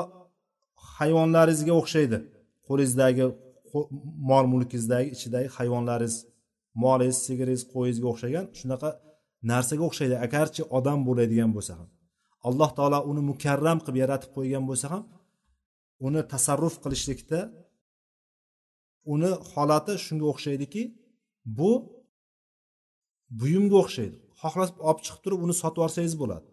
hayvonlaringizga 0.97 1.75
o'xshaydi. 1.81 2.19
Qo'lingizdagi 2.67 3.25
mol 4.31 4.45
mulkingizdagi 4.53 5.09
ichidagi 5.17 5.49
hayvonlaringiz 5.57 6.17
molingiz 6.85 7.19
sigiringiz 7.27 7.63
qo'yingizga 7.73 8.07
o'xshagan 8.13 8.45
shunaqa 8.59 8.91
narsaga 9.51 9.85
o'xshaydi. 9.89 10.15
Agarchi 10.27 10.63
odam 10.79 10.99
bo'ladigan 11.09 11.51
bo'lsa 11.57 11.73
ham 11.79 11.89
alloh 12.49 12.71
taolo 12.79 12.99
uni 13.11 13.23
mukarram 13.31 13.79
qilib 13.85 13.99
yaratib 14.05 14.31
qo'ygan 14.37 14.65
bo'lsa 14.71 14.87
ham 14.93 15.03
uni 16.07 16.21
tasarruf 16.33 16.75
qilishlikda 16.85 17.41
uni 19.15 19.31
holati 19.53 19.93
shunga 20.07 20.27
o'xshaydiki 20.33 20.83
bu 21.59 21.71
buyumga 23.41 23.77
o'xshaydi. 23.85 24.17
Xohlab 24.41 24.71
olib 24.89 25.01
chiqib 25.07 25.23
turib 25.25 25.41
uni 25.45 25.55
sotib 25.61 25.79
yuborsangiz 25.81 26.15
bo'ladi. 26.23 26.47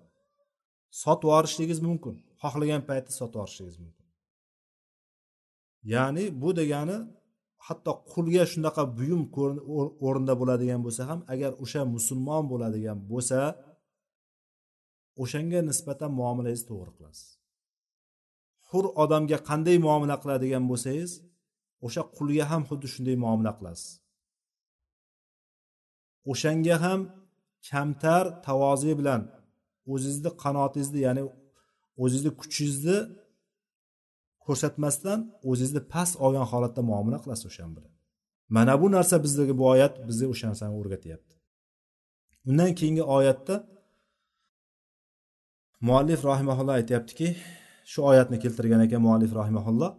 Sotib 1.03 1.27
yuborishligingiz 1.29 1.79
mumkin. 1.87 2.13
Xohlagan 2.41 2.81
paytda 2.89 3.11
sotib 3.19 3.35
yuborishingiz 3.37 3.77
mumkin. 3.83 4.05
Ya'ni 5.93 6.25
bu 6.41 6.49
degani 6.59 6.97
hatto 7.67 7.91
qulga 8.11 8.43
shunaqa 8.51 8.83
buyum 8.97 9.23
o'rinda 10.07 10.33
bo'ladigan 10.41 10.81
bo'lsa 10.85 11.01
ham 11.09 11.19
agar 11.33 11.51
o'sha 11.63 11.81
musulmon 11.95 12.43
bo'ladigan 12.51 12.97
bo'lsa 13.11 13.39
o'shanga 15.23 15.59
nisbatan 15.69 16.11
muomalangizni 16.19 16.65
to'g'ri 16.71 16.91
qilasiz. 16.97 17.27
Hur 18.69 18.85
odamga 19.03 19.37
qanday 19.49 19.77
muomala 19.85 20.15
qiladigan 20.23 20.63
bo'lsangiz 20.71 21.11
o'sha 21.85 22.01
qulga 22.17 22.45
ham 22.51 22.61
xuddi 22.69 22.87
shunday 22.93 23.15
muomala 23.23 23.51
qilasiz. 23.59 23.89
O'shanga 26.31 26.75
ham 26.85 26.99
kamtar 27.69 28.25
tavoziy 28.47 28.95
bilan 28.99 29.21
o'zingizni 29.93 30.31
qanotingizni 30.43 30.99
ya'ni 31.07 31.23
o'zingizni 32.03 32.31
kuchingizni 32.41 32.97
ko'rsatmasdan 34.45 35.19
o'zingizni 35.49 35.81
past 35.93 36.13
olgan 36.25 36.45
holatda 36.51 36.81
muomala 36.89 37.17
qilasiz 37.23 37.45
o'shani 37.51 37.73
bilan 37.77 37.93
mana 38.55 38.81
bu 38.81 38.87
narsa 38.91 39.15
bizdagi 39.23 39.53
bu 39.59 39.63
oyat 39.73 39.93
bizga 40.07 40.27
o'sha 40.33 40.45
narsani 40.51 40.73
o'rgatyapti. 40.79 41.35
Undan 42.49 42.71
keyingi 42.79 43.03
oyatda 43.17 43.55
muallif 45.87 46.21
rahimaulloh 46.29 46.73
aytyaptiki 46.79 47.27
shu 47.91 47.99
oyatni 48.11 48.37
keltirgan 48.43 48.81
ekan 48.85 49.01
muallif 49.07 49.31
rahimaulloh. 49.41 49.91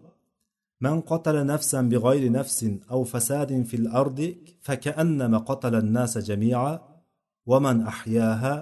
Man 0.84 0.98
qatala 1.10 1.42
nafsan 1.52 1.84
بغير 1.92 2.24
nafsin 2.38 2.72
aw 2.94 3.00
fasadin 3.12 3.62
fil 3.70 3.86
ardi 4.00 4.28
fakaannama 4.66 5.38
qatala 5.48 5.78
an-nasa 5.84 6.20
jami'a 6.30 6.72
wa 7.50 7.58
man 7.64 7.76
ahyaha 7.92 8.54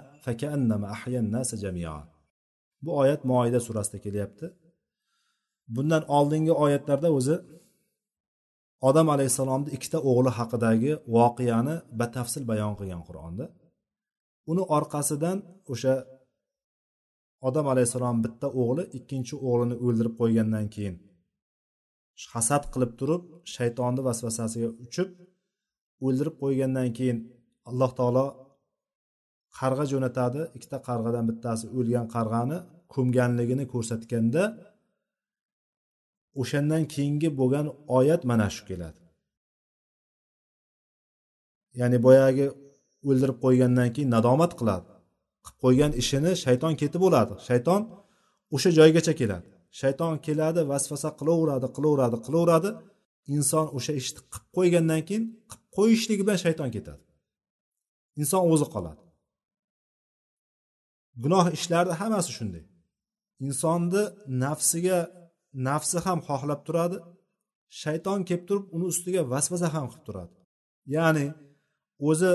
bu 2.85 2.91
oyat 3.03 3.23
moida 3.31 3.61
surasida 3.67 3.99
kelyapti. 4.05 4.47
Bundan 5.75 6.03
oldingi 6.17 6.53
oyatlarda 6.65 7.09
o'zi 7.19 7.37
odam 8.89 9.09
alayhissalomni 9.15 9.71
ikkita 9.77 9.99
o'g'li 10.11 10.31
haqidagi 10.39 10.93
voqeani 11.17 11.75
batafsil 12.01 12.43
bayon 12.51 12.75
qilgan 12.79 13.03
qur'onda. 13.09 13.45
Uni 14.51 14.63
orqasidan 14.77 15.39
o'sha 15.73 15.95
odam 17.49 17.67
alayhissalom 17.73 18.19
bitta 18.25 18.49
o'g'li 18.63 18.85
ikkinchi 18.99 19.35
o'g'lini 19.49 19.77
o'ldirib 19.85 20.15
qo'ygandan 20.21 20.67
keyin 20.75 20.97
hasad 22.35 22.65
qilib 22.73 22.93
turib 23.01 23.23
shaytonni 23.55 24.03
vasvasasiga 24.09 24.71
uchib 24.85 25.09
o'ldirib 26.07 26.37
qo'ygandan 26.43 26.89
keyin 26.99 27.19
alloh 27.71 27.91
taolo 27.99 28.25
qarg'a 29.59 29.85
jo'natadi. 29.93 30.41
Ikkita 30.57 30.79
qarg'adan 30.89 31.25
bittasi 31.31 31.65
o'lgan 31.79 32.07
qarg'ani 32.15 32.59
ko'mganligini 32.95 33.65
ko'rsatganda 33.73 34.43
o'shandan 36.41 36.83
keyingi 36.95 37.29
bo'lgan 37.41 37.67
oyat 37.99 38.23
mana 38.31 38.49
shu 38.55 38.63
keladi. 38.71 39.01
Ya'ni 41.81 41.99
boyagi 42.07 42.47
o'ldirib 43.09 43.39
qo'ygandan 43.45 43.89
keyin 43.95 44.11
nadomat 44.17 44.53
qiladi. 44.61 44.91
Qilib 45.45 45.59
qo'ygan 45.65 45.93
ishini 46.03 46.33
shayton 46.45 46.75
ketib 46.81 47.01
bo'ladi. 47.05 47.35
Shayton 47.49 47.81
o'sha 48.55 48.71
joygacha 48.79 49.13
keladi. 49.21 49.49
Shayton 49.81 50.15
keladi 50.27 50.61
vasvasa 50.73 51.09
qilaveradi 51.21 51.67
qilaveradi 51.77 52.17
qilaveradi. 52.27 52.71
Inson 53.37 53.67
o'sha 53.77 53.93
ishni 54.01 54.21
qilib 54.33 54.47
qo'ygandan 54.57 55.01
keyin 55.09 55.25
qilib 55.51 55.63
qo'yishligi 55.77 56.23
bilan 56.27 56.41
shayton 56.45 56.69
ketadi. 56.77 57.03
Inson 58.21 58.43
o'zi 58.53 58.67
qoladi. 58.75 59.03
Gunoh 61.25 61.47
ishlarni 61.59 61.95
hammasi 62.01 62.31
shunday. 62.39 62.65
Insonni 63.47 64.03
nafsiga 64.45 64.99
nafsi 65.69 65.99
ham 66.07 66.19
xohlab 66.29 66.61
turadi 66.67 66.97
shayton 67.83 68.21
kelib 68.29 68.45
turib 68.49 68.65
uni 68.77 68.87
ustiga 68.93 69.21
vasvasa 69.33 69.69
ham 69.75 69.87
qilib 69.91 70.05
turadi. 70.09 70.35
Ya'ni 70.97 71.27
o'zi 72.09 72.33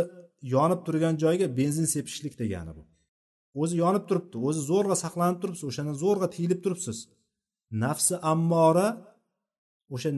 yonib 0.55 0.81
turgan 0.85 1.15
joyga 1.23 1.47
benzin 1.59 1.87
sepishlik 1.95 2.33
degani 2.41 2.71
bu. 2.77 2.83
O'zi 3.61 3.75
yonib 3.83 4.03
turibdi 4.09 4.37
o'zi 4.47 4.61
zo'rg'a 4.71 4.95
saqlanib 5.03 5.37
turibsiz 5.41 5.65
o'shandan 5.71 5.97
zo'rg'a 6.03 6.27
tiyilib 6.35 6.59
turibsiz. 6.65 6.97
Nafsi 7.83 8.15
ammora 8.31 8.87
o'sha 9.95 10.09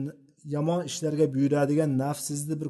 yomon 0.54 0.80
ishlarga 0.90 1.26
buyuradigan 1.34 1.90
nafsizni 2.04 2.54
bir 2.60 2.68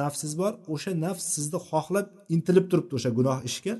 nafsiz 0.00 0.32
bor 0.40 0.52
o'sha 0.74 0.92
nafs 1.04 1.24
sizni 1.34 1.58
xohlab 1.68 2.06
intilib 2.34 2.66
turibdi 2.70 2.92
o'sha 2.98 3.10
gunoh 3.18 3.38
ishga. 3.50 3.74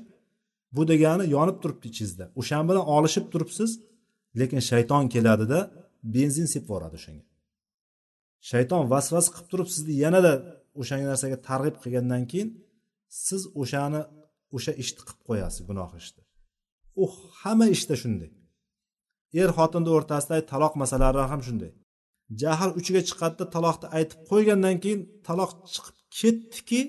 Bu 0.75 0.81
degani 0.91 1.25
yonib 1.35 1.57
turibdi 1.63 1.85
ichingizda. 1.91 2.25
O'shan 2.39 2.63
bilan 2.69 2.85
olishib 2.95 3.25
turibsiz 3.33 3.71
lekin 4.39 4.59
shayton 4.69 5.03
keladida 5.13 5.59
benzin 6.15 6.47
sepib 6.53 6.67
yuboradi 6.69 6.95
o'shanga. 6.99 7.23
Shayton 8.49 8.83
vasvas 8.93 9.27
qilib 9.33 9.47
turib 9.51 9.69
sizni 9.75 9.93
yanada 10.03 10.33
o'sha 10.81 10.95
narsaga 11.11 11.37
targ'ib 11.49 11.77
qilgandan 11.83 12.23
keyin 12.31 12.49
siz 13.25 13.41
o'shani 13.61 14.01
o'sha 14.55 14.71
ishni 14.83 15.01
qilib 15.07 15.21
qo'yasiz 15.27 15.61
gunoh 15.69 15.91
ishni. 16.01 16.21
U 17.01 17.03
hamma 17.41 17.67
ishda 17.75 17.95
shunday. 18.01 18.31
Er 19.41 19.49
xotinni 19.57 19.89
o'rtasidagi 19.97 20.43
taloq 20.53 20.73
masalalari 20.81 21.27
ham 21.33 21.41
shunday. 21.47 21.71
Jahl 22.41 22.71
uchiga 22.79 23.01
chiqadida 23.09 23.45
taloqni 23.55 23.87
aytib 23.97 24.19
qo'ygandan 24.29 24.75
keyin 24.83 25.01
taloq 25.27 25.51
chiqib 25.73 25.95
ketdiki 26.19 26.79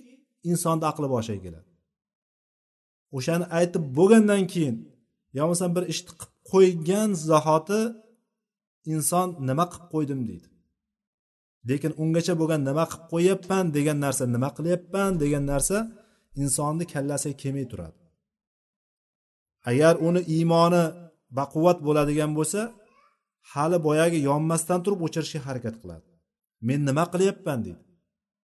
insonni 0.50 0.84
aqli 0.90 1.08
boshiga 1.14 1.40
keladi. 1.46 1.67
O'shani 3.16 3.46
aytib 3.58 3.84
bo'lgandan 3.98 4.42
keyin 4.52 4.76
yo 5.36 5.40
bo'lmasam 5.44 5.70
bir 5.76 5.84
ishni 5.92 6.12
qilib 6.20 6.32
qo'ygan 6.50 7.10
zahoti 7.30 7.80
inson 8.94 9.28
nima 9.48 9.64
qilib 9.72 9.86
qo'ydim 9.94 10.20
deydi. 10.28 10.48
Lekin 11.68 11.92
ungacha 12.02 12.34
bo'lgan 12.40 12.60
nima 12.68 12.84
qilib 12.90 13.04
qo'yyapman 13.12 13.64
degan 13.76 13.98
narsa 14.04 14.24
nima 14.34 14.50
qilyapman 14.56 15.10
degan 15.22 15.44
narsa 15.52 15.76
insonni 16.42 16.84
kallasiga 16.92 17.36
kelmay 17.42 17.66
turadi. 17.72 17.98
Agar 19.70 19.94
uni 20.08 20.20
iymoni 20.36 20.84
baquvvat 21.38 21.78
bo'ladigan 21.86 22.30
bo'lsa 22.38 22.60
hali 23.52 23.78
boyagi 23.86 24.18
yonmasdan 24.30 24.80
turib 24.84 25.00
o'chirishga 25.06 25.40
harakat 25.46 25.74
qiladi. 25.82 26.06
Men 26.68 26.80
nima 26.88 27.04
qilyapman 27.12 27.58
deydi. 27.66 27.82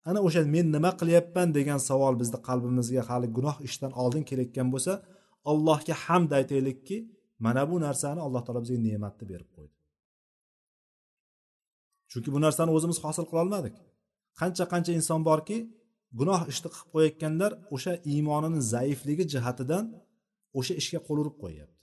Ana 0.09 0.19
o'sha 0.27 0.41
men 0.55 0.67
nima 0.75 0.91
qilyapman 0.99 1.47
degan 1.57 1.79
savol 1.89 2.13
bizni 2.21 2.39
qalbimizga 2.47 3.01
hali 3.09 3.27
gunoh 3.37 3.57
ishdan 3.67 3.91
oldin 4.01 4.23
kelayotgan 4.29 4.67
bo'lsa 4.73 4.93
allohga 5.51 5.95
hamd 6.05 6.31
aytaylikki 6.39 6.97
mana 7.45 7.63
bu 7.69 7.75
narsani 7.85 8.19
alloh 8.25 8.41
taolo 8.45 8.59
bizga 8.65 8.77
ne'matni 8.87 9.25
berib 9.31 9.49
qo'ydi. 9.55 9.75
Chunki 12.11 12.29
bu 12.35 12.39
narsani 12.45 12.71
o'zimiz 12.77 12.97
hosil 13.05 13.25
qilolmadik 13.29 13.75
qancha 14.39 14.63
qancha 14.73 14.91
inson 14.99 15.21
borki 15.29 15.57
gunoh 16.19 16.41
ishni 16.51 16.69
qilib 16.73 16.89
qo'yayotganlar 16.93 17.51
o'sha 17.75 17.93
iymonini 18.11 18.59
zaifligi 18.73 19.25
jihatidan 19.33 19.85
o'sha 20.59 20.73
ishga 20.81 20.99
qo'l 21.07 21.17
urib 21.23 21.37
qo'yyapti. 21.43 21.79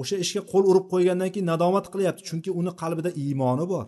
O'sha 0.00 0.16
ishga 0.24 0.42
qo'l 0.52 0.64
urib 0.70 0.86
qo'ygandan 0.92 1.30
keyin 1.34 1.48
nadomat 1.52 1.86
qilyapti 1.92 2.22
chunki 2.28 2.50
uni 2.60 2.72
qalbida 2.82 3.10
iymoni 3.24 3.66
bor. 3.72 3.86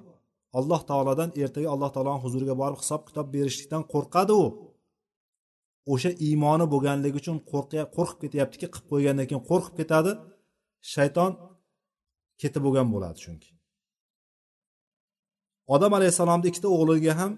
Alloh 0.58 0.80
taolodan 0.90 1.30
ertaga 1.42 1.68
alloh 1.74 1.90
taoloni 1.94 2.20
huzuriga 2.24 2.54
borib 2.62 2.78
hisob 2.82 3.02
kitob 3.08 3.26
berishlikdan 3.34 3.82
qo'rqadi 3.92 4.34
u. 4.42 4.46
O'sha 5.92 6.10
iymoni 6.26 6.66
bo'lganligi 6.72 7.16
uchun 7.22 7.36
qo'rqib 7.52 8.18
ketyaptiki 8.22 8.66
qilib 8.72 8.86
qo'ygandan 8.92 9.26
keyin 9.28 9.44
qo'rqib 9.50 9.74
ketadi. 9.80 10.12
Shayton 10.94 11.32
ketib 12.40 12.62
bo'lgan 12.66 12.86
bo'ladi 12.94 13.18
chunki. 13.24 13.50
Odam 15.74 15.92
alayhissalomni 15.98 16.46
ikkita 16.50 16.68
o'g'liga 16.76 17.14
ham 17.20 17.32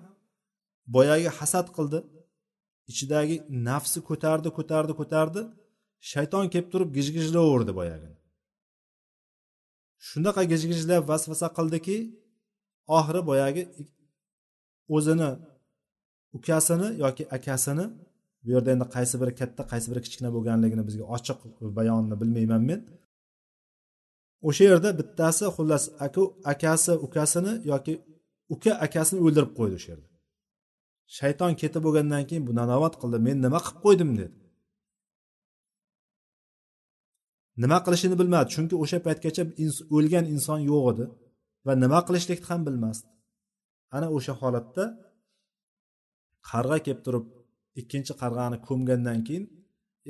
boyagi 0.95 1.29
hasad 1.39 1.67
qildi. 1.77 2.01
Ichidagi 2.91 3.37
nafsi 3.69 3.99
ko'tardi 4.09 4.49
ko'tardi 4.59 4.93
ko'tardi. 5.01 5.43
Shayton 6.11 6.45
kelib 6.53 6.69
turib 6.73 6.91
gijgijlayverdi 6.97 7.73
boyagini. 7.81 8.17
Shunaqa 10.09 10.43
gijgijlab 10.53 11.03
vasvasa 11.11 11.49
qildiki 11.59 11.97
oxiri 12.97 13.21
boyagi 13.31 13.63
o'zini 14.97 15.29
ukasini 16.37 16.89
yoki 17.05 17.25
akasini 17.37 17.85
bu 18.45 18.49
yerda 18.55 18.71
endi 18.75 18.87
qaysi 18.95 19.15
biri 19.21 19.33
katta 19.41 19.63
qaysi 19.73 19.87
biri 19.91 20.01
kichkina 20.07 20.31
bo'lganligini 20.37 20.83
bizga 20.89 21.05
ochiq 21.17 21.39
bayonini 21.79 22.17
bilmayman 22.21 22.63
men. 22.71 22.81
O'sha 24.49 24.65
yerda 24.71 24.91
bittasi 25.01 25.45
xullas 25.57 25.85
aka 26.07 26.23
akasi 26.53 26.93
ukasini 27.07 27.53
yoki 27.73 27.95
uka 28.55 28.73
akasini 28.87 29.21
o'ldirib 29.27 29.53
qo'ydi 29.59 29.75
o'sha 29.79 29.89
yerda. 29.93 30.07
Shayton 31.19 31.53
ketib 31.61 31.83
bo'lgandan 31.87 32.23
keyin 32.29 32.45
bu 32.49 32.53
nadomat 32.61 32.95
qildi 33.03 33.19
men 33.27 33.37
nima 33.45 33.59
qilib 33.67 33.81
qo'ydim 33.87 34.11
dedi. 34.21 34.35
Nima 37.63 37.79
qilishini 37.85 38.17
bilmadi 38.21 38.47
chunki 38.55 38.75
o'sha 38.83 38.99
paytgacha 39.07 39.43
o'lgan 39.97 40.25
inson 40.35 40.61
yo'q 40.71 40.85
edi. 40.93 41.05
Va 41.67 41.73
nima 41.83 42.01
qilishlikni 42.07 42.47
ham 42.51 42.61
bilmasdi. 42.67 43.09
Ana 43.97 44.07
o'sha 44.17 44.35
holatda 44.41 44.85
qarg'a 46.51 46.79
kelib 46.85 47.01
turib 47.07 47.27
ikkinchi 47.81 48.13
qarg'ani 48.23 48.59
ko'mgandan 48.69 49.19
keyin 49.27 49.45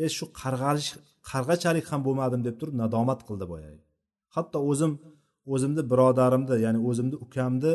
e 0.04 0.06
shu 0.16 0.24
qarg'alish 0.42 0.90
qarg'achalik 1.30 1.86
ham 1.92 2.00
bo'lmadim 2.06 2.40
deb 2.46 2.56
turib 2.60 2.74
nadomat 2.82 3.20
qildi 3.28 3.46
boyagi. 3.52 3.80
Hatto 4.34 4.58
o'zim 4.70 4.92
o'zimni 5.54 5.82
birodarimni 5.90 6.56
ya'ni 6.64 6.80
o'zimni 6.88 7.16
ukamni 7.24 7.72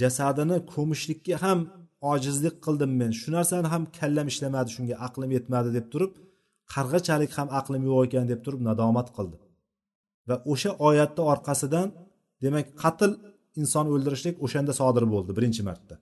jasadini 0.00 0.56
ko'mishlikka 0.74 1.36
ham 1.44 1.58
ojizlik 2.12 2.56
qildim 2.66 2.92
men. 3.00 3.10
Shu 3.20 3.28
narsani 3.36 3.68
ham 3.74 3.82
kallam 3.98 4.26
ishlamadi 4.32 4.70
shunga 4.76 4.96
aqlim 5.06 5.30
yetmadi 5.36 5.70
deb 5.76 5.86
turib 5.92 6.12
qarg'achalik 6.74 7.32
ham 7.38 7.48
aqlim 7.60 7.82
yo'q 7.90 8.00
ekan 8.06 8.26
deb 8.32 8.40
turib 8.44 8.60
nadomat 8.68 9.08
qildi. 9.16 9.36
Va 10.28 10.36
o'sha 10.52 10.70
oyatni 10.88 11.22
orqasidan 11.32 11.88
demak 12.42 12.66
qatl 12.82 13.10
inson 13.60 13.86
o'ldirishlik 13.94 14.36
o'shanda 14.44 14.72
sodir 14.80 15.04
bo'ldi 15.14 15.32
birinchi 15.38 15.62
marta. 15.68 15.94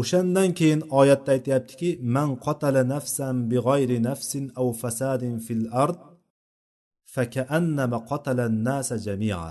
O'shandan 0.00 0.50
keyin 0.58 0.80
oyatda 1.00 1.30
aytyaptiki 1.36 1.88
man 2.16 2.30
qatala 2.46 2.82
nafsan 2.94 3.36
big'oyri 3.52 3.98
nafsin 4.08 4.44
aw 4.60 4.68
fasadin 4.82 5.34
fil 5.46 5.64
ard 5.84 5.98
fakaannama 7.14 7.98
qotala 8.10 8.46
nasa 8.66 8.96
jamia. 9.06 9.42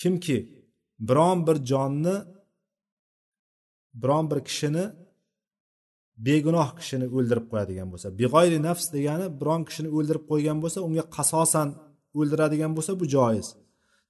Kimki 0.00 0.36
biron 1.08 1.38
bir 1.46 1.56
jonni 1.70 2.16
biron 4.02 4.24
bir 4.30 4.40
kishini 4.48 4.84
begunoh 6.26 6.68
kishini 6.78 7.06
o'ldirib 7.16 7.46
qo'yadigan 7.50 7.88
bo'lsa 7.92 8.08
beg'oyri 8.20 8.58
nafs 8.68 8.86
degani 8.96 9.26
biron 9.40 9.62
kishini 9.68 9.88
o'ldirib 9.96 10.24
qo'ygan 10.30 10.58
bo'lsa 10.62 10.78
unga 10.88 11.04
qasosan 11.16 11.68
o'ldiradigan 12.18 12.72
bo'lsa 12.76 12.92
bu 13.00 13.06
joiz. 13.16 13.48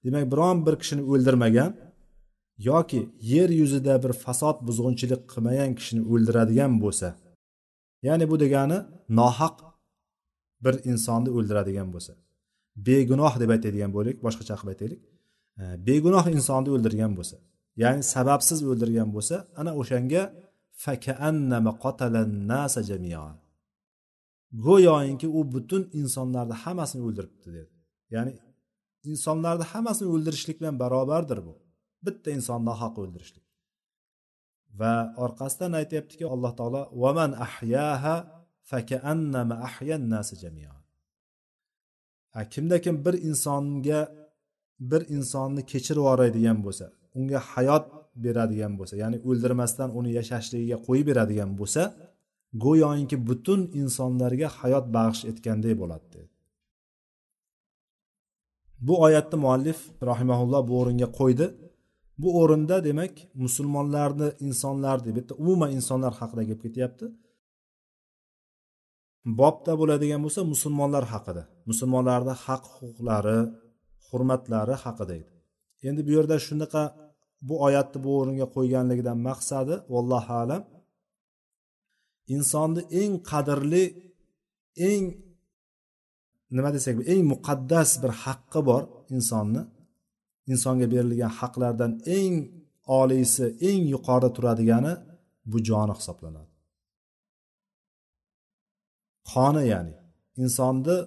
Demak 0.03 0.25
biron 0.31 0.57
bir 0.65 0.75
kishini 0.81 1.03
o'ldirmagan 1.11 1.71
yoki 2.69 3.01
yer 3.33 3.49
yuzida 3.61 3.93
bir 4.03 4.13
fasod 4.23 4.57
buzg'unchilik 4.67 5.21
qilmagan 5.31 5.71
kishini 5.79 6.01
o'ldiradigan 6.11 6.73
bo'lsa 6.83 7.07
ya'ni 8.07 8.25
bu 8.31 8.35
degani 8.43 8.77
nohaq 9.19 9.55
bir 10.63 10.75
insonni 10.91 11.29
o'ldiradigan 11.37 11.89
bo'lsa. 11.93 12.13
Begunoh 12.87 13.33
deb 13.41 13.49
aytadigan 13.55 13.91
bo'lik 13.97 14.17
boshqacha 14.25 14.55
qilib 14.59 14.71
aytaylik. 14.73 15.01
Begunoh 15.87 16.25
insonni 16.37 16.69
o'ldirgan 16.75 17.11
bo'lsa 17.19 17.37
ya'ni 17.83 18.01
sababsiz 18.13 18.59
o'ldirgan 18.69 19.09
bo'lsa 19.15 19.35
ana 19.59 19.71
o'shanga 19.81 20.23
go'yoinki 24.67 25.27
u 25.37 25.39
butun 25.53 25.83
insonlarni 25.99 26.55
hammasini 26.63 27.01
o'ldiribdi 27.07 27.47
dedi. 27.57 27.71
Ya'ni 28.15 28.31
insonlarni 29.11 29.65
hammasini 29.71 30.09
o'ldirishlik 30.15 30.57
bilan 30.61 30.75
barobardir 30.83 31.39
bu. 31.47 31.53
Bitta 32.05 32.29
insonni 32.37 32.65
nohaq 32.71 32.93
o'ldirishlik. 33.03 33.45
Va 34.79 34.93
orqasidan 35.23 35.73
aytyaptiki 35.81 36.25
alloh 36.33 36.51
taolo 36.59 36.81
vaman 37.03 37.31
ahyaha 37.45 38.15
fakaannama 38.71 39.55
ahyan 39.67 40.03
nasi 40.13 40.35
jamia 40.43 40.73
kimda 42.53 42.81
kim 42.81 43.05
bir 43.05 43.15
insonga 43.29 43.99
bir 44.79 45.01
insonni 45.15 45.61
kechirib 45.71 46.01
yuboradigan 46.01 46.57
bo'lsa 46.65 46.85
unga 47.17 47.39
hayot 47.53 47.85
beradigan 48.23 48.73
bo'lsa 48.79 48.95
ya'ni 49.03 49.17
o'ldirmasdan 49.29 49.89
uni 49.99 50.11
yashashligiga 50.19 50.77
qo'yib 50.87 51.05
beradigan 51.09 51.51
bo'lsa 51.59 51.81
go'yoki 52.65 53.17
butun 53.29 53.61
insonlarga 53.81 54.47
hayot 54.59 54.85
bag'ish 54.97 55.23
etganday 55.31 55.73
bo'ladi 55.81 56.07
dedi. 56.15 56.29
Bu 58.87 58.93
oyatni 59.05 59.37
muallif 59.43 59.79
rahimaulloh 60.09 60.61
bu 60.69 60.73
o'ringa 60.81 61.07
qo'ydi. 61.19 61.47
Bu 62.21 62.29
o'rinda 62.41 62.77
demak 62.87 63.13
musulmonlarni 63.43 64.27
insonlarni 64.47 65.11
bitta 65.17 65.33
umuman 65.41 65.71
insonlar 65.77 66.13
haqida 66.19 66.43
gap 66.49 66.59
ketyapti. 66.65 67.05
Bobda 69.39 69.73
bo'ladigan 69.81 70.21
bo'lsa 70.25 70.41
musulmonlar 70.53 71.05
haqida 71.13 71.43
musulmonlarni 71.69 72.33
haq 72.45 72.63
huquqlari 72.75 73.39
hurmatlari 74.07 74.75
haqida 74.83 75.13
edi. 75.21 75.31
Endi 75.87 76.01
bu 76.07 76.11
yerda 76.17 76.35
shunaqa 76.47 76.83
bu 77.47 77.55
oyatni 77.67 77.99
bu 78.05 78.09
o'ringa 78.19 78.47
qo'yganligidan 78.55 79.17
maqsadi 79.29 79.75
vallohu 79.93 80.33
alam 80.43 80.63
insonni 82.35 82.81
eng 83.01 83.13
qadrli 83.31 83.85
eng 84.89 85.05
nima 86.55 86.69
desak 86.75 86.95
eng 87.13 87.23
muqaddas 87.33 87.89
bir 88.03 88.11
haqqi 88.23 88.59
bor 88.69 88.83
insonni 89.15 89.61
insonga 90.51 90.87
berilgan 90.93 91.31
haqlardan 91.39 91.91
eng 92.17 92.35
oliysi 92.99 93.45
eng 93.69 93.81
yuqorida 93.93 94.29
turadigani 94.37 94.93
bu 95.51 95.57
joni 95.69 95.93
hisoblanadi. 95.99 96.53
Qoni 99.31 99.63
ya'ni 99.73 99.93
insonni 100.43 100.97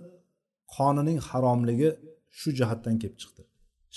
qonining 0.77 1.19
haromligi 1.29 1.91
shu 2.39 2.49
jihatdan 2.59 2.95
kelib 3.03 3.19
chiqdi. 3.23 3.43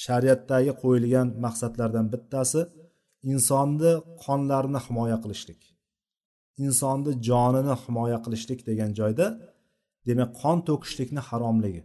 Shariatdagi 0.04 0.72
qo'yilgan 0.82 1.28
maqsadlardan 1.46 2.06
bittasi 2.14 2.62
insonni 3.32 3.92
qonlarini 4.26 4.80
himoya 4.86 5.18
qilishlik 5.24 5.62
insonni 6.66 7.12
jonini 7.30 7.76
himoya 7.84 8.18
qilishlik 8.26 8.60
degan 8.70 8.92
joyda 9.00 9.26
demak 10.08 10.30
qon 10.42 10.58
to'kishlikni 10.70 11.22
haromligi. 11.30 11.82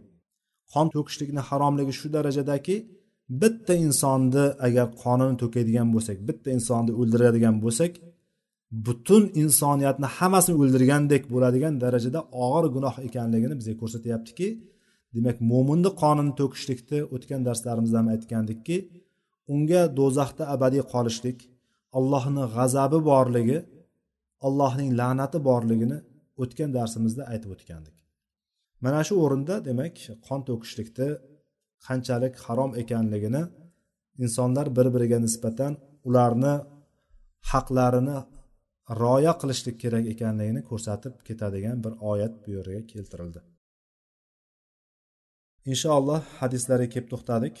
Qon 0.73 0.87
to'kishlikni 0.95 1.41
haromligi 1.49 1.93
shu 1.99 2.07
darajadaki 2.15 2.75
bitta 3.41 3.73
insonni 3.85 4.45
agar 4.67 4.87
qonini 5.03 5.35
to'kadigan 5.41 5.87
bo'lsak 5.95 6.17
bitta 6.27 6.49
insonni 6.57 6.91
o'ldiradigan 7.01 7.55
bo'lsak 7.65 7.91
butun 8.85 9.23
insoniyatni 9.43 10.07
hammasini 10.17 10.55
o'ldirgandek 10.61 11.23
bo'ladigan 11.33 11.73
darajada 11.83 12.19
og'ir 12.45 12.65
gunoh 12.75 12.95
ekanligini 13.07 13.55
bizga 13.59 13.75
ko'rsatyaptiki 13.81 14.47
demak 15.15 15.37
mo'minni 15.51 15.91
qonini 16.01 16.33
to'kishlikni 16.39 16.99
o'tgan 17.15 17.41
darslarimizda 17.47 17.97
ham 18.01 18.07
aytgandikki 18.15 18.77
unga 19.53 19.81
do'zaxda 19.99 20.43
abadiy 20.55 20.83
qolishlik 20.93 21.37
allohni 21.97 22.43
g'azabi 22.55 22.99
borligi 23.11 23.57
allohning 24.47 24.89
la'nati 24.99 25.39
borligini 25.49 25.97
o'tgan 26.43 26.69
darsimizda 26.77 27.23
aytib 27.33 27.51
o'tgandik. 27.55 28.00
Mana 28.85 28.99
shu 29.07 29.15
o'rinda 29.25 29.55
demak 29.69 29.95
qon 30.27 30.39
to'kishlikni 30.47 31.09
qanchalik 31.87 32.35
harom 32.45 32.71
ekanligini 32.81 33.43
insonlar 34.23 34.65
bir 34.77 34.87
biriga 34.95 35.17
nisbatan 35.25 35.73
ularni 36.07 36.53
haqlarini 37.51 38.17
rioya 39.01 39.33
qilishlik 39.41 39.77
kerak 39.83 40.05
ekanligini 40.13 40.61
ko'rsatib 40.69 41.13
ketadigan 41.27 41.77
bir 41.85 41.93
oyat 42.11 42.33
bu 42.43 42.49
yerga 42.57 42.81
keltirildi. 42.91 43.41
Inshaalloh 45.71 46.21
hadislarga 46.39 46.87
kelib 46.93 47.09
to'xtadik. 47.13 47.55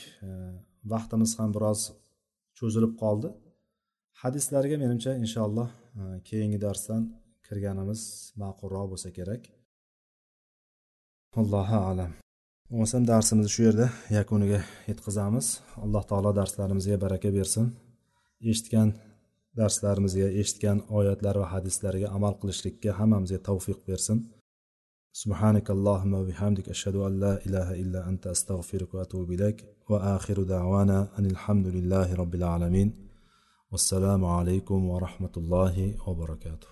Vaqtimiz 0.93 1.31
ham 1.39 1.49
biroz 1.55 1.81
cho'zilib 2.57 2.93
qoldi. 3.01 3.29
Hadislarga 4.21 4.75
menimcha 4.83 5.11
inshaalloh 5.23 5.69
keyingi 6.29 6.59
darsdan 6.65 7.01
kirganimiz 7.47 8.01
ma'qulroq 8.41 8.87
bo'lsa 8.91 9.09
kerak. 9.17 9.43
allohu 11.42 11.76
alam 11.90 12.10
bo'lmasam 12.70 13.02
darsimizni 13.12 13.50
shu 13.54 13.62
yerda 13.68 13.86
yakuniga 14.18 14.60
yetkazamiz 14.90 15.46
alloh 15.84 16.02
taolo 16.10 16.30
darslarimizga 16.40 16.96
baraka 17.04 17.28
bersin 17.38 17.66
eshitgan 18.50 18.88
darslarimizga 19.60 20.28
eshitgan 20.40 20.78
oyatlar 20.98 21.36
va 21.42 21.46
hadislarga 21.54 22.08
amal 22.16 22.34
qilishlikka 22.40 22.90
hammamizga 23.00 23.38
tavfiq 23.48 23.78
bersin 23.90 24.18
سبحانك 25.22 25.66
اللهم 25.76 26.12
وبحمدك 26.20 26.66
أشهد 26.68 26.96
أن 26.96 27.20
لا 27.24 27.34
إله 27.46 27.68
إلا 27.82 28.00
أنت 28.10 28.24
أستغفرك 28.26 28.90
وأتوب 28.94 29.32
إليك 29.36 29.58
وآخر 29.90 30.42
دعوانا 30.42 30.98
أن 31.18 31.26
الحمد 31.26 31.66
لله 31.76 32.14
رب 32.14 32.34
العالمين 32.34 32.88
والسلام 33.72 34.24
عليكم 34.24 34.78
ورحمة 34.92 35.34
الله 35.36 35.74
وبركاته 36.06 36.68